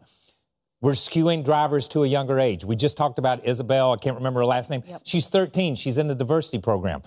We're 0.82 0.92
skewing 0.92 1.44
drivers 1.44 1.88
to 1.88 2.04
a 2.04 2.06
younger 2.06 2.40
age. 2.40 2.64
We 2.64 2.74
just 2.74 2.96
talked 2.96 3.18
about 3.18 3.44
Isabel. 3.44 3.92
I 3.92 3.96
can't 3.98 4.16
remember 4.16 4.40
her 4.40 4.46
last 4.46 4.70
name. 4.70 4.82
Yep. 4.86 5.02
She's 5.04 5.28
13. 5.28 5.76
She's 5.76 5.98
in 5.98 6.06
the 6.06 6.14
diversity 6.14 6.58
program. 6.58 7.02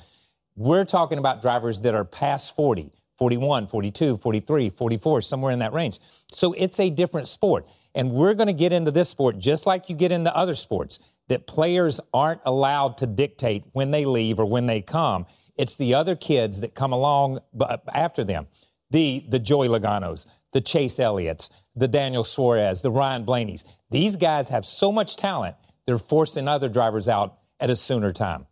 We're 0.56 0.86
talking 0.86 1.17
about 1.17 1.41
drivers 1.41 1.82
that 1.82 1.96
are 1.96 2.06
past 2.06 2.56
40, 2.56 2.91
41, 3.17 3.65
42, 3.65 4.17
43, 4.17 4.69
44, 4.69 5.22
somewhere 5.24 5.52
in 5.52 5.58
that 5.60 5.74
range. 5.74 6.00
So 6.32 6.54
it's 6.54 6.80
a 6.80 6.91
different 6.91 7.28
sport. 7.28 7.67
And 7.96 8.12
we're 8.12 8.36
going 8.36 8.48
to 8.48 8.54
get 8.54 8.74
into 8.74 8.91
this 8.91 9.10
sport 9.10 9.39
just 9.39 9.65
like 9.65 9.89
you 9.89 9.96
get 9.96 10.12
into 10.12 10.36
other 10.36 10.54
sports 10.54 11.00
that 11.28 11.48
players 11.48 12.00
aren't 12.14 12.42
allowed 12.46 12.98
to 12.98 13.08
dictate 13.08 13.64
when 13.72 13.92
they 13.92 14.06
leave 14.06 14.40
or 14.40 14.46
when 14.46 14.66
they 14.66 14.82
come. 14.82 15.26
It's 15.56 15.76
the 15.76 15.94
other 15.94 16.16
kids 16.16 16.62
that 16.62 16.76
come 16.76 16.92
along 16.92 17.40
uh, 17.60 17.78
after 17.94 18.24
them. 18.24 18.48
The, 18.92 19.26
the 19.28 19.40
Joey 19.40 19.68
Logano's, 19.68 20.28
the 20.52 20.62
Chase 20.62 21.00
Elliott's, 21.00 21.50
the 21.76 21.88
Daniel 21.88 22.24
Suarez, 22.24 22.82
the 22.82 22.92
Ryan 22.92 23.24
Blaney's. 23.24 23.64
These 23.90 24.18
guys 24.18 24.50
have 24.50 24.66
so 24.66 24.92
much 24.92 25.16
talent, 25.16 25.56
they're 25.86 25.98
forcing 25.98 26.48
other 26.48 26.70
drivers 26.70 27.08
out 27.08 27.38
at 27.60 27.70
a 27.70 27.76
sooner 27.76 28.12
time. 28.12 28.46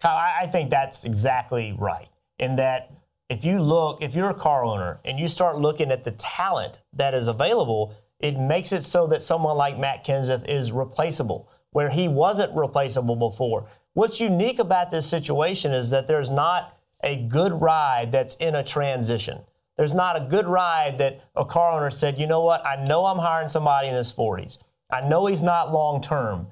Kyle, 0.00 0.16
I 0.16 0.46
think 0.46 0.70
that's 0.70 1.04
exactly 1.04 1.74
right. 1.78 2.08
In 2.38 2.56
that, 2.56 2.90
if 3.28 3.44
you 3.44 3.62
look, 3.62 4.02
if 4.02 4.14
you're 4.14 4.30
a 4.30 4.34
car 4.34 4.64
owner 4.64 5.00
and 5.04 5.18
you 5.18 5.28
start 5.28 5.58
looking 5.58 5.90
at 5.90 6.04
the 6.04 6.10
talent 6.12 6.82
that 6.92 7.14
is 7.14 7.26
available, 7.26 7.94
it 8.20 8.38
makes 8.38 8.72
it 8.72 8.84
so 8.84 9.06
that 9.06 9.22
someone 9.22 9.56
like 9.56 9.78
Matt 9.78 10.04
Kenseth 10.04 10.48
is 10.48 10.72
replaceable 10.72 11.48
where 11.74 11.90
he 11.90 12.06
wasn't 12.06 12.56
replaceable 12.56 13.16
before. 13.16 13.66
What's 13.94 14.20
unique 14.20 14.60
about 14.60 14.92
this 14.92 15.08
situation 15.08 15.72
is 15.72 15.90
that 15.90 16.06
there's 16.06 16.30
not 16.30 16.78
a 17.02 17.16
good 17.16 17.60
ride 17.60 18.12
that's 18.12 18.36
in 18.36 18.54
a 18.54 18.62
transition. 18.62 19.40
There's 19.76 19.92
not 19.92 20.16
a 20.16 20.20
good 20.20 20.46
ride 20.46 20.98
that 20.98 21.20
a 21.34 21.44
car 21.44 21.72
owner 21.72 21.90
said, 21.90 22.16
you 22.16 22.28
know 22.28 22.42
what, 22.42 22.64
I 22.64 22.84
know 22.84 23.06
I'm 23.06 23.18
hiring 23.18 23.48
somebody 23.48 23.88
in 23.88 23.96
his 23.96 24.12
40s. 24.12 24.58
I 24.88 25.00
know 25.00 25.26
he's 25.26 25.42
not 25.42 25.72
long 25.72 26.00
term, 26.00 26.46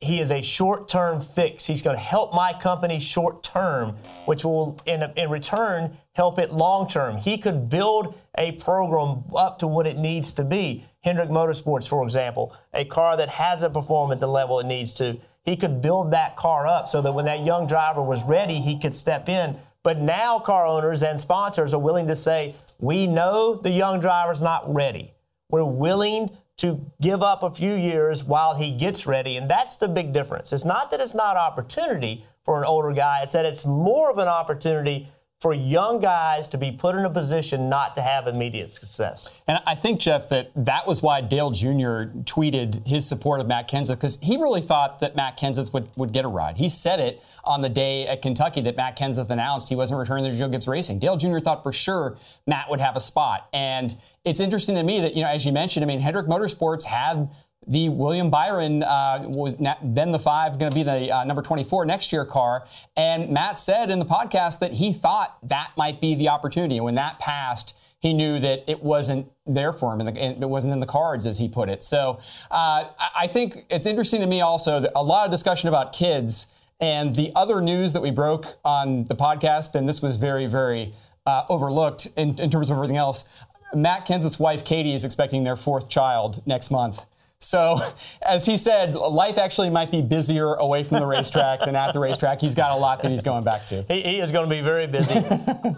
he 0.00 0.18
is 0.18 0.30
a 0.30 0.40
short 0.40 0.88
term 0.88 1.20
fix. 1.20 1.66
He's 1.66 1.82
going 1.82 1.96
to 1.96 2.02
help 2.02 2.34
my 2.34 2.54
company 2.54 3.00
short 3.00 3.42
term, 3.42 3.96
which 4.24 4.44
will, 4.44 4.80
in, 4.86 5.02
in 5.14 5.28
return, 5.28 5.98
help 6.14 6.38
it 6.38 6.52
long 6.52 6.88
term. 6.88 7.18
He 7.18 7.38
could 7.38 7.68
build 7.68 8.14
a 8.36 8.52
program 8.52 9.24
up 9.34 9.58
to 9.58 9.66
what 9.66 9.86
it 9.86 9.98
needs 9.98 10.32
to 10.34 10.44
be. 10.44 10.86
Hendrick 11.02 11.28
Motorsports, 11.28 11.86
for 11.86 12.02
example, 12.02 12.56
a 12.72 12.84
car 12.84 13.16
that 13.16 13.28
hasn't 13.28 13.74
performed 13.74 14.12
at 14.12 14.20
the 14.20 14.28
level 14.28 14.58
it 14.58 14.66
needs 14.66 14.92
to. 14.94 15.18
He 15.42 15.56
could 15.56 15.82
build 15.82 16.12
that 16.12 16.36
car 16.36 16.66
up 16.66 16.88
so 16.88 17.02
that 17.02 17.12
when 17.12 17.26
that 17.26 17.44
young 17.44 17.66
driver 17.66 18.02
was 18.02 18.22
ready, 18.24 18.60
he 18.60 18.78
could 18.78 18.94
step 18.94 19.28
in. 19.28 19.56
But 19.82 20.00
now 20.00 20.38
car 20.38 20.66
owners 20.66 21.02
and 21.02 21.20
sponsors 21.20 21.74
are 21.74 21.80
willing 21.80 22.06
to 22.06 22.16
say, 22.16 22.54
we 22.78 23.06
know 23.06 23.56
the 23.56 23.70
young 23.70 24.00
driver's 24.00 24.40
not 24.40 24.72
ready. 24.72 25.12
We're 25.50 25.64
willing 25.64 26.30
to 26.56 26.90
give 27.02 27.22
up 27.22 27.42
a 27.42 27.50
few 27.50 27.74
years 27.74 28.24
while 28.24 28.54
he 28.54 28.70
gets 28.70 29.06
ready. 29.06 29.36
And 29.36 29.50
that's 29.50 29.76
the 29.76 29.88
big 29.88 30.12
difference. 30.12 30.52
It's 30.52 30.64
not 30.64 30.90
that 30.90 31.00
it's 31.00 31.14
not 31.14 31.36
opportunity 31.36 32.24
for 32.44 32.58
an 32.58 32.64
older 32.64 32.92
guy, 32.92 33.22
it's 33.22 33.32
that 33.32 33.46
it's 33.46 33.64
more 33.64 34.10
of 34.10 34.18
an 34.18 34.28
opportunity 34.28 35.08
for 35.44 35.52
young 35.52 36.00
guys 36.00 36.48
to 36.48 36.56
be 36.56 36.72
put 36.72 36.94
in 36.94 37.04
a 37.04 37.10
position 37.10 37.68
not 37.68 37.94
to 37.94 38.00
have 38.00 38.26
immediate 38.26 38.70
success. 38.70 39.28
And 39.46 39.60
I 39.66 39.74
think, 39.74 40.00
Jeff, 40.00 40.30
that 40.30 40.50
that 40.56 40.86
was 40.86 41.02
why 41.02 41.20
Dale 41.20 41.50
Jr. 41.50 42.08
tweeted 42.24 42.86
his 42.86 43.06
support 43.06 43.40
of 43.40 43.46
Matt 43.46 43.68
Kenseth 43.68 43.96
because 43.96 44.16
he 44.22 44.38
really 44.38 44.62
thought 44.62 45.00
that 45.00 45.14
Matt 45.14 45.38
Kenseth 45.38 45.70
would, 45.74 45.90
would 45.96 46.14
get 46.14 46.24
a 46.24 46.28
ride. 46.28 46.56
He 46.56 46.70
said 46.70 46.98
it 46.98 47.22
on 47.44 47.60
the 47.60 47.68
day 47.68 48.06
at 48.06 48.22
Kentucky 48.22 48.62
that 48.62 48.74
Matt 48.74 48.98
Kenseth 48.98 49.28
announced 49.28 49.68
he 49.68 49.76
wasn't 49.76 49.98
returning 49.98 50.30
to 50.30 50.34
Joe 50.34 50.48
Gibbs 50.48 50.66
Racing. 50.66 50.98
Dale 50.98 51.18
Jr. 51.18 51.40
thought 51.40 51.62
for 51.62 51.74
sure 51.74 52.16
Matt 52.46 52.70
would 52.70 52.80
have 52.80 52.96
a 52.96 53.00
spot. 53.00 53.46
And 53.52 53.98
it's 54.24 54.40
interesting 54.40 54.76
to 54.76 54.82
me 54.82 54.98
that, 55.00 55.14
you 55.14 55.22
know, 55.22 55.28
as 55.28 55.44
you 55.44 55.52
mentioned, 55.52 55.84
I 55.84 55.86
mean, 55.86 56.00
Hendrick 56.00 56.26
Motorsports 56.26 56.84
had 56.84 57.28
the 57.66 57.88
William 57.88 58.30
Byron 58.30 58.82
uh, 58.82 59.24
was 59.26 59.56
then 59.56 60.12
the 60.12 60.18
five 60.18 60.58
going 60.58 60.70
to 60.70 60.74
be 60.74 60.82
the 60.82 61.10
uh, 61.10 61.24
number 61.24 61.42
24 61.42 61.84
next 61.86 62.12
year 62.12 62.24
car. 62.24 62.66
And 62.96 63.30
Matt 63.30 63.58
said 63.58 63.90
in 63.90 63.98
the 63.98 64.04
podcast 64.04 64.58
that 64.60 64.74
he 64.74 64.92
thought 64.92 65.38
that 65.48 65.72
might 65.76 66.00
be 66.00 66.14
the 66.14 66.28
opportunity. 66.28 66.76
And 66.76 66.84
when 66.84 66.94
that 66.96 67.18
passed, 67.18 67.74
he 67.98 68.12
knew 68.12 68.38
that 68.38 68.64
it 68.70 68.82
wasn't 68.82 69.30
there 69.46 69.72
for 69.72 69.94
him 69.94 70.06
and 70.06 70.42
it 70.42 70.48
wasn't 70.48 70.72
in 70.74 70.80
the 70.80 70.86
cards, 70.86 71.26
as 71.26 71.38
he 71.38 71.48
put 71.48 71.70
it. 71.70 71.82
So 71.82 72.18
uh, 72.50 72.88
I 73.16 73.26
think 73.26 73.64
it's 73.70 73.86
interesting 73.86 74.20
to 74.20 74.26
me 74.26 74.42
also 74.42 74.78
that 74.80 74.92
a 74.94 75.02
lot 75.02 75.24
of 75.24 75.30
discussion 75.30 75.68
about 75.68 75.94
kids 75.94 76.46
and 76.80 77.14
the 77.14 77.32
other 77.34 77.62
news 77.62 77.94
that 77.94 78.02
we 78.02 78.10
broke 78.10 78.58
on 78.62 79.04
the 79.04 79.14
podcast, 79.14 79.74
and 79.74 79.88
this 79.88 80.02
was 80.02 80.16
very, 80.16 80.46
very 80.46 80.92
uh, 81.24 81.44
overlooked 81.48 82.08
in, 82.16 82.38
in 82.38 82.50
terms 82.50 82.68
of 82.68 82.76
everything 82.76 82.98
else. 82.98 83.26
Matt 83.74 84.06
Kenseth's 84.06 84.38
wife, 84.38 84.64
Katie, 84.64 84.92
is 84.92 85.04
expecting 85.04 85.44
their 85.44 85.56
fourth 85.56 85.88
child 85.88 86.42
next 86.46 86.70
month. 86.70 87.06
So, 87.44 87.92
as 88.22 88.46
he 88.46 88.56
said, 88.56 88.94
life 88.94 89.38
actually 89.38 89.70
might 89.70 89.90
be 89.90 90.00
busier 90.00 90.54
away 90.54 90.82
from 90.82 90.98
the 90.98 91.06
racetrack 91.06 91.60
than 91.60 91.76
at 91.76 91.92
the 91.92 92.00
racetrack. 92.00 92.40
He's 92.40 92.54
got 92.54 92.72
a 92.72 92.76
lot 92.76 93.02
that 93.02 93.10
he's 93.10 93.22
going 93.22 93.44
back 93.44 93.66
to. 93.66 93.84
He, 93.88 94.02
he 94.02 94.18
is 94.18 94.32
going 94.32 94.48
to 94.48 94.54
be 94.54 94.62
very 94.62 94.86
busy. 94.86 95.14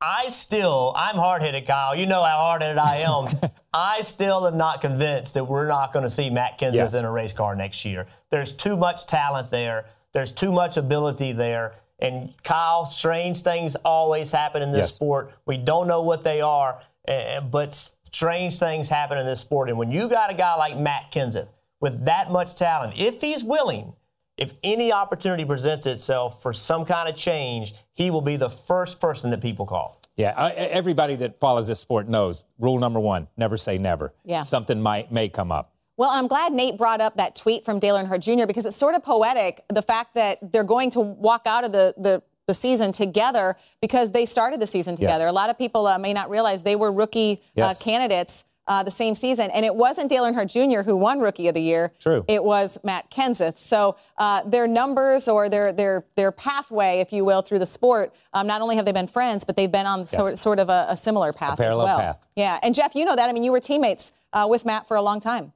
I 0.00 0.28
still, 0.28 0.92
I'm 0.96 1.14
hard 1.14 1.40
headed, 1.40 1.66
Kyle. 1.66 1.94
You 1.94 2.04
know 2.04 2.22
how 2.22 2.36
hard 2.38 2.60
headed 2.60 2.76
I 2.76 2.96
am. 2.96 3.50
I 3.72 4.02
still 4.02 4.46
am 4.46 4.58
not 4.58 4.80
convinced 4.80 5.34
that 5.34 5.46
we're 5.46 5.68
not 5.68 5.92
going 5.92 6.02
to 6.02 6.10
see 6.10 6.28
Matt 6.28 6.58
Kenseth 6.58 6.74
yes. 6.74 6.94
in 6.94 7.04
a 7.04 7.10
race 7.10 7.32
car 7.32 7.54
next 7.54 7.84
year. 7.84 8.06
There's 8.30 8.52
too 8.52 8.76
much 8.76 9.06
talent 9.06 9.50
there, 9.50 9.86
there's 10.12 10.32
too 10.32 10.52
much 10.52 10.76
ability 10.76 11.32
there. 11.32 11.76
And 12.00 12.34
Kyle, 12.42 12.84
strange 12.84 13.40
things 13.40 13.76
always 13.76 14.32
happen 14.32 14.60
in 14.60 14.72
this 14.72 14.80
yes. 14.80 14.94
sport. 14.94 15.32
We 15.46 15.56
don't 15.56 15.86
know 15.86 16.02
what 16.02 16.24
they 16.24 16.40
are, 16.40 16.82
eh, 17.06 17.40
but 17.40 17.90
strange 18.14 18.58
things 18.58 18.88
happen 18.88 19.18
in 19.18 19.26
this 19.26 19.40
sport. 19.40 19.68
And 19.68 19.76
when 19.76 19.90
you 19.90 20.08
got 20.08 20.30
a 20.30 20.34
guy 20.34 20.54
like 20.54 20.78
Matt 20.78 21.10
Kenseth 21.10 21.50
with 21.80 22.04
that 22.04 22.30
much 22.30 22.54
talent, 22.54 22.94
if 22.96 23.20
he's 23.20 23.42
willing, 23.42 23.94
if 24.36 24.54
any 24.62 24.92
opportunity 24.92 25.44
presents 25.44 25.86
itself 25.86 26.40
for 26.40 26.52
some 26.52 26.84
kind 26.84 27.08
of 27.08 27.16
change, 27.16 27.74
he 27.92 28.10
will 28.10 28.20
be 28.20 28.36
the 28.36 28.50
first 28.50 29.00
person 29.00 29.30
that 29.30 29.40
people 29.40 29.66
call. 29.66 30.00
Yeah, 30.16 30.32
I, 30.36 30.52
everybody 30.52 31.16
that 31.16 31.40
follows 31.40 31.66
this 31.66 31.80
sport 31.80 32.08
knows 32.08 32.44
rule 32.58 32.78
number 32.78 33.00
one: 33.00 33.26
never 33.36 33.56
say 33.56 33.78
never. 33.78 34.14
Yeah. 34.24 34.42
something 34.42 34.80
might 34.80 35.10
may 35.10 35.28
come 35.28 35.50
up. 35.50 35.72
Well, 35.96 36.10
I'm 36.10 36.26
glad 36.26 36.52
Nate 36.52 36.76
brought 36.76 37.00
up 37.00 37.16
that 37.16 37.36
tweet 37.36 37.64
from 37.64 37.78
Dale 37.78 37.96
Earnhardt 37.96 38.20
Jr. 38.20 38.46
because 38.46 38.64
it's 38.64 38.76
sort 38.76 38.94
of 38.94 39.02
poetic 39.02 39.64
the 39.72 39.82
fact 39.82 40.14
that 40.14 40.38
they're 40.52 40.64
going 40.64 40.90
to 40.92 41.00
walk 41.00 41.42
out 41.46 41.64
of 41.64 41.72
the 41.72 41.94
the, 41.96 42.22
the 42.46 42.54
season 42.54 42.92
together 42.92 43.56
because 43.80 44.10
they 44.10 44.26
started 44.26 44.60
the 44.60 44.66
season 44.66 44.96
together. 44.96 45.24
Yes. 45.24 45.28
A 45.28 45.32
lot 45.32 45.50
of 45.50 45.58
people 45.58 45.86
uh, 45.86 45.98
may 45.98 46.12
not 46.12 46.28
realize 46.30 46.62
they 46.62 46.76
were 46.76 46.92
rookie 46.92 47.42
Yes. 47.54 47.80
uh, 47.80 47.84
candidates. 47.84 48.44
Uh, 48.66 48.82
the 48.82 48.90
same 48.90 49.14
season, 49.14 49.50
and 49.50 49.62
it 49.66 49.74
wasn't 49.74 50.08
Dale 50.08 50.22
Earnhardt 50.24 50.48
Jr. 50.50 50.88
who 50.88 50.96
won 50.96 51.20
Rookie 51.20 51.48
of 51.48 51.54
the 51.54 51.60
Year. 51.60 51.92
True. 52.00 52.24
It 52.26 52.42
was 52.42 52.78
Matt 52.82 53.10
Kenseth. 53.10 53.58
So 53.58 53.96
uh, 54.16 54.40
their 54.44 54.66
numbers 54.66 55.28
or 55.28 55.50
their 55.50 55.70
their 55.70 56.06
their 56.16 56.32
pathway, 56.32 57.00
if 57.00 57.12
you 57.12 57.26
will, 57.26 57.42
through 57.42 57.58
the 57.58 57.66
sport. 57.66 58.14
Um, 58.32 58.46
not 58.46 58.62
only 58.62 58.76
have 58.76 58.86
they 58.86 58.92
been 58.92 59.06
friends, 59.06 59.44
but 59.44 59.54
they've 59.56 59.70
been 59.70 59.84
on 59.84 60.06
sort, 60.06 60.38
sort 60.38 60.58
of 60.58 60.70
a, 60.70 60.86
a 60.88 60.96
similar 60.96 61.30
path 61.34 61.58
parallel 61.58 61.82
as 61.82 61.86
well. 61.88 61.98
path. 61.98 62.26
Yeah, 62.36 62.58
and 62.62 62.74
Jeff, 62.74 62.94
you 62.94 63.04
know 63.04 63.14
that. 63.14 63.28
I 63.28 63.32
mean, 63.34 63.42
you 63.42 63.52
were 63.52 63.60
teammates 63.60 64.12
uh, 64.32 64.46
with 64.48 64.64
Matt 64.64 64.88
for 64.88 64.96
a 64.96 65.02
long 65.02 65.20
time. 65.20 65.52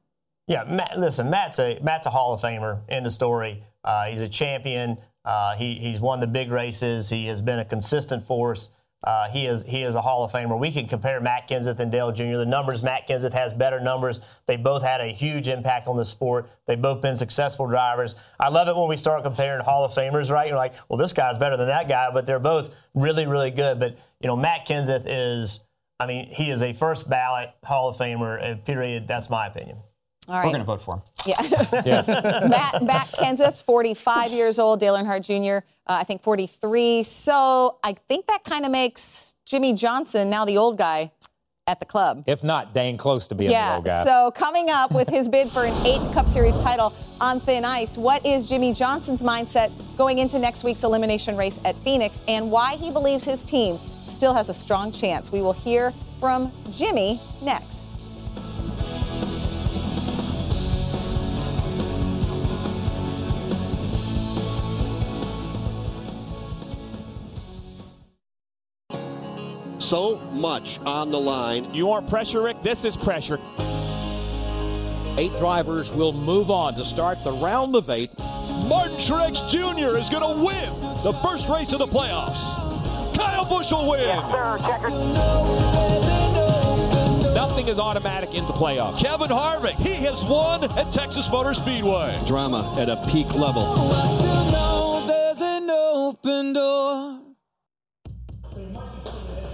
Yeah, 0.47 0.65
Matt, 0.65 0.99
listen, 1.01 1.31
Matt's 1.31 1.59
a 1.59 1.79
Matt's 1.83 2.05
a 2.05 2.11
Hall 2.11 2.35
of 2.35 2.43
Famer 2.43 2.81
in 2.91 3.05
the 3.05 3.11
story. 3.11 3.65
Uh, 3.85 4.05
he's 4.05 4.21
a 4.21 4.29
champion. 4.29 4.99
Uh, 5.29 5.55
he 5.57 5.75
he's 5.75 6.01
won 6.01 6.21
the 6.21 6.27
big 6.27 6.51
races. 6.51 7.11
He 7.11 7.27
has 7.27 7.43
been 7.43 7.59
a 7.59 7.65
consistent 7.65 8.23
force. 8.23 8.71
Uh, 9.05 9.29
he 9.29 9.45
is 9.45 9.63
he 9.65 9.83
is 9.83 9.95
a 9.95 10.01
Hall 10.01 10.25
of 10.25 10.33
Famer. 10.33 10.59
We 10.59 10.73
can 10.73 10.89
compare 10.89 11.21
Matt 11.21 11.49
Kenseth 11.51 11.79
and 11.81 11.93
Dale 11.93 12.13
Jr. 12.13 12.39
The 12.39 12.47
numbers 12.47 12.83
Matt 12.83 13.07
Kenseth 13.07 13.35
has 13.35 13.53
better 13.53 13.79
numbers. 13.79 14.21
They 14.47 14.57
both 14.57 14.83
had 14.83 15.03
a 15.03 15.13
huge 15.13 15.47
impact 15.47 15.87
on 15.87 15.99
the 15.99 16.05
sport. 16.07 16.49
They've 16.67 16.81
both 16.81 17.03
been 17.03 17.15
successful 17.15 17.67
drivers. 17.67 18.15
I 18.41 18.49
love 18.49 18.69
it 18.69 18.75
when 18.75 18.89
we 18.89 18.97
start 18.97 19.23
comparing 19.23 19.63
Hall 19.63 19.85
of 19.85 19.93
Famers. 19.93 20.31
Right? 20.31 20.49
You're 20.49 20.57
like, 20.57 20.73
well, 20.89 20.97
this 20.97 21.13
guy's 21.13 21.37
better 21.37 21.59
than 21.59 21.69
that 21.69 21.89
guy, 21.89 22.09
but 22.11 22.25
they're 22.25 22.39
both 22.39 22.75
really 22.95 23.27
really 23.27 23.51
good. 23.51 23.79
But 23.79 23.99
you 24.21 24.29
know, 24.29 24.37
Matt 24.37 24.67
Kenseth 24.67 25.05
is. 25.07 25.61
I 26.01 26.07
mean, 26.07 26.29
he 26.31 26.49
is 26.49 26.63
a 26.63 26.73
first 26.73 27.11
ballot 27.11 27.51
Hall 27.65 27.89
of 27.91 27.97
Famer. 27.97 28.53
uh, 28.53 28.57
Period. 28.65 29.07
That's 29.07 29.29
my 29.29 29.49
opinion. 29.49 29.79
All 30.29 30.35
right. 30.37 30.45
We're 30.45 30.51
going 30.53 30.61
to 30.61 30.65
vote 30.65 30.83
for 30.83 30.97
him. 30.97 31.03
Yeah. 31.27 31.43
Yes. 31.85 32.07
Matt, 32.49 32.83
Matt 32.83 33.09
Kenseth, 33.13 33.63
45 33.65 34.33
years 34.33 34.59
old. 34.59 34.81
Dale 34.81 34.95
Earnhardt 34.95 35.23
Jr., 35.25 35.65
uh, 35.87 35.93
I 35.95 36.05
think 36.05 36.23
43. 36.23 37.03
So 37.03 37.79
I 37.83 37.95
think 38.09 38.27
that 38.27 38.45
kind 38.45 38.65
of 38.65 38.71
makes 38.71 39.35
Jimmie 39.47 39.73
Johnson 39.73 40.29
now 40.29 40.45
the 40.45 40.59
old 40.59 40.77
guy 40.77 41.13
at 41.67 41.81
the 41.81 41.87
club. 41.87 42.25
If 42.27 42.43
not, 42.43 42.73
dang 42.75 42.97
close 42.97 43.27
to 43.29 43.35
being 43.35 43.51
the 43.51 43.75
old 43.75 43.85
guy. 43.85 44.05
So 44.05 44.31
coming 44.33 44.71
up 44.71 44.91
with 44.93 45.09
his 45.09 45.29
bid 45.29 45.51
for 45.51 45.65
an 45.65 45.87
eighth 45.87 46.13
Cup 46.13 46.29
Series 46.29 46.57
title 46.59 46.93
on 47.21 47.41
thin 47.41 47.65
ice, 47.65 47.97
what 47.97 48.25
is 48.25 48.47
Jimmie 48.47 48.73
Johnson's 48.75 49.21
mindset 49.21 49.71
going 49.97 50.19
into 50.19 50.39
next 50.39 50.65
week's 50.65 50.83
elimination 50.83 51.37
race 51.37 51.59
at 51.65 51.77
Phoenix, 51.85 52.21
and 52.27 52.51
why 52.51 52.77
he 52.77 52.91
believes 52.91 53.25
his 53.25 53.45
team 53.45 53.79
still 54.09 54.35
has 54.35 54.49
a 54.49 54.55
strong 54.55 54.93
chance? 54.93 55.31
We 55.31 55.43
will 55.43 55.53
hear 55.53 55.93
from 56.21 56.51
Jimmie 56.73 57.21
next. 57.43 57.78
So 69.89 70.19
much 70.35 70.79
on 70.85 71.09
the 71.09 71.19
line. 71.19 71.73
You 71.73 71.87
want 71.87 72.11
pressure, 72.11 72.43
Rick? 72.43 72.63
This 72.63 72.85
is 72.85 72.95
pressure. 72.95 73.41
Eight 75.17 75.33
drivers 75.39 75.91
will 75.91 76.13
move 76.13 76.51
on 76.51 76.75
to 76.75 76.85
start 76.85 77.25
the 77.25 77.33
round 77.33 77.75
of 77.75 77.89
eight. 77.89 78.11
Martin 78.69 78.99
Truex 78.99 79.49
Jr. 79.49 79.97
is 79.97 80.11
going 80.11 80.21
to 80.21 80.45
win 80.45 80.71
the 81.03 81.19
first 81.23 81.49
race 81.49 81.73
of 81.73 81.79
the 81.79 81.87
playoffs. 81.87 83.17
Kyle 83.17 83.47
Busch 83.47 83.73
will 83.73 83.91
win. 83.91 84.01
Yes, 84.01 84.31
sir. 84.31 84.59
Nothing 87.35 87.69
is 87.69 87.79
automatic 87.79 88.35
in 88.35 88.45
the 88.45 88.53
playoffs. 88.53 88.99
Kevin 88.99 89.29
Harvick, 89.29 89.77
he 89.77 89.95
has 90.05 90.23
won 90.23 90.65
at 90.65 90.93
Texas 90.93 91.31
Motor 91.31 91.55
Speedway. 91.55 92.21
Drama 92.27 92.77
at 92.79 92.91
a 92.91 92.97
peak 93.11 93.33
level. 93.35 93.65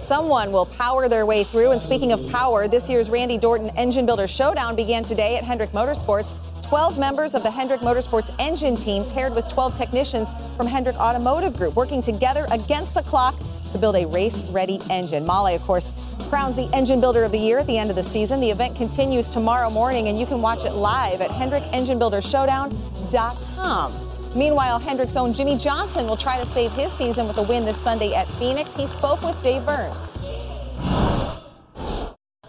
Someone 0.05 0.51
will 0.51 0.67
power 0.67 1.09
their 1.09 1.25
way 1.25 1.43
through. 1.43 1.71
And 1.71 1.81
speaking 1.81 2.11
of 2.11 2.29
power, 2.29 2.67
this 2.67 2.87
year's 2.87 3.09
Randy 3.09 3.39
Dorton 3.39 3.73
Engine 3.75 4.05
Builder 4.05 4.27
Showdown 4.27 4.75
began 4.75 5.03
today 5.03 5.35
at 5.35 5.43
Hendrick 5.43 5.71
Motorsports. 5.71 6.35
12 6.61 6.99
members 6.99 7.33
of 7.33 7.41
the 7.41 7.49
Hendrick 7.49 7.81
Motorsports 7.81 8.31
engine 8.37 8.75
team 8.75 9.03
paired 9.13 9.33
with 9.33 9.49
12 9.49 9.75
technicians 9.75 10.29
from 10.57 10.67
Hendrick 10.67 10.95
Automotive 10.97 11.57
Group 11.57 11.75
working 11.75 12.03
together 12.03 12.45
against 12.51 12.93
the 12.93 13.01
clock 13.01 13.35
to 13.71 13.79
build 13.79 13.95
a 13.95 14.05
race 14.05 14.41
ready 14.51 14.79
engine. 14.91 15.25
Mobil 15.25 15.41
1, 15.41 15.55
of 15.55 15.63
course, 15.63 15.89
crowns 16.29 16.55
the 16.55 16.69
Engine 16.71 17.01
Builder 17.01 17.23
of 17.23 17.31
the 17.31 17.39
Year 17.39 17.57
at 17.57 17.65
the 17.65 17.79
end 17.79 17.89
of 17.89 17.95
the 17.95 18.03
season. 18.03 18.39
The 18.39 18.51
event 18.51 18.75
continues 18.75 19.27
tomorrow 19.27 19.71
morning, 19.71 20.07
and 20.07 20.19
you 20.19 20.27
can 20.27 20.39
watch 20.39 20.65
it 20.65 20.73
live 20.73 21.21
at 21.21 21.31
HendrickEngineBuilderShowdown.com. 21.31 24.14
Meanwhile, 24.35 24.79
Hendrick's 24.79 25.15
own 25.15 25.33
Jimmie 25.33 25.57
Johnson 25.57 26.07
will 26.07 26.17
try 26.17 26.43
to 26.43 26.45
save 26.51 26.73
his 26.73 26.91
season 26.93 27.27
with 27.27 27.37
a 27.37 27.43
win 27.43 27.63
this 27.63 27.77
Sunday 27.77 28.13
at 28.13 28.27
Phoenix. 28.35 28.73
He 28.73 28.85
spoke 28.85 29.21
with 29.21 29.41
Dave 29.41 29.65
Burns. 29.65 30.17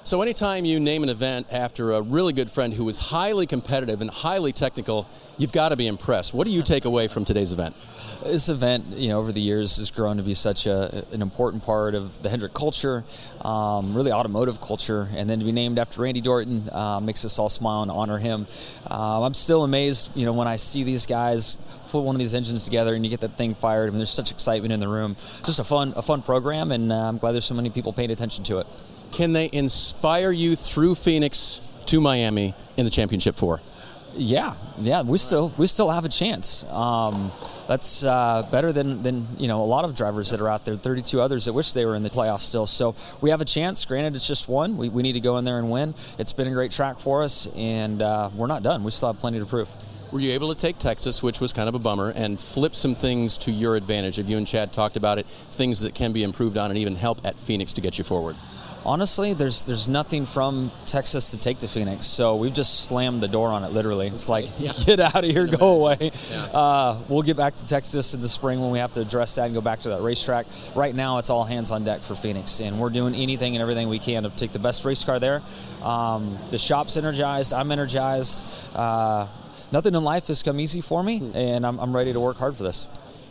So, 0.07 0.23
anytime 0.23 0.65
you 0.65 0.79
name 0.79 1.03
an 1.03 1.09
event 1.09 1.49
after 1.51 1.91
a 1.91 2.01
really 2.01 2.33
good 2.33 2.49
friend 2.49 2.73
who 2.73 2.89
is 2.89 2.97
highly 2.97 3.45
competitive 3.45 4.01
and 4.01 4.09
highly 4.09 4.53
technical, 4.53 5.09
you've 5.37 5.51
got 5.51 5.71
to 5.71 5.77
be 5.77 5.89
impressed. 5.89 6.33
What 6.33 6.47
do 6.47 6.53
you 6.53 6.63
take 6.63 6.85
away 6.85 7.09
from 7.09 7.25
today's 7.25 7.51
event? 7.51 7.75
This 8.23 8.49
event, 8.49 8.85
you 8.97 9.09
know, 9.09 9.19
over 9.19 9.33
the 9.33 9.41
years 9.41 9.79
has 9.79 9.91
grown 9.91 10.19
to 10.19 10.23
be 10.23 10.33
such 10.33 10.69
a, 10.69 11.05
an 11.11 11.23
important 11.23 11.65
part 11.65 11.97
of 11.97 12.23
the 12.23 12.31
Hendrick 12.31 12.55
culture, 12.55 13.03
um, 13.41 13.95
really 13.97 14.13
automotive 14.13 14.61
culture, 14.61 15.09
and 15.13 15.29
then 15.29 15.41
to 15.41 15.45
be 15.45 15.51
named 15.51 15.77
after 15.77 16.03
Randy 16.03 16.23
Dorton 16.23 16.73
uh, 16.73 17.01
makes 17.01 17.25
us 17.25 17.37
all 17.41 17.49
smile 17.49 17.83
and 17.83 17.91
honor 17.91 18.19
him. 18.19 18.47
Uh, 18.89 19.25
I'm 19.25 19.35
still 19.35 19.65
amazed, 19.65 20.17
you 20.17 20.25
know, 20.25 20.35
when 20.35 20.47
I 20.47 20.55
see 20.55 20.85
these 20.85 21.05
guys 21.05 21.57
put 21.89 22.03
one 22.03 22.15
of 22.15 22.21
these 22.21 22.33
engines 22.33 22.65
together 22.65 22.95
and 22.95 23.05
you 23.05 23.11
get 23.11 23.23
that 23.23 23.37
thing 23.37 23.55
fired. 23.57 23.89
I 23.89 23.91
mean, 23.91 23.99
there's 23.99 24.11
such 24.11 24.31
excitement 24.31 24.73
in 24.73 24.79
the 24.79 24.87
room. 24.87 25.17
Just 25.45 25.59
a 25.59 25.65
fun, 25.65 25.95
a 25.97 26.03
fun 26.03 26.23
program, 26.23 26.71
and 26.71 26.93
uh, 26.93 27.09
I'm 27.09 27.19
glad 27.19 27.33
there's 27.33 27.45
so 27.45 27.55
many 27.55 27.71
people 27.71 27.93
paying 27.93 28.13
attention 28.13 28.45
to 28.45 28.59
it. 28.59 28.69
Can 29.17 29.33
they 29.33 29.49
inspire 29.51 30.31
you 30.31 30.57
through 30.57 30.95
Phoenix 30.95 31.63
to 31.87 32.03
Miami 32.03 32.55
in 32.77 32.85
the 32.85 32.91
championship 32.91 33.35
four? 33.35 33.63
Yeah, 34.15 34.57
yeah, 34.79 35.01
we 35.01 35.17
still 35.17 35.55
we 35.57 35.67
still 35.69 35.91
have 35.91 36.05
a 36.05 36.11
chance. 36.11 36.65
Um, 36.65 37.33
that's 37.67 38.05
uh, 38.05 38.47
better 38.53 38.75
than 38.75 39.03
than 39.03 39.27
you 39.39 39.49
know 39.49 39.63
a 39.63 39.65
lot 39.65 39.87
of 39.87 39.95
drivers 39.95 40.29
that 40.31 40.43
are 40.43 40.49
out 40.51 40.67
there. 40.67 40.77
32 40.77 41.19
others 41.19 41.47
that 41.47 41.55
wish 41.55 41.73
they 41.73 41.87
were 41.87 41.95
in 41.95 42.03
the 42.03 42.11
playoffs 42.11 42.41
still. 42.41 42.67
So 42.67 42.95
we 43.23 43.31
have 43.31 43.41
a 43.41 43.47
chance. 43.47 43.87
Granted, 43.87 44.17
it's 44.17 44.29
just 44.29 44.51
one. 44.51 44.77
We, 44.77 44.91
we 44.91 45.03
need 45.03 45.15
to 45.15 45.21
go 45.21 45.39
in 45.39 45.47
there 45.47 45.59
and 45.59 45.71
win. 45.71 45.95
It's 46.19 46.35
been 46.35 46.49
a 46.49 46.53
great 46.53 46.73
track 46.73 46.99
for 46.99 47.23
us, 47.23 47.49
and 47.57 48.03
uh, 48.03 48.29
we're 48.37 48.49
not 48.49 48.63
done. 48.63 48.85
We 48.85 48.91
still 48.91 49.15
have 49.15 49.19
plenty 49.19 49.39
to 49.39 49.47
prove. 49.47 49.71
Were 50.13 50.21
you 50.21 50.33
able 50.33 50.55
to 50.55 50.61
take 50.61 50.77
Texas, 50.77 51.23
which 51.23 51.41
was 51.41 51.55
kind 51.55 51.71
of 51.71 51.75
a 51.75 51.79
bummer, 51.79 52.11
and 52.11 52.39
flip 52.39 52.75
some 52.75 52.95
things 52.95 53.39
to 53.39 53.51
your 53.51 53.77
advantage? 53.77 54.17
Have 54.17 54.29
you 54.29 54.37
and 54.37 54.47
Chad 54.47 54.75
talked 54.75 54.99
about 54.99 55.19
it? 55.19 55.25
Things 55.25 55.81
that 55.81 55.95
can 55.95 56.13
be 56.13 56.23
improved 56.23 56.59
on 56.59 56.71
and 56.71 56.77
even 56.77 56.97
help 56.97 57.25
at 57.25 57.35
Phoenix 57.37 57.73
to 57.73 57.81
get 57.81 57.97
you 57.97 58.05
forward. 58.05 58.37
Honestly, 58.87 59.35
there's 59.35 59.65
there's 59.65 59.89
nothing 59.89 60.27
from 60.27 60.71
Texas 60.87 61.33
to 61.33 61.37
take 61.37 61.59
to 61.59 61.67
Phoenix, 61.67 62.07
so 62.07 62.37
we've 62.37 62.53
just 62.53 62.85
slammed 62.85 63.21
the 63.21 63.27
door 63.27 63.49
on 63.49 63.65
it. 63.65 63.73
Literally, 63.73 64.07
it's 64.07 64.29
like 64.29 64.47
get 64.87 65.01
out 65.01 65.25
of 65.25 65.29
here, 65.29 65.49
go 65.49 65.71
away. 65.71 66.13
Uh, 66.55 66.97
we'll 67.09 67.23
get 67.23 67.37
back 67.37 67.57
to 67.57 67.67
Texas 67.67 68.15
in 68.15 68.21
the 68.21 68.29
spring 68.29 68.61
when 68.61 68.71
we 68.71 68.79
have 68.79 68.93
to 68.93 69.01
address 69.01 69.35
that 69.35 69.47
and 69.47 69.55
go 69.55 69.61
back 69.61 69.81
to 69.81 69.89
that 69.89 70.03
racetrack. 70.03 70.47
Right 70.77 70.95
now, 70.95 71.19
it's 71.19 71.31
all 71.31 71.43
hands 71.43 71.73
on 71.73 71.83
deck 71.83 72.03
for 72.03 72.15
Phoenix, 72.15 72.61
and 72.61 72.79
we're 72.79 72.91
doing 72.91 73.17
anything 73.17 73.57
and 73.57 73.61
everything 73.63 73.89
we 73.89 73.99
can 73.99 74.23
to 74.23 74.31
take 74.31 74.53
the 74.53 74.61
best 74.61 74.85
race 74.85 75.03
car 75.03 75.19
there. 75.19 75.43
Um, 75.83 76.39
the 76.53 76.59
shop's 76.59 76.97
energized. 76.97 77.53
I'm 77.53 77.73
energized. 77.73 78.45
Uh, 78.73 79.27
nothing 79.73 79.97
in 79.97 80.05
life 80.05 80.29
has 80.29 80.45
come 80.45 80.61
easy 80.61 80.81
for 80.81 81.03
me, 81.03 81.33
and 81.35 81.67
I'm, 81.67 81.81
I'm 81.81 81.95
ready 81.95 82.13
to 82.13 82.21
work 82.21 82.37
hard 82.37 82.57
for 82.57 82.63
this. 82.63 82.87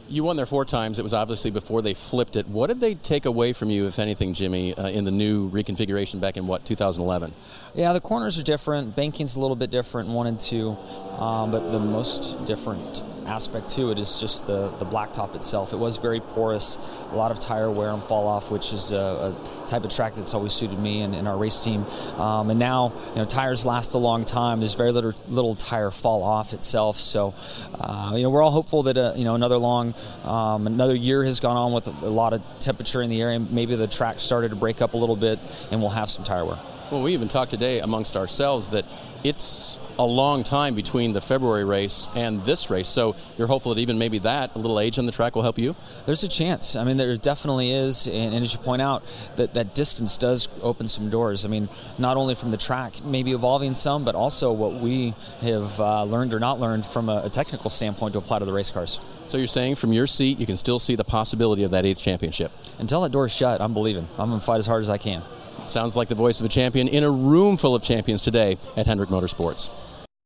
You 0.08 0.24
won 0.24 0.36
there 0.36 0.45
four 0.45 0.66
times. 0.66 0.99
It 0.99 1.03
was 1.03 1.14
obviously 1.14 1.49
before 1.49 1.82
they 1.82 1.93
flipped 1.93 2.36
it. 2.36 2.47
What 2.47 2.68
did 2.68 2.80
they 2.80 2.93
take 2.93 3.26
away 3.26 3.53
from 3.53 3.72
you, 3.72 3.88
if 3.88 3.97
anything, 3.97 4.34
Jimmie, 4.34 4.76
uh, 4.76 4.88
in 4.88 5.03
the 5.03 5.12
new 5.12 5.49
reconfiguration 5.49 6.20
back 6.22 6.38
in 6.38 6.45
what 6.45 6.64
2011? 6.66 7.34
Yeah, 7.74 7.93
the 7.93 8.01
corners 8.01 8.38
are 8.39 8.43
different. 8.43 8.95
Banking's 8.95 9.36
a 9.36 9.39
little 9.39 9.56
bit 9.56 9.72
different, 9.72 10.10
one 10.10 10.28
and 10.28 10.39
two. 10.39 10.78
Um, 11.18 11.51
but 11.51 11.70
the 11.72 11.80
most 11.80 12.45
different 12.45 13.03
aspect 13.26 13.69
to 13.69 13.91
it 13.91 13.99
is 13.99 14.19
just 14.19 14.45
the, 14.47 14.69
the 14.78 14.86
blacktop 14.86 15.36
itself. 15.36 15.73
It 15.73 15.78
was 15.78 15.97
very 15.97 16.19
porous, 16.19 16.78
a 17.11 17.15
lot 17.15 17.32
of 17.32 17.39
tire 17.39 17.69
wear 17.69 17.91
and 17.91 18.03
fall 18.03 18.28
off, 18.28 18.51
which 18.51 18.73
is 18.73 18.91
a, 18.91 19.36
a 19.36 19.67
type 19.67 19.84
of 19.84 19.91
track 19.91 20.15
that's 20.15 20.34
always 20.34 20.53
suited 20.53 20.80
me 20.80 21.01
and, 21.01 21.15
and 21.15 21.28
our 21.28 21.38
race 21.38 21.63
team. 21.63 21.86
Um, 22.17 22.49
and 22.49 22.59
now, 22.59 22.93
you 23.09 23.15
know, 23.15 23.26
tires 23.26 23.65
last 23.65 23.93
a 23.93 23.97
long 23.97 24.26
time. 24.26 24.59
There's 24.59 24.76
very 24.76 24.91
little, 24.91 25.13
little 25.28 25.55
tire 25.55 25.91
fall 25.91 26.23
off 26.23 26.53
itself. 26.53 26.99
So, 26.99 27.34
uh, 27.80 28.13
you 28.15 28.23
know, 28.23 28.30
we're 28.30 28.43
all 28.43 28.51
hopeful 28.51 28.84
that, 28.84 28.97
uh, 28.97 29.13
you 29.15 29.26
know, 29.26 29.36
another 29.36 29.57
long, 29.57 29.93
um, 30.23 30.67
another 30.67 30.95
year 30.95 31.23
has 31.23 31.39
gone 31.39 31.57
on 31.57 31.73
with 31.73 31.88
a, 31.88 31.91
a 32.05 32.09
lot 32.09 32.34
of 32.34 32.41
temperature 32.59 33.01
in 33.01 33.09
the 33.09 33.21
area. 33.21 33.39
Maybe 33.39 33.76
the 33.76 33.88
track 33.88 34.19
started 34.19 34.49
to 34.49 34.55
break 34.55 34.82
up 34.82 34.93
a 34.93 34.97
little 34.97 35.15
bit 35.15 35.39
and 35.71 35.82
we'll 35.82 35.89
have 35.91 36.09
some 36.09 36.23
tire 36.23 36.45
wear. 36.45 36.57
Well, 36.91 37.01
we 37.01 37.13
even 37.13 37.27
talked 37.27 37.49
today 37.49 37.79
amongst 37.79 38.15
ourselves 38.15 38.69
that 38.69 38.86
it's 39.23 39.79
a 39.97 40.05
long 40.05 40.43
time 40.43 40.75
between 40.75 41.13
the 41.13 41.21
February 41.21 41.63
race 41.63 42.09
and 42.15 42.43
this 42.43 42.69
race. 42.69 42.88
So 42.88 43.15
you're 43.39 43.47
hopeful 43.47 43.73
that 43.73 43.81
even 43.81 43.97
maybe 43.97 44.19
that, 44.19 44.53
a 44.53 44.59
little 44.59 44.79
age 44.79 44.99
on 44.99 45.07
the 45.07 45.11
track, 45.11 45.36
will 45.36 45.41
help 45.41 45.57
you? 45.57 45.75
There's 46.05 46.23
a 46.23 46.27
chance. 46.27 46.75
I 46.75 46.83
mean, 46.83 46.97
there 46.97 47.17
definitely 47.17 47.71
is. 47.71 48.05
And, 48.05 48.36
and 48.36 48.43
as 48.43 48.53
you 48.53 48.59
point 48.59 48.83
out, 48.83 49.03
that, 49.36 49.55
that 49.55 49.73
distance 49.73 50.15
does 50.15 50.47
open 50.61 50.88
some 50.88 51.09
doors. 51.09 51.43
I 51.43 51.47
mean, 51.47 51.69
not 51.97 52.17
only 52.17 52.36
from 52.36 52.51
the 52.51 52.57
track, 52.57 53.03
maybe 53.03 53.31
evolving 53.31 53.73
some, 53.73 54.05
but 54.05 54.13
also 54.13 54.51
what 54.51 54.75
we 54.75 55.15
have 55.41 55.79
uh, 55.79 56.03
learned 56.03 56.36
or 56.36 56.39
not 56.39 56.59
learned 56.59 56.86
from 56.86 57.09
a, 57.09 57.23
a 57.25 57.29
technical 57.31 57.71
standpoint 57.71 58.13
to 58.13 58.19
apply 58.19 58.38
to 58.39 58.45
the 58.45 58.53
race 58.53 58.69
cars. 58.69 58.99
So 59.25 59.39
you're 59.39 59.47
saying 59.47 59.75
from 59.75 59.91
your 59.91 60.05
seat, 60.05 60.39
you 60.39 60.45
can 60.45 60.57
still 60.57 60.77
see 60.77 60.93
the 60.93 61.03
possibility 61.03 61.63
of 61.63 61.71
that 61.71 61.83
eighth 61.83 61.99
championship? 61.99 62.51
Until 62.77 63.01
that 63.01 63.11
door's 63.11 63.33
shut, 63.33 63.59
I'm 63.59 63.73
believing. 63.73 64.07
I'm 64.19 64.29
going 64.29 64.39
to 64.39 64.45
fight 64.45 64.59
as 64.59 64.67
hard 64.67 64.83
as 64.83 64.89
I 64.91 64.99
can. 64.99 65.23
Sounds 65.68 65.95
like 65.95 66.07
the 66.07 66.16
voice 66.16 66.39
of 66.39 66.45
a 66.45 66.49
champion 66.49 66.88
in 66.88 67.03
a 67.03 67.11
room 67.11 67.57
full 67.57 67.76
of 67.76 67.82
champions 67.82 68.22
today 68.22 68.57
at 68.78 68.86
Hendrick 68.86 69.09
Motorsports. 69.09 69.70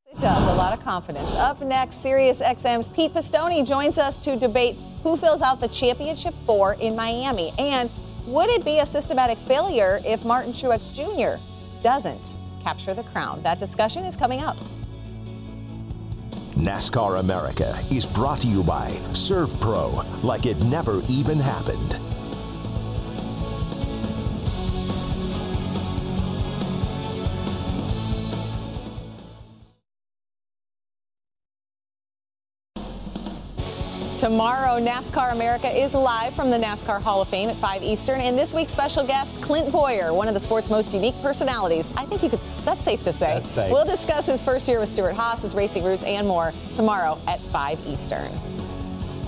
It 0.07 0.19
does. 0.21 0.43
A 0.43 0.55
lot 0.55 0.77
of 0.77 0.83
confidence. 0.83 1.31
Up 1.31 1.61
next, 1.61 2.01
Sirius 2.01 2.41
XM's 2.41 2.89
Pete 2.89 3.13
Pistone 3.13 3.65
joins 3.65 3.97
us 3.97 4.17
to 4.19 4.35
debate 4.35 4.77
who 5.03 5.15
fills 5.15 5.41
out 5.41 5.61
the 5.61 5.69
championship 5.69 6.33
four 6.45 6.73
in 6.73 6.95
Miami. 6.95 7.53
And 7.57 7.89
would 8.25 8.49
it 8.49 8.65
be 8.65 8.79
a 8.79 8.85
systematic 8.85 9.37
failure 9.39 10.01
if 10.05 10.25
Martin 10.25 10.53
Truex 10.53 10.93
Jr. 10.93 11.41
doesn't 11.81 12.35
capture 12.61 12.93
the 12.93 13.03
crown? 13.03 13.41
That 13.43 13.59
discussion 13.59 14.03
is 14.03 14.15
coming 14.15 14.41
up. 14.41 14.57
NASCAR 16.55 17.21
America 17.21 17.79
is 17.89 18.05
brought 18.05 18.41
to 18.41 18.47
you 18.47 18.61
by 18.63 18.91
SERVPRO, 19.13 20.23
like 20.23 20.45
it 20.45 20.57
never 20.63 21.01
even 21.07 21.39
happened. 21.39 21.97
Tomorrow, 34.19 34.81
NASCAR 34.81 35.31
America 35.31 35.73
is 35.73 35.93
live 35.93 36.33
from 36.33 36.49
the 36.49 36.57
NASCAR 36.57 37.01
Hall 37.01 37.21
of 37.21 37.29
Fame 37.29 37.47
at 37.47 37.55
5 37.55 37.81
Eastern. 37.81 38.19
And 38.19 38.37
this 38.37 38.53
week's 38.53 38.73
special 38.73 39.01
guest, 39.01 39.41
Clint 39.41 39.71
Bowyer, 39.71 40.13
one 40.13 40.27
of 40.27 40.33
the 40.33 40.41
sport's 40.41 40.69
most 40.69 40.91
unique 40.91 41.15
personalities. 41.21 41.87
I 41.95 42.05
think 42.05 42.21
you 42.23 42.29
could, 42.29 42.41
that's 42.65 42.83
safe 42.83 43.01
to 43.05 43.13
say. 43.13 43.39
That's 43.39 43.53
safe. 43.53 43.71
We'll 43.71 43.85
discuss 43.85 44.25
his 44.25 44.41
first 44.41 44.67
year 44.67 44.81
with 44.81 44.89
Stewart-Haas, 44.89 45.43
his 45.43 45.55
racing 45.55 45.85
roots, 45.85 46.03
and 46.03 46.27
more 46.27 46.51
tomorrow 46.75 47.17
at 47.27 47.39
5 47.39 47.79
Eastern. 47.87 48.29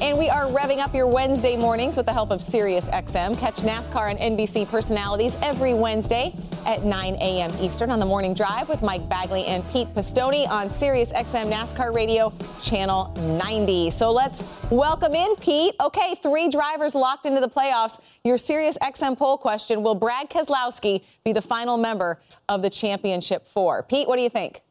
And 0.02 0.18
we 0.18 0.30
are 0.30 0.48
revving 0.48 0.80
up 0.80 0.96
your 0.96 1.06
Wednesday 1.06 1.56
mornings 1.56 1.96
with 1.96 2.08
the 2.08 2.12
help 2.12 2.32
of 2.32 2.42
Sirius 2.42 2.86
XM. 2.86 3.38
Catch 3.38 3.58
NASCAR 3.58 4.10
and 4.10 4.36
NBC 4.36 4.68
personalities 4.68 5.38
every 5.44 5.76
Wednesday 5.76 6.36
at 6.66 6.84
9 6.84 7.14
a.m. 7.18 7.56
Eastern 7.60 7.92
on 7.92 8.00
the 8.00 8.06
morning 8.08 8.34
drive 8.34 8.68
with 8.68 8.82
Mike 8.82 9.08
Bagley 9.08 9.46
and 9.46 9.64
Pete 9.70 9.94
Pistone 9.94 10.50
on 10.50 10.72
Sirius 10.72 11.12
XM 11.12 11.52
NASCAR 11.54 11.94
Radio 11.94 12.34
Channel 12.64 13.14
90. 13.16 13.92
So 13.92 14.12
let's 14.12 14.42
welcome 14.72 15.14
in 15.14 15.36
Pete. 15.36 15.76
Okay, 15.80 16.16
three 16.24 16.50
drivers 16.50 16.96
locked 16.96 17.28
into 17.28 17.40
the 17.40 17.50
playoffs. 17.50 18.00
Your 18.24 18.40
Sirius 18.40 18.80
XM 18.82 19.16
poll 19.16 19.38
question 19.38 19.84
Will 19.84 19.94
Brad 19.94 20.32
Keselowski 20.32 21.04
be 21.24 21.32
the 21.32 21.44
final 21.44 21.78
member 21.78 22.20
of 22.50 22.64
the 22.64 22.72
championship 22.72 23.46
four? 23.46 23.84
Pete, 23.84 24.08
what 24.08 24.16
do 24.16 24.24
you 24.24 24.32
think? 24.32 24.64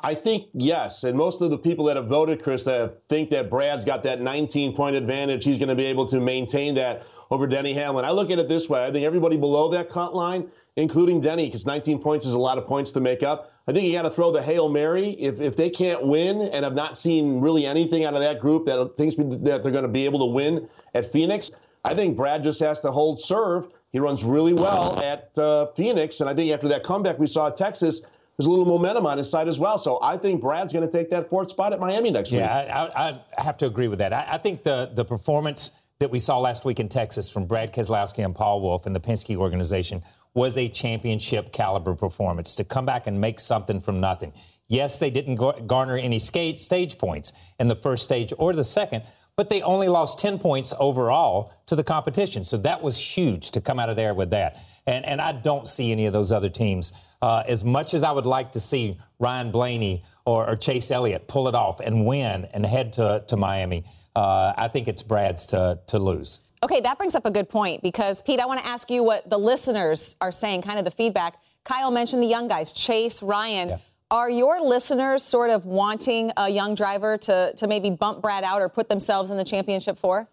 I 0.00 0.14
think 0.14 0.46
yes, 0.52 1.02
and 1.02 1.18
most 1.18 1.40
of 1.40 1.50
the 1.50 1.58
people 1.58 1.84
that 1.86 1.96
have 1.96 2.06
voted, 2.06 2.40
Krista, 2.40 2.92
think 3.08 3.30
that 3.30 3.50
Brad's 3.50 3.84
got 3.84 4.04
that 4.04 4.20
19 4.20 4.76
point 4.76 4.94
advantage. 4.94 5.44
He's 5.44 5.58
going 5.58 5.70
to 5.70 5.74
be 5.74 5.86
able 5.86 6.06
to 6.06 6.20
maintain 6.20 6.76
that 6.76 7.02
over 7.30 7.48
Denny 7.48 7.74
Hamlin. 7.74 8.04
I 8.04 8.12
look 8.12 8.30
at 8.30 8.38
it 8.38 8.48
this 8.48 8.68
way: 8.68 8.84
I 8.84 8.92
think 8.92 9.04
everybody 9.04 9.36
below 9.36 9.68
that 9.70 9.88
cut 9.88 10.14
line, 10.14 10.48
including 10.76 11.20
Denny, 11.20 11.46
because 11.46 11.66
19 11.66 11.98
points 11.98 12.26
is 12.26 12.34
a 12.34 12.38
lot 12.38 12.58
of 12.58 12.66
points 12.66 12.92
to 12.92 13.00
make 13.00 13.24
up. 13.24 13.52
I 13.66 13.72
think 13.72 13.86
you 13.86 13.92
got 13.92 14.02
to 14.02 14.10
throw 14.10 14.30
the 14.30 14.40
hail 14.40 14.68
mary. 14.68 15.10
If 15.18 15.40
if 15.40 15.56
they 15.56 15.68
can't 15.68 16.06
win 16.06 16.42
and 16.42 16.64
I've 16.64 16.74
not 16.74 16.96
seen 16.96 17.40
really 17.40 17.66
anything 17.66 18.04
out 18.04 18.14
of 18.14 18.20
that 18.20 18.38
group 18.38 18.66
that 18.66 18.94
thinks 18.96 19.16
that 19.16 19.42
they're 19.62 19.72
going 19.72 19.82
to 19.82 19.88
be 19.88 20.04
able 20.04 20.20
to 20.20 20.26
win 20.26 20.68
at 20.94 21.12
Phoenix, 21.12 21.50
I 21.84 21.94
think 21.94 22.16
Brad 22.16 22.44
just 22.44 22.60
has 22.60 22.78
to 22.80 22.92
hold 22.92 23.20
serve. 23.20 23.72
He 23.90 23.98
runs 23.98 24.22
really 24.22 24.52
well 24.52 25.00
at 25.02 25.36
uh, 25.38 25.66
Phoenix, 25.76 26.20
and 26.20 26.30
I 26.30 26.34
think 26.34 26.52
after 26.52 26.68
that 26.68 26.84
comeback 26.84 27.18
we 27.18 27.26
saw 27.26 27.48
at 27.48 27.56
Texas 27.56 28.02
there's 28.38 28.46
a 28.46 28.50
little 28.50 28.64
momentum 28.64 29.04
on 29.04 29.18
his 29.18 29.28
side 29.28 29.48
as 29.48 29.58
well. 29.58 29.78
So 29.78 29.98
I 30.00 30.16
think 30.16 30.40
Brad's 30.40 30.72
going 30.72 30.86
to 30.86 30.92
take 30.92 31.10
that 31.10 31.28
fourth 31.28 31.50
spot 31.50 31.72
at 31.72 31.80
Miami 31.80 32.12
next 32.12 32.30
yeah, 32.30 32.60
week. 32.60 32.68
Yeah, 32.68 32.82
I, 32.94 33.20
I, 33.36 33.42
have 33.42 33.56
to 33.58 33.66
agree 33.66 33.88
with 33.88 33.98
that. 33.98 34.12
I, 34.12 34.26
I, 34.30 34.38
think 34.38 34.62
the, 34.62 34.92
the 34.94 35.04
performance 35.04 35.72
that 35.98 36.12
we 36.12 36.20
saw 36.20 36.38
last 36.38 36.64
week 36.64 36.78
in 36.78 36.88
Texas 36.88 37.28
from 37.28 37.46
Brad 37.46 37.74
Keselowski 37.74 38.24
and 38.24 38.34
Paul 38.34 38.60
Wolfe 38.60 38.86
and 38.86 38.94
the 38.94 39.00
Penske 39.00 39.36
organization 39.36 40.04
was 40.34 40.56
a 40.56 40.68
championship 40.68 41.52
caliber 41.52 41.96
performance 41.96 42.54
to 42.54 42.62
come 42.62 42.86
back 42.86 43.08
and 43.08 43.20
make 43.20 43.40
something 43.40 43.80
from 43.80 43.98
nothing. 43.98 44.32
Yes, 44.68 45.00
they 45.00 45.10
didn't 45.10 45.36
garner 45.66 45.96
any 45.96 46.20
stage 46.20 46.98
points 46.98 47.32
in 47.58 47.66
the 47.66 47.74
first 47.74 48.04
stage 48.04 48.32
or 48.38 48.52
the 48.52 48.62
second, 48.62 49.02
but 49.34 49.48
they 49.48 49.62
only 49.62 49.88
lost 49.88 50.18
10 50.18 50.38
points 50.38 50.72
overall 50.78 51.52
to 51.66 51.74
the 51.74 51.82
competition. 51.82 52.44
So 52.44 52.56
that 52.58 52.82
was 52.82 52.98
huge 52.98 53.50
to 53.52 53.60
come 53.60 53.80
out 53.80 53.88
of 53.88 53.96
there 53.96 54.14
with 54.14 54.30
that. 54.30 54.58
And, 54.86 55.04
and 55.04 55.20
I 55.20 55.32
don't 55.32 55.66
see 55.66 55.90
any 55.90 56.06
of 56.06 56.12
those 56.12 56.30
other 56.30 56.50
teams 56.50 56.92
uh, 57.20 57.42
as 57.46 57.64
much 57.64 57.94
as 57.94 58.02
I 58.02 58.12
would 58.12 58.26
like 58.26 58.52
to 58.52 58.60
see 58.60 58.98
Ryan 59.18 59.50
Blaney 59.50 60.04
or, 60.24 60.48
or, 60.48 60.56
Chase 60.56 60.90
Elliott 60.90 61.26
pull 61.26 61.48
it 61.48 61.54
off 61.54 61.80
and 61.80 62.06
win 62.06 62.46
and 62.52 62.64
head 62.64 62.92
to, 62.94 63.24
to 63.26 63.36
Miami, 63.36 63.84
uh, 64.14 64.52
I 64.56 64.68
think 64.68 64.86
it's 64.88 65.02
Brad's 65.02 65.46
to, 65.46 65.80
to 65.88 65.98
lose. 65.98 66.40
Okay, 66.62 66.80
that 66.80 66.98
brings 66.98 67.14
up 67.14 67.24
a 67.24 67.30
good 67.30 67.48
point 67.48 67.82
because, 67.82 68.20
Pete, 68.22 68.40
I 68.40 68.46
want 68.46 68.60
to 68.60 68.66
ask 68.66 68.90
you 68.90 69.02
what 69.02 69.28
the 69.28 69.38
listeners 69.38 70.16
are 70.20 70.32
saying, 70.32 70.62
kind 70.62 70.78
of 70.78 70.84
the 70.84 70.90
feedback. 70.90 71.36
Kyle 71.64 71.90
mentioned 71.90 72.22
the 72.22 72.26
young 72.26 72.48
guys, 72.48 72.72
Chase, 72.72 73.22
Ryan. 73.22 73.68
Yeah. 73.70 73.78
Are 74.10 74.30
your 74.30 74.60
listeners 74.60 75.22
sort 75.22 75.50
of 75.50 75.66
wanting 75.66 76.32
a 76.36 76.48
young 76.48 76.74
driver 76.74 77.18
to, 77.18 77.52
to 77.54 77.66
maybe 77.66 77.90
bump 77.90 78.22
Brad 78.22 78.42
out 78.42 78.62
or 78.62 78.68
put 78.68 78.88
themselves 78.88 79.30
in 79.30 79.36
the 79.36 79.44
championship 79.44 79.98
four? 79.98 80.28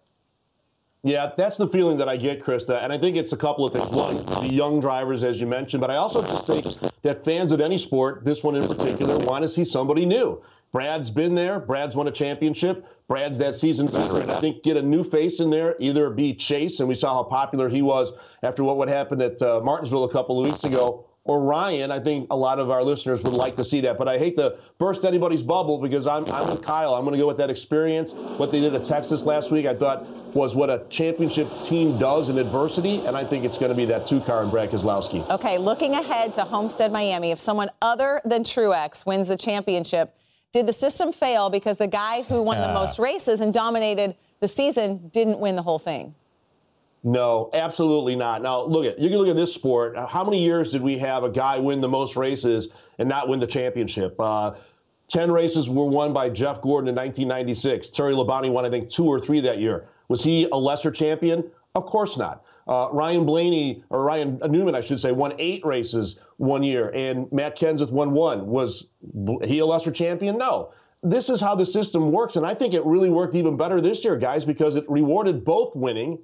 Yeah, 1.06 1.30
that's 1.36 1.56
the 1.56 1.68
feeling 1.68 1.96
that 1.98 2.08
I 2.08 2.16
get, 2.16 2.42
Krista. 2.42 2.82
And 2.82 2.92
I 2.92 2.98
think 2.98 3.16
it's 3.16 3.32
a 3.32 3.36
couple 3.36 3.64
of 3.64 3.72
things. 3.72 3.88
One, 3.90 4.26
the 4.26 4.52
young 4.52 4.80
drivers, 4.80 5.22
as 5.22 5.40
you 5.40 5.46
mentioned, 5.46 5.80
but 5.80 5.88
I 5.88 5.94
also 5.94 6.20
just 6.20 6.48
think 6.48 6.66
that 7.02 7.24
fans 7.24 7.52
of 7.52 7.60
any 7.60 7.78
sport, 7.78 8.24
this 8.24 8.42
one 8.42 8.56
in 8.56 8.66
particular, 8.66 9.16
want 9.18 9.42
to 9.42 9.48
see 9.48 9.64
somebody 9.64 10.04
new. 10.04 10.42
Brad's 10.72 11.08
been 11.08 11.36
there. 11.36 11.60
Brad's 11.60 11.94
won 11.94 12.08
a 12.08 12.10
championship. 12.10 12.84
Brad's 13.06 13.38
that 13.38 13.54
veteran. 13.54 14.30
I 14.30 14.40
think 14.40 14.64
get 14.64 14.76
a 14.76 14.82
new 14.82 15.04
face 15.04 15.38
in 15.38 15.48
there, 15.48 15.76
either 15.78 16.10
be 16.10 16.34
Chase, 16.34 16.80
and 16.80 16.88
we 16.88 16.96
saw 16.96 17.14
how 17.14 17.22
popular 17.22 17.68
he 17.68 17.82
was 17.82 18.12
after 18.42 18.64
what 18.64 18.76
would 18.76 18.88
happen 18.88 19.22
at 19.22 19.40
uh, 19.40 19.60
Martinsville 19.60 20.02
a 20.02 20.12
couple 20.12 20.40
of 20.40 20.50
weeks 20.50 20.64
ago, 20.64 21.06
or 21.26 21.42
Ryan. 21.42 21.90
I 21.90 22.00
think 22.00 22.28
a 22.30 22.36
lot 22.36 22.58
of 22.58 22.70
our 22.70 22.82
listeners 22.82 23.22
would 23.22 23.34
like 23.34 23.56
to 23.56 23.64
see 23.64 23.80
that. 23.82 23.98
But 23.98 24.08
I 24.08 24.18
hate 24.18 24.36
to 24.36 24.56
burst 24.78 25.04
anybody's 25.04 25.42
bubble 25.42 25.78
because 25.78 26.06
I'm, 26.06 26.24
I'm 26.30 26.48
with 26.48 26.62
Kyle. 26.62 26.94
I'm 26.94 27.04
going 27.04 27.12
to 27.14 27.18
go 27.18 27.26
with 27.26 27.38
that 27.38 27.50
experience. 27.50 28.12
What 28.12 28.52
they 28.52 28.60
did 28.60 28.74
at 28.74 28.84
Texas 28.84 29.22
last 29.22 29.50
week, 29.50 29.66
I 29.66 29.74
thought 29.74 30.06
was 30.34 30.54
what 30.54 30.70
a 30.70 30.84
championship 30.90 31.48
team 31.62 31.98
does 31.98 32.28
in 32.28 32.38
adversity, 32.38 33.04
and 33.06 33.16
I 33.16 33.24
think 33.24 33.44
it's 33.44 33.58
going 33.58 33.70
to 33.70 33.76
be 33.76 33.86
that 33.86 34.06
two 34.06 34.20
car 34.20 34.42
in 34.42 34.50
Brad 34.50 34.70
Keselowski. 34.70 35.28
Okay, 35.30 35.56
looking 35.56 35.94
ahead 35.94 36.34
to 36.34 36.42
Homestead, 36.42 36.92
Miami, 36.92 37.30
if 37.30 37.40
someone 37.40 37.70
other 37.80 38.20
than 38.24 38.44
Truex 38.44 39.06
wins 39.06 39.28
the 39.28 39.36
championship, 39.36 40.14
did 40.52 40.66
the 40.66 40.72
system 40.72 41.12
fail 41.12 41.48
because 41.48 41.78
the 41.78 41.86
guy 41.86 42.22
who 42.22 42.42
won 42.42 42.60
the 42.60 42.68
most 42.72 42.98
races 42.98 43.40
and 43.40 43.52
dominated 43.52 44.14
the 44.40 44.48
season 44.48 45.08
didn't 45.12 45.38
win 45.38 45.56
the 45.56 45.62
whole 45.62 45.78
thing? 45.78 46.14
No, 47.06 47.50
absolutely 47.52 48.16
not. 48.16 48.42
Now, 48.42 48.62
look 48.62 48.84
at 48.84 48.98
you 48.98 49.08
can 49.08 49.18
look 49.18 49.28
at 49.28 49.36
this 49.36 49.54
sport. 49.54 49.96
How 50.08 50.24
many 50.24 50.42
years 50.42 50.72
did 50.72 50.82
we 50.82 50.98
have 50.98 51.22
a 51.22 51.30
guy 51.30 51.56
win 51.56 51.80
the 51.80 51.88
most 51.88 52.16
races 52.16 52.70
and 52.98 53.08
not 53.08 53.28
win 53.28 53.38
the 53.38 53.46
championship? 53.46 54.16
Uh, 54.18 54.54
10 55.06 55.30
races 55.30 55.68
were 55.68 55.84
won 55.84 56.12
by 56.12 56.28
Jeff 56.28 56.60
Gordon 56.60 56.88
in 56.88 56.96
1996. 56.96 57.90
Terry 57.90 58.12
Labonte 58.12 58.50
won, 58.50 58.66
I 58.66 58.70
think, 58.70 58.90
two 58.90 59.06
or 59.06 59.20
three 59.20 59.40
that 59.42 59.58
year. 59.58 59.86
Was 60.08 60.24
he 60.24 60.48
a 60.50 60.56
lesser 60.56 60.90
champion? 60.90 61.48
Of 61.76 61.86
course 61.86 62.16
not. 62.16 62.42
Uh, 62.66 62.88
Ryan 62.90 63.24
Blaney, 63.24 63.84
or 63.88 64.02
Ryan 64.02 64.40
Newman, 64.50 64.74
I 64.74 64.80
should 64.80 64.98
say, 64.98 65.12
won 65.12 65.32
eight 65.38 65.64
races 65.64 66.18
one 66.38 66.64
year, 66.64 66.88
and 66.88 67.30
Matt 67.30 67.56
Kenseth 67.56 67.92
won 67.92 68.14
one. 68.14 68.48
Was 68.48 68.88
he 69.44 69.60
a 69.60 69.66
lesser 69.66 69.92
champion? 69.92 70.38
No. 70.38 70.72
This 71.04 71.30
is 71.30 71.40
how 71.40 71.54
the 71.54 71.66
system 71.66 72.10
works, 72.10 72.34
and 72.34 72.44
I 72.44 72.54
think 72.54 72.74
it 72.74 72.84
really 72.84 73.10
worked 73.10 73.36
even 73.36 73.56
better 73.56 73.80
this 73.80 74.04
year, 74.04 74.16
guys, 74.16 74.44
because 74.44 74.74
it 74.74 74.84
rewarded 74.90 75.44
both 75.44 75.76
winning 75.76 76.18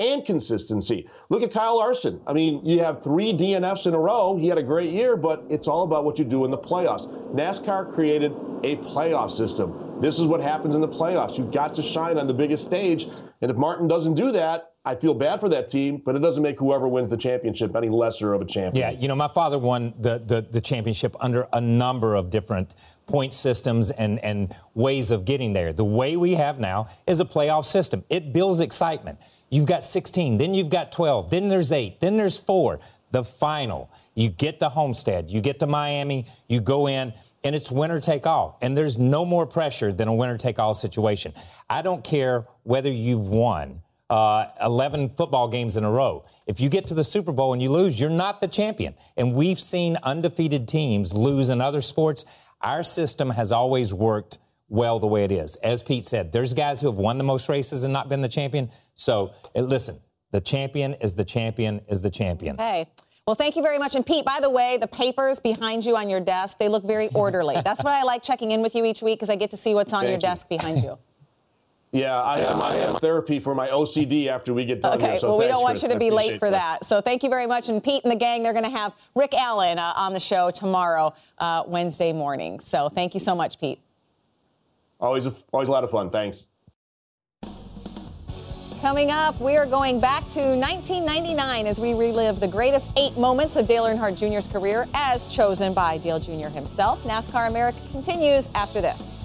and 0.00 0.24
consistency. 0.24 1.08
Look 1.28 1.42
at 1.42 1.52
Kyle 1.52 1.76
Larson. 1.76 2.20
I 2.26 2.32
mean, 2.32 2.64
you 2.64 2.78
have 2.80 3.02
three 3.02 3.32
DNFs 3.32 3.86
in 3.86 3.94
a 3.94 3.98
row. 3.98 4.36
He 4.36 4.46
had 4.48 4.58
a 4.58 4.62
great 4.62 4.92
year, 4.92 5.16
but 5.16 5.44
it's 5.48 5.66
all 5.66 5.82
about 5.82 6.04
what 6.04 6.18
you 6.18 6.24
do 6.24 6.44
in 6.44 6.50
the 6.50 6.58
playoffs. 6.58 7.08
NASCAR 7.34 7.92
created 7.94 8.32
a 8.62 8.76
playoff 8.76 9.30
system. 9.30 9.98
This 10.00 10.18
is 10.18 10.26
what 10.26 10.40
happens 10.40 10.74
in 10.74 10.80
the 10.80 10.88
playoffs. 10.88 11.36
You've 11.36 11.52
got 11.52 11.74
to 11.74 11.82
shine 11.82 12.18
on 12.18 12.26
the 12.26 12.32
biggest 12.32 12.64
stage. 12.64 13.08
And 13.40 13.50
if 13.50 13.56
Martin 13.56 13.88
doesn't 13.88 14.14
do 14.14 14.30
that, 14.32 14.72
I 14.84 14.94
feel 14.94 15.12
bad 15.12 15.40
for 15.40 15.48
that 15.50 15.68
team, 15.68 16.00
but 16.04 16.14
it 16.14 16.20
doesn't 16.20 16.42
make 16.42 16.58
whoever 16.58 16.88
wins 16.88 17.08
the 17.08 17.16
championship 17.16 17.76
any 17.76 17.88
lesser 17.88 18.32
of 18.32 18.40
a 18.40 18.44
champion. 18.44 18.76
Yeah, 18.76 18.98
you 18.98 19.06
know, 19.06 19.16
my 19.16 19.28
father 19.28 19.58
won 19.58 19.92
the, 19.98 20.18
the, 20.18 20.46
the 20.50 20.60
championship 20.60 21.14
under 21.20 21.46
a 21.52 21.60
number 21.60 22.14
of 22.14 22.30
different 22.30 22.74
point 23.06 23.34
systems 23.34 23.90
and, 23.90 24.18
and 24.20 24.54
ways 24.74 25.10
of 25.10 25.24
getting 25.24 25.52
there. 25.52 25.72
The 25.72 25.84
way 25.84 26.16
we 26.16 26.36
have 26.36 26.58
now 26.58 26.88
is 27.06 27.20
a 27.20 27.24
playoff 27.24 27.64
system. 27.64 28.04
It 28.08 28.32
builds 28.32 28.60
excitement. 28.60 29.18
You've 29.50 29.66
got 29.66 29.84
16, 29.84 30.38
then 30.38 30.54
you've 30.54 30.68
got 30.68 30.92
12, 30.92 31.30
then 31.30 31.48
there's 31.48 31.72
8, 31.72 32.00
then 32.00 32.16
there's 32.16 32.38
4. 32.38 32.80
the 33.10 33.24
final. 33.24 33.90
You 34.14 34.28
get 34.28 34.60
to 34.60 34.68
Homestead, 34.68 35.30
you 35.30 35.40
get 35.40 35.60
to 35.60 35.66
Miami, 35.66 36.26
you 36.48 36.60
go 36.60 36.88
in, 36.88 37.14
and 37.44 37.54
it's 37.54 37.70
winner 37.70 38.00
take 38.00 38.26
all. 38.26 38.58
And 38.60 38.76
there's 38.76 38.98
no 38.98 39.24
more 39.24 39.46
pressure 39.46 39.92
than 39.92 40.08
a 40.08 40.14
winner 40.14 40.36
take 40.36 40.58
all 40.58 40.74
situation. 40.74 41.32
I 41.70 41.82
don't 41.82 42.04
care 42.04 42.46
whether 42.64 42.90
you've 42.90 43.28
won 43.28 43.82
uh, 44.10 44.46
11 44.62 45.10
football 45.10 45.48
games 45.48 45.76
in 45.76 45.84
a 45.84 45.90
row. 45.90 46.24
If 46.46 46.60
you 46.60 46.68
get 46.68 46.86
to 46.88 46.94
the 46.94 47.04
Super 47.04 47.32
Bowl 47.32 47.52
and 47.52 47.62
you 47.62 47.70
lose, 47.70 48.00
you're 48.00 48.10
not 48.10 48.40
the 48.40 48.48
champion. 48.48 48.94
And 49.16 49.34
we've 49.34 49.60
seen 49.60 49.96
undefeated 50.02 50.66
teams 50.66 51.12
lose 51.12 51.50
in 51.50 51.60
other 51.60 51.80
sports. 51.80 52.24
Our 52.60 52.82
system 52.82 53.30
has 53.30 53.52
always 53.52 53.94
worked 53.94 54.38
well 54.68 54.98
the 54.98 55.06
way 55.06 55.24
it 55.24 55.32
is. 55.32 55.56
As 55.56 55.82
Pete 55.82 56.06
said, 56.06 56.32
there's 56.32 56.54
guys 56.54 56.80
who 56.80 56.86
have 56.86 56.96
won 56.96 57.18
the 57.18 57.24
most 57.24 57.48
races 57.48 57.84
and 57.84 57.92
not 57.92 58.08
been 58.08 58.20
the 58.20 58.28
champion. 58.28 58.70
So 58.94 59.32
uh, 59.54 59.60
listen, 59.60 60.00
the 60.30 60.40
champion 60.40 60.94
is 60.94 61.14
the 61.14 61.24
champion 61.24 61.80
is 61.88 62.00
the 62.00 62.10
champion. 62.10 62.54
Okay. 62.56 62.86
Well, 63.26 63.34
thank 63.34 63.56
you 63.56 63.62
very 63.62 63.78
much. 63.78 63.94
And 63.94 64.06
Pete, 64.06 64.24
by 64.24 64.40
the 64.40 64.48
way, 64.48 64.78
the 64.78 64.86
papers 64.86 65.38
behind 65.38 65.84
you 65.84 65.96
on 65.98 66.08
your 66.08 66.20
desk, 66.20 66.58
they 66.58 66.68
look 66.68 66.84
very 66.84 67.08
orderly. 67.14 67.56
That's 67.62 67.84
what 67.84 67.92
I 67.92 68.02
like 68.02 68.22
checking 68.22 68.52
in 68.52 68.62
with 68.62 68.74
you 68.74 68.84
each 68.84 69.02
week 69.02 69.18
because 69.18 69.28
I 69.28 69.36
get 69.36 69.50
to 69.50 69.56
see 69.56 69.74
what's 69.74 69.92
on 69.92 70.00
Thank 70.00 70.08
your 70.08 70.16
you. 70.16 70.20
desk 70.20 70.48
behind 70.48 70.82
you. 70.82 70.98
Yeah, 71.90 72.22
I 72.22 72.40
have, 72.40 72.60
I 72.60 72.74
have 72.76 72.98
therapy 72.98 73.40
for 73.40 73.54
my 73.54 73.68
OCD 73.68 74.26
after 74.26 74.52
we 74.52 74.66
get 74.66 74.82
done 74.82 74.98
Okay, 74.98 75.12
here. 75.12 75.20
So 75.20 75.28
well, 75.28 75.38
we 75.38 75.48
don't 75.48 75.62
want 75.62 75.82
you 75.82 75.88
to 75.88 75.98
be 75.98 76.10
late 76.10 76.34
appreciate 76.34 76.38
for 76.38 76.50
that. 76.50 76.84
So 76.84 77.00
thank 77.00 77.22
you 77.22 77.30
very 77.30 77.46
much. 77.46 77.70
And 77.70 77.82
Pete 77.82 78.04
and 78.04 78.12
the 78.12 78.16
gang, 78.16 78.42
they're 78.42 78.52
going 78.52 78.66
to 78.66 78.70
have 78.70 78.94
Rick 79.14 79.32
Allen 79.32 79.78
uh, 79.78 79.94
on 79.96 80.12
the 80.12 80.20
show 80.20 80.50
tomorrow, 80.50 81.14
uh, 81.38 81.62
Wednesday 81.66 82.12
morning. 82.12 82.60
So 82.60 82.90
thank 82.90 83.14
you 83.14 83.20
so 83.20 83.34
much, 83.34 83.58
Pete. 83.58 83.80
Always, 85.00 85.26
a, 85.26 85.34
always 85.52 85.68
a 85.68 85.72
lot 85.72 85.84
of 85.84 85.90
fun. 85.90 86.10
Thanks. 86.10 86.48
Coming 88.80 89.10
up, 89.10 89.40
we 89.40 89.56
are 89.56 89.66
going 89.66 89.98
back 89.98 90.28
to 90.30 90.40
1999 90.40 91.66
as 91.66 91.80
we 91.80 91.94
relive 91.94 92.38
the 92.38 92.46
greatest 92.46 92.92
eight 92.96 93.16
moments 93.18 93.56
of 93.56 93.66
Dale 93.66 93.84
Earnhardt 93.84 94.16
Jr.'s 94.16 94.46
career 94.46 94.86
as 94.94 95.28
chosen 95.32 95.74
by 95.74 95.98
Dale 95.98 96.20
Jr. 96.20 96.48
himself. 96.48 97.02
NASCAR 97.02 97.48
America 97.48 97.78
continues 97.90 98.48
after 98.54 98.80
this. 98.80 99.17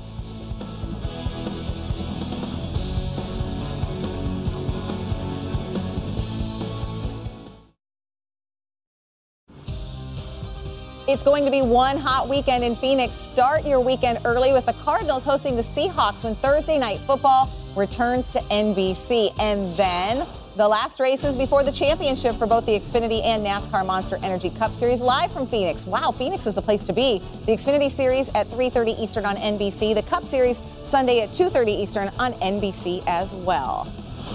It's 11.06 11.22
going 11.22 11.44
to 11.44 11.52
be 11.52 11.62
one 11.62 11.98
hot 11.98 12.30
weekend 12.30 12.64
in 12.64 12.78
Phoenix. 12.78 13.14
Start 13.14 13.66
your 13.66 13.82
weekend 13.82 14.20
early 14.24 14.54
with 14.54 14.66
the 14.66 14.72
Cardinals 14.72 15.26
hosting 15.26 15.58
the 15.58 15.62
Seahawks 15.62 16.24
when 16.24 16.34
Thursday 16.36 16.80
night 16.80 16.98
football 17.00 17.50
returns 17.76 18.30
to 18.30 18.40
NBC. 18.40 19.38
And 19.38 19.66
then 19.76 20.26
the 20.56 20.66
last 20.66 21.02
races 21.02 21.36
before 21.36 21.62
the 21.62 21.74
championship 21.74 22.38
for 22.38 22.48
both 22.48 22.66
the 22.66 22.72
Xfinity 22.72 23.22
and 23.22 23.46
NASCAR 23.46 23.86
Monster 23.86 24.18
Energy 24.24 24.50
Cup 24.52 24.74
Series 24.74 25.02
live 25.02 25.30
from 25.34 25.46
Phoenix. 25.46 25.86
Wow, 25.86 26.14
Phoenix 26.14 26.48
is 26.48 26.56
the 26.56 26.62
place 26.62 26.86
to 26.86 26.94
be. 26.94 27.22
The 27.48 27.52
Xfinity 27.52 27.92
Series 27.92 28.30
at 28.34 28.50
3:30 28.50 28.98
Eastern 28.98 29.26
on 29.26 29.36
NBC. 29.36 29.94
The 29.94 30.04
Cup 30.04 30.26
Series 30.26 30.62
Sunday 30.86 31.20
at 31.20 31.34
2:30 31.34 31.84
Eastern 31.84 32.12
on 32.18 32.32
NBC 32.36 33.04
as 33.08 33.34
well. 33.34 33.92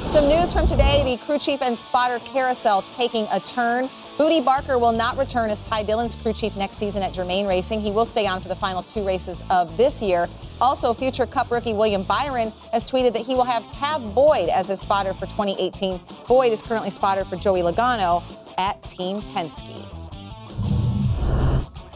Some 0.09 0.29
news 0.29 0.53
from 0.53 0.67
today 0.67 1.03
the 1.03 1.25
crew 1.25 1.39
chief 1.39 1.63
and 1.63 1.79
spotter 1.79 2.19
carousel 2.27 2.83
taking 2.83 3.27
a 3.33 3.41
turn. 3.41 3.89
Bootie 4.19 4.45
Barker 4.45 4.81
will 4.81 4.91
not 4.91 5.17
return 5.17 5.49
as 5.49 5.63
Ty 5.63 5.85
Dillon's 5.85 6.17
crew 6.17 6.33
chief 6.33 6.57
next 6.57 6.77
season 6.77 7.05
at 7.05 7.13
Germain 7.13 7.47
Racing. 7.47 7.81
He 7.81 7.93
will 7.93 8.05
stay 8.05 8.27
on 8.27 8.41
for 8.41 8.49
the 8.49 8.57
final 8.57 8.83
two 8.83 9.07
races 9.07 9.41
of 9.49 9.77
this 9.77 10.03
year. 10.03 10.29
Also, 10.61 10.93
future 10.93 11.25
Cup 11.25 11.53
rookie 11.53 11.73
William 11.73 12.03
Byron 12.03 12.53
has 12.73 12.83
tweeted 12.83 13.13
that 13.13 13.23
he 13.23 13.37
will 13.37 13.45
have 13.45 13.71
Tab 13.71 14.17
Boyd 14.17 14.49
as 14.49 14.67
his 14.67 14.81
spotter 14.81 15.15
for 15.15 15.27
2018. 15.27 16.01
Boyd 16.27 16.53
is 16.53 16.61
currently 16.63 16.91
spotter 16.91 17.25
for 17.25 17.37
Joey 17.37 17.61
Logano 17.61 18.25
at 18.59 18.83
Team 18.91 19.23
Penske. 19.23 19.87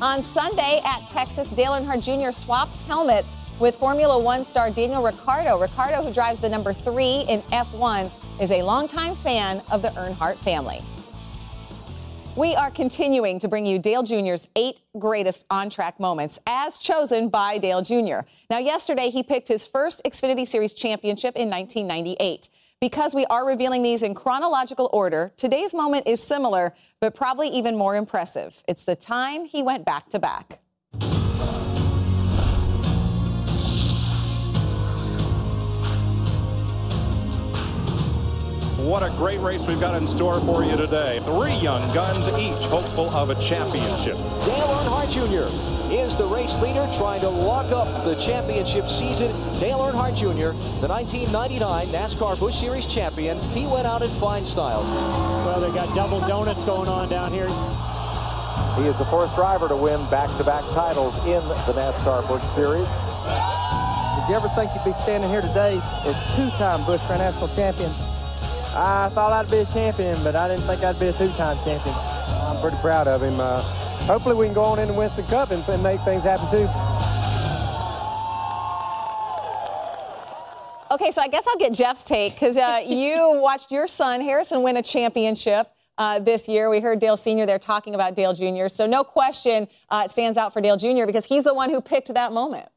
On 0.01 0.23
Sunday 0.23 0.81
at 0.85 1.01
Texas, 1.09 1.51
Dale 1.51 1.73
Earnhardt 1.73 2.05
Jr. 2.05 2.31
swapped 2.31 2.77
helmets 2.87 3.35
with 3.59 3.75
Formula 3.75 4.17
One 4.17 4.45
star 4.45 4.71
Daniel 4.71 5.03
Ricciardo. 5.03 5.59
Ricciardo, 5.59 6.05
who 6.05 6.15
drives 6.15 6.41
the 6.41 6.49
number 6.49 6.73
three 6.73 7.25
in 7.29 7.43
F1, 7.51 8.13
is 8.41 8.53
a 8.53 8.63
longtime 8.63 9.17
fan 9.17 9.61
of 9.73 9.83
the 9.83 9.89
Earnhardt 9.89 10.37
family. 10.37 10.85
We 12.35 12.55
are 12.55 12.71
continuing 12.71 13.39
to 13.41 13.49
bring 13.49 13.67
you 13.67 13.79
Dale 13.79 14.03
Jr.'s 14.03 14.49
eight 14.57 14.79
greatest 14.99 15.45
on 15.51 15.69
track 15.69 16.01
moments 16.01 16.39
as 16.47 16.79
chosen 16.79 17.29
by 17.29 17.59
Dale 17.59 17.83
Jr. 17.83 18.21
Now, 18.49 18.57
yesterday 18.57 19.11
he 19.11 19.23
picked 19.23 19.49
his 19.49 19.67
first 19.67 20.01
Xfinity 20.03 20.49
Series 20.49 20.73
championship 20.73 21.37
in 21.37 21.51
1998. 21.51 22.49
Because 22.81 23.15
we 23.15 23.27
are 23.27 23.47
revealing 23.47 23.83
these 23.83 24.03
in 24.03 24.15
chronological 24.15 24.89
order, 24.95 25.35
today's 25.37 25.75
moment 25.75 26.09
is 26.09 26.23
similar, 26.23 26.73
but 27.01 27.15
probably 27.15 27.49
even 27.49 27.77
more 27.77 27.97
impressive. 27.97 28.63
It's 28.67 28.85
the 28.85 28.97
time 28.97 29.45
he 29.45 29.63
went 29.63 29.85
back 29.85 30.09
to 30.09 30.19
back. 30.19 30.61
What 38.83 39.05
a 39.05 39.11
great 39.11 39.39
race 39.39 39.61
we've 39.61 39.79
got 39.79 39.95
in 39.95 40.09
store 40.09 40.41
for 40.41 40.65
you 40.65 40.77
today. 40.77 41.21
Three 41.25 41.55
young 41.55 41.95
guns, 41.95 42.27
each 42.37 42.69
hopeful 42.69 43.11
of 43.11 43.31
a 43.31 43.37
championship. 43.37 44.17
Dale 44.45 44.67
Earnhardt 44.67 45.13
Jr. 45.13 45.95
is 45.95 46.17
the 46.17 46.27
race 46.27 46.59
leader 46.59 46.91
trying 46.93 47.21
to 47.21 47.29
lock 47.29 47.71
up 47.71 48.05
the 48.05 48.17
championship 48.17 48.89
season. 48.89 49.31
Dale 49.61 49.79
Earnhardt 49.79 50.17
Jr., 50.17 50.59
the 50.81 50.89
1999 50.89 51.89
NASCAR 51.91 52.37
Busch 52.41 52.59
Series 52.59 52.85
champion, 52.85 53.39
he 53.51 53.69
went 53.69 53.87
out 53.87 54.03
in 54.03 54.11
fine 54.19 54.45
style. 54.45 54.83
Well, 55.47 55.61
they 55.61 55.71
got 55.71 55.95
double 55.95 56.19
donuts 56.19 56.65
going 56.65 56.89
on 56.89 57.09
down 57.09 57.33
here. 57.33 57.47
He 58.83 58.91
is 58.91 58.99
the 58.99 59.07
first 59.13 59.33
driver 59.37 59.69
to 59.69 59.77
win 59.77 60.05
back-to-back 60.11 60.65
titles 60.75 61.15
in 61.19 61.47
the 61.71 61.73
NASCAR 61.73 62.27
Busch 62.27 62.43
Series. 62.57 62.89
Did 64.19 64.29
you 64.29 64.35
ever 64.35 64.49
think 64.57 64.75
you'd 64.75 64.85
be 64.85 65.01
standing 65.05 65.31
here 65.31 65.41
today 65.41 65.81
as 66.05 66.17
two-time 66.35 66.85
Busch 66.85 67.01
Grand 67.07 67.23
National 67.23 67.47
champion? 67.55 67.95
I 68.75 69.11
thought 69.11 69.33
I'd 69.33 69.51
be 69.51 69.59
a 69.59 69.67
champion, 69.67 70.23
but 70.25 70.35
I 70.35 70.49
didn't 70.49 70.67
think 70.67 70.83
I'd 70.83 70.99
be 70.99 71.09
a 71.09 71.13
two-time 71.13 71.59
champion. 71.63 71.95
I'm 71.95 72.59
pretty 72.61 72.79
proud 72.79 73.07
of 73.07 73.23
him. 73.23 73.39
Uh, 73.39 73.61
hopefully 74.07 74.35
we 74.35 74.47
can 74.47 74.55
go 74.55 74.65
on 74.65 74.79
in 74.79 74.89
and 74.89 74.97
win 74.97 75.11
the 75.15 75.23
Cup 75.25 75.51
and, 75.51 75.63
and 75.69 75.83
make 75.83 76.01
things 76.03 76.23
happen 76.23 76.51
too. 76.51 76.69
Okay, 80.91 81.11
so 81.11 81.23
I 81.23 81.29
guess 81.29 81.47
I'll 81.47 81.57
get 81.57 81.73
Jeff's 81.73 82.05
take 82.05 82.35
because 82.35 82.57
uh, 82.57 82.83
you 82.87 83.41
watched 83.43 83.71
your 83.71 83.87
son 83.87 84.23
Harrison 84.23 84.63
win 84.63 84.79
a 84.79 84.83
championship 84.83 85.71
uh, 85.99 86.19
this 86.19 86.49
year. 86.49 86.71
We 86.71 86.81
heard 86.81 86.99
Dale 86.99 87.17
Sr. 87.17 87.45
there 87.45 87.59
talking 87.59 87.95
about 87.95 88.15
Dale 88.15 88.33
Jr. 88.33 88.69
So 88.69 88.87
no 88.87 89.05
question, 89.05 89.69
uh, 89.91 90.05
it 90.07 90.11
stands 90.11 90.39
out 90.39 90.53
for 90.55 90.61
Dale 90.63 90.77
Jr. 90.77 91.05
because 91.07 91.27
he's 91.27 91.45
the 91.45 91.55
one 91.55 91.69
who 91.69 91.81
picked 91.81 92.13
that 92.15 92.33
moment. 92.33 92.69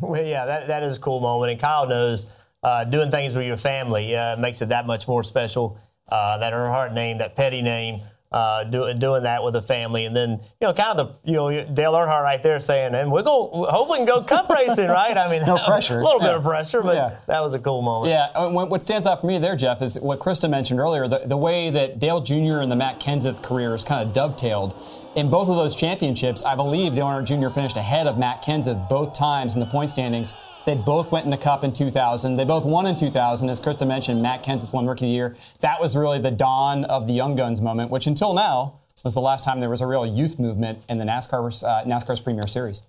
Well, 0.00 0.22
yeah, 0.22 0.46
that, 0.46 0.68
that 0.68 0.82
is 0.82 0.96
a 0.96 1.00
cool 1.00 1.20
moment. 1.20 1.52
And 1.52 1.60
Kyle 1.60 1.88
knows 1.88 2.26
uh, 2.64 2.82
doing 2.84 3.10
things 3.10 3.34
with 3.36 3.46
your 3.46 3.56
family 3.58 4.16
uh, 4.16 4.36
makes 4.36 4.60
it 4.62 4.70
that 4.70 4.86
much 4.86 5.06
more 5.06 5.22
special. 5.22 5.78
Uh, 6.08 6.38
that 6.38 6.52
Earnhardt 6.52 6.92
name, 6.92 7.18
that 7.18 7.34
Petty 7.36 7.62
name, 7.62 8.00
uh, 8.30 8.64
do, 8.64 8.92
doing 8.94 9.22
that 9.22 9.44
with 9.44 9.54
a 9.56 9.62
family. 9.62 10.04
And 10.06 10.14
then, 10.14 10.32
you 10.32 10.66
know, 10.66 10.74
kind 10.74 10.98
of 10.98 11.06
the, 11.24 11.30
you 11.30 11.36
know, 11.36 11.50
Dale 11.72 11.92
Earnhardt 11.92 12.22
right 12.24 12.42
there 12.42 12.58
saying, 12.60 12.94
and 12.94 13.10
we're 13.12 13.22
going, 13.22 13.70
hope 13.70 13.88
we 13.90 13.98
can 13.98 14.06
go 14.06 14.20
cup 14.22 14.50
racing, 14.50 14.88
right? 14.88 15.16
I 15.16 15.30
mean, 15.30 15.46
No 15.46 15.56
pressure. 15.56 16.00
A 16.00 16.04
little 16.04 16.18
bit 16.20 16.30
Yeah. 16.30 16.36
of 16.36 16.42
pressure, 16.42 16.82
but 16.82 16.96
Yeah. 16.96 17.16
that 17.28 17.40
was 17.40 17.54
a 17.54 17.58
cool 17.60 17.80
moment. 17.80 18.10
Yeah, 18.10 18.28
uh, 18.34 18.50
what 18.50 18.68
what 18.70 18.82
stands 18.82 19.06
out 19.06 19.20
for 19.20 19.28
me 19.28 19.38
there, 19.38 19.54
Jeff, 19.56 19.80
is 19.80 19.98
what 20.00 20.18
Krista 20.18 20.50
mentioned 20.50 20.80
earlier 20.80 21.06
the, 21.06 21.20
the 21.24 21.36
way 21.36 21.70
that 21.70 22.00
Dale 22.00 22.20
Jr. 22.20 22.58
and 22.58 22.70
the 22.72 22.76
Matt 22.76 22.98
Kenseth 23.00 23.40
career 23.42 23.72
is 23.74 23.84
kind 23.84 24.06
of 24.06 24.12
dovetailed. 24.12 24.74
In 25.14 25.30
both 25.30 25.48
of 25.48 25.54
those 25.56 25.76
championships, 25.76 26.42
I 26.42 26.56
believe 26.56 26.94
Dale 26.96 27.06
Earnhardt 27.06 27.26
Jr. 27.40 27.48
finished 27.50 27.76
ahead 27.76 28.06
of 28.08 28.18
Matt 28.18 28.42
Kenseth 28.42 28.88
both 28.88 29.14
times 29.14 29.54
in 29.54 29.60
the 29.60 29.66
point 29.66 29.90
standings. 29.92 30.34
They 30.64 30.74
both 30.74 31.12
went 31.12 31.26
in 31.26 31.30
the 31.30 31.36
Cup 31.36 31.62
in 31.62 31.72
2000. 31.72 32.36
They 32.36 32.44
both 32.44 32.64
won 32.64 32.86
in 32.86 32.96
2000. 32.96 33.50
As 33.50 33.60
Krista 33.60 33.86
mentioned, 33.86 34.22
Matt 34.22 34.42
Kenseth 34.42 34.72
won 34.72 34.86
Rookie 34.86 35.04
of 35.04 35.08
the 35.08 35.14
Year. 35.14 35.36
That 35.60 35.80
was 35.80 35.94
really 35.94 36.18
the 36.18 36.30
dawn 36.30 36.84
of 36.86 37.06
the 37.06 37.12
Young 37.12 37.36
Guns 37.36 37.60
moment, 37.60 37.90
which 37.90 38.06
until 38.06 38.32
now 38.32 38.80
was 39.04 39.12
the 39.14 39.20
last 39.20 39.44
time 39.44 39.60
there 39.60 39.68
was 39.68 39.82
a 39.82 39.86
real 39.86 40.06
youth 40.06 40.38
movement 40.38 40.82
in 40.88 40.98
the 40.98 41.04
NASCAR, 41.04 41.62
uh, 41.62 41.84
NASCAR's 41.84 42.20
Premier 42.20 42.46
Series. 42.46 42.82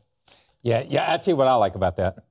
Yeah, 0.64 0.84
yeah. 0.88 1.12
I 1.12 1.18
tell 1.18 1.34
you 1.34 1.36
what 1.36 1.48
I 1.48 1.56
like 1.56 1.76
about 1.76 1.98
that. 1.98 2.24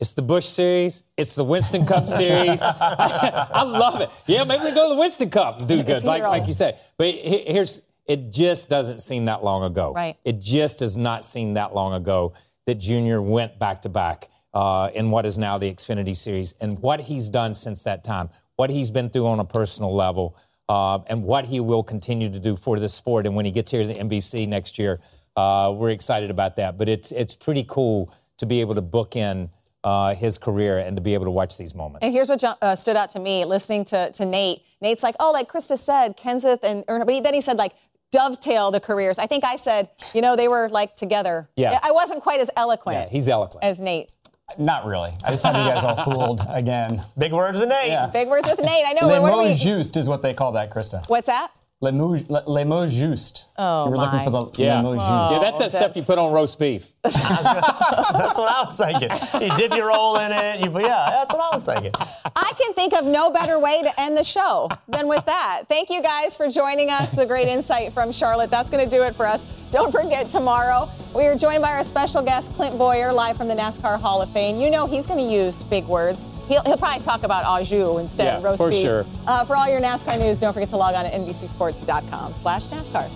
It's 0.00 0.14
the 0.14 0.22
Busch 0.22 0.46
Series. 0.46 1.04
It's 1.16 1.36
the 1.36 1.44
Winston 1.44 1.86
Cup 1.86 2.08
Series. 2.18 2.60
I 2.62 3.62
love 3.62 4.00
it. 4.00 4.10
Yeah, 4.26 4.42
maybe 4.42 4.64
we 4.64 4.72
go 4.72 4.88
to 4.88 4.94
the 4.94 5.00
Winston 5.00 5.30
Cup 5.30 5.60
and 5.60 5.68
do 5.68 5.78
It's 5.78 5.86
good, 5.86 6.04
like 6.04 6.24
like 6.24 6.48
you 6.48 6.52
said. 6.52 6.80
But 6.98 7.14
here's 7.14 7.80
it. 8.06 8.32
Just 8.32 8.68
doesn't 8.68 8.98
seem 8.98 9.26
that 9.26 9.44
long 9.44 9.62
ago. 9.62 9.92
Right. 9.94 10.16
It 10.24 10.40
just 10.40 10.80
does 10.80 10.96
not 10.96 11.24
seem 11.24 11.54
that 11.54 11.72
long 11.72 11.94
ago 11.94 12.32
that 12.66 12.74
Junior 12.74 13.22
went 13.22 13.60
back 13.60 13.82
to 13.82 13.88
back 13.88 14.28
uh, 14.54 14.90
in 14.94 15.10
what 15.10 15.24
is 15.26 15.38
now 15.38 15.58
the 15.58 15.72
Xfinity 15.72 16.16
Series, 16.16 16.54
and 16.60 16.78
what 16.80 17.00
he's 17.02 17.28
done 17.28 17.54
since 17.54 17.82
that 17.84 18.04
time, 18.04 18.30
what 18.56 18.70
he's 18.70 18.90
been 18.90 19.08
through 19.10 19.26
on 19.26 19.40
a 19.40 19.44
personal 19.44 19.94
level, 19.94 20.36
uh, 20.68 20.98
and 21.06 21.24
what 21.24 21.46
he 21.46 21.60
will 21.60 21.82
continue 21.82 22.30
to 22.30 22.38
do 22.38 22.56
for 22.56 22.78
the 22.78 22.88
sport. 22.88 23.26
And 23.26 23.34
when 23.34 23.44
he 23.44 23.50
gets 23.50 23.70
here 23.70 23.82
to 23.82 23.88
the 23.88 23.94
NBC 23.98 24.46
next 24.48 24.78
year, 24.78 25.00
uh, 25.36 25.72
we're 25.74 25.90
excited 25.90 26.30
about 26.30 26.56
that. 26.56 26.76
But 26.78 26.88
it's 26.88 27.10
it's 27.12 27.34
pretty 27.34 27.64
cool 27.66 28.12
to 28.38 28.46
be 28.46 28.60
able 28.60 28.74
to 28.74 28.82
book 28.82 29.16
in 29.16 29.50
uh, 29.84 30.14
his 30.14 30.38
career 30.38 30.78
and 30.78 30.96
to 30.96 31.00
be 31.02 31.14
able 31.14 31.24
to 31.24 31.30
watch 31.30 31.56
these 31.56 31.74
moments. 31.74 32.00
And 32.02 32.12
here's 32.12 32.28
what 32.28 32.42
uh, 32.44 32.76
stood 32.76 32.96
out 32.96 33.10
to 33.10 33.18
me 33.18 33.44
listening 33.44 33.84
to, 33.86 34.12
to 34.12 34.24
Nate. 34.24 34.62
Nate's 34.80 35.02
like, 35.02 35.16
oh, 35.18 35.32
like 35.32 35.50
Krista 35.50 35.78
said, 35.78 36.16
Kenseth 36.16 36.60
and 36.62 36.84
Earnhardt. 36.86 37.06
But 37.06 37.14
he- 37.14 37.20
then 37.20 37.34
he 37.34 37.40
said, 37.40 37.56
like, 37.56 37.72
dovetail 38.12 38.70
the 38.70 38.80
careers. 38.80 39.18
I 39.18 39.26
think 39.26 39.42
I 39.44 39.56
said, 39.56 39.88
you 40.14 40.20
know, 40.20 40.36
they 40.36 40.46
were 40.48 40.68
like 40.68 40.96
together. 40.96 41.48
Yeah. 41.56 41.78
I 41.82 41.90
wasn't 41.92 42.22
quite 42.22 42.40
as 42.40 42.50
eloquent 42.56 42.96
Yeah, 42.98 43.08
he's 43.08 43.28
eloquent. 43.28 43.64
as 43.64 43.80
Nate. 43.80 44.12
Not 44.58 44.86
really. 44.86 45.12
I 45.24 45.30
just 45.30 45.44
had 45.44 45.56
you 45.56 45.62
guys 45.70 45.82
all 45.84 46.04
fooled 46.04 46.40
again. 46.48 47.02
Big 47.18 47.32
words 47.32 47.58
with 47.58 47.68
Nate. 47.68 47.88
Yeah. 47.88 48.06
Big 48.06 48.28
words 48.28 48.46
with 48.46 48.60
Nate. 48.60 48.84
I 48.86 48.92
know. 48.92 49.06
Les 49.08 49.20
what 49.20 49.32
are 49.32 49.42
we? 49.42 49.54
juste 49.54 49.96
is 49.96 50.08
what 50.08 50.22
they 50.22 50.34
call 50.34 50.52
that, 50.52 50.70
Krista. 50.70 51.06
What's 51.08 51.26
that? 51.26 51.50
Les 51.80 51.90
mots, 51.90 52.22
les 52.46 52.62
mots 52.64 52.92
juste. 52.92 53.46
Oh, 53.58 53.86
You 53.86 53.90
were 53.90 53.96
my. 53.96 54.04
looking 54.04 54.22
for 54.22 54.30
the 54.30 54.62
Yeah. 54.62 54.82
les 54.82 54.96
mots 54.98 55.32
Yeah, 55.32 55.38
juste. 55.38 55.40
that's 55.42 55.58
that 55.58 55.70
stuff 55.72 55.96
you 55.96 56.04
put 56.04 56.16
on 56.16 56.32
roast 56.32 56.58
beef. 56.60 56.92
That's 57.02 58.38
what 58.38 58.48
I 58.48 58.62
was 58.64 58.76
thinking. 58.76 59.10
You 59.42 59.56
dip 59.56 59.74
your 59.74 59.88
roll 59.88 60.16
in 60.18 60.30
it. 60.32 60.60
You, 60.60 60.70
yeah, 60.80 61.08
that's 61.10 61.32
what 61.32 61.40
I 61.40 61.54
was 61.54 61.64
thinking. 61.64 61.90
I 62.36 62.52
can 62.56 62.72
think 62.74 62.92
of 62.92 63.04
no 63.04 63.30
better 63.30 63.58
way 63.58 63.82
to 63.82 64.00
end 64.00 64.16
the 64.16 64.22
show 64.22 64.68
than 64.88 65.08
with 65.08 65.24
that. 65.26 65.62
Thank 65.68 65.90
you 65.90 66.00
guys 66.02 66.36
for 66.36 66.48
joining 66.48 66.90
us. 66.90 67.10
The 67.10 67.26
great 67.26 67.48
insight 67.48 67.92
from 67.92 68.12
Charlotte. 68.12 68.50
That's 68.50 68.70
going 68.70 68.84
to 68.88 68.90
do 68.96 69.02
it 69.02 69.16
for 69.16 69.26
us. 69.26 69.40
Don't 69.72 69.90
forget, 69.90 70.28
tomorrow 70.28 70.86
we 71.14 71.24
are 71.24 71.34
joined 71.34 71.62
by 71.62 71.72
our 71.72 71.82
special 71.82 72.20
guest, 72.20 72.52
Clint 72.56 72.76
Bowyer, 72.76 73.10
live 73.10 73.38
from 73.38 73.48
the 73.48 73.54
NASCAR 73.54 73.98
Hall 73.98 74.20
of 74.20 74.30
Fame. 74.30 74.60
You 74.60 74.68
know 74.70 74.84
he's 74.86 75.06
going 75.06 75.26
to 75.26 75.34
use 75.34 75.62
big 75.62 75.86
words. 75.86 76.20
He'll, 76.46 76.62
he'll 76.64 76.76
probably 76.76 77.02
talk 77.02 77.22
about 77.22 77.44
au 77.46 77.64
jus 77.64 77.98
instead 77.98 78.36
of 78.36 78.42
Yeah, 78.42 78.46
roast 78.46 78.58
for 78.58 78.68
beef. 78.68 78.82
sure. 78.82 79.06
Uh, 79.26 79.46
for 79.46 79.56
all 79.56 79.66
your 79.70 79.80
NASCAR 79.80 80.18
news, 80.18 80.36
don't 80.36 80.52
forget 80.52 80.68
to 80.70 80.76
log 80.76 80.94
on 80.94 81.06
to 81.06 81.10
NBCSports.com 81.10 82.34
slash 82.42 82.64
NASCAR. 82.66 83.10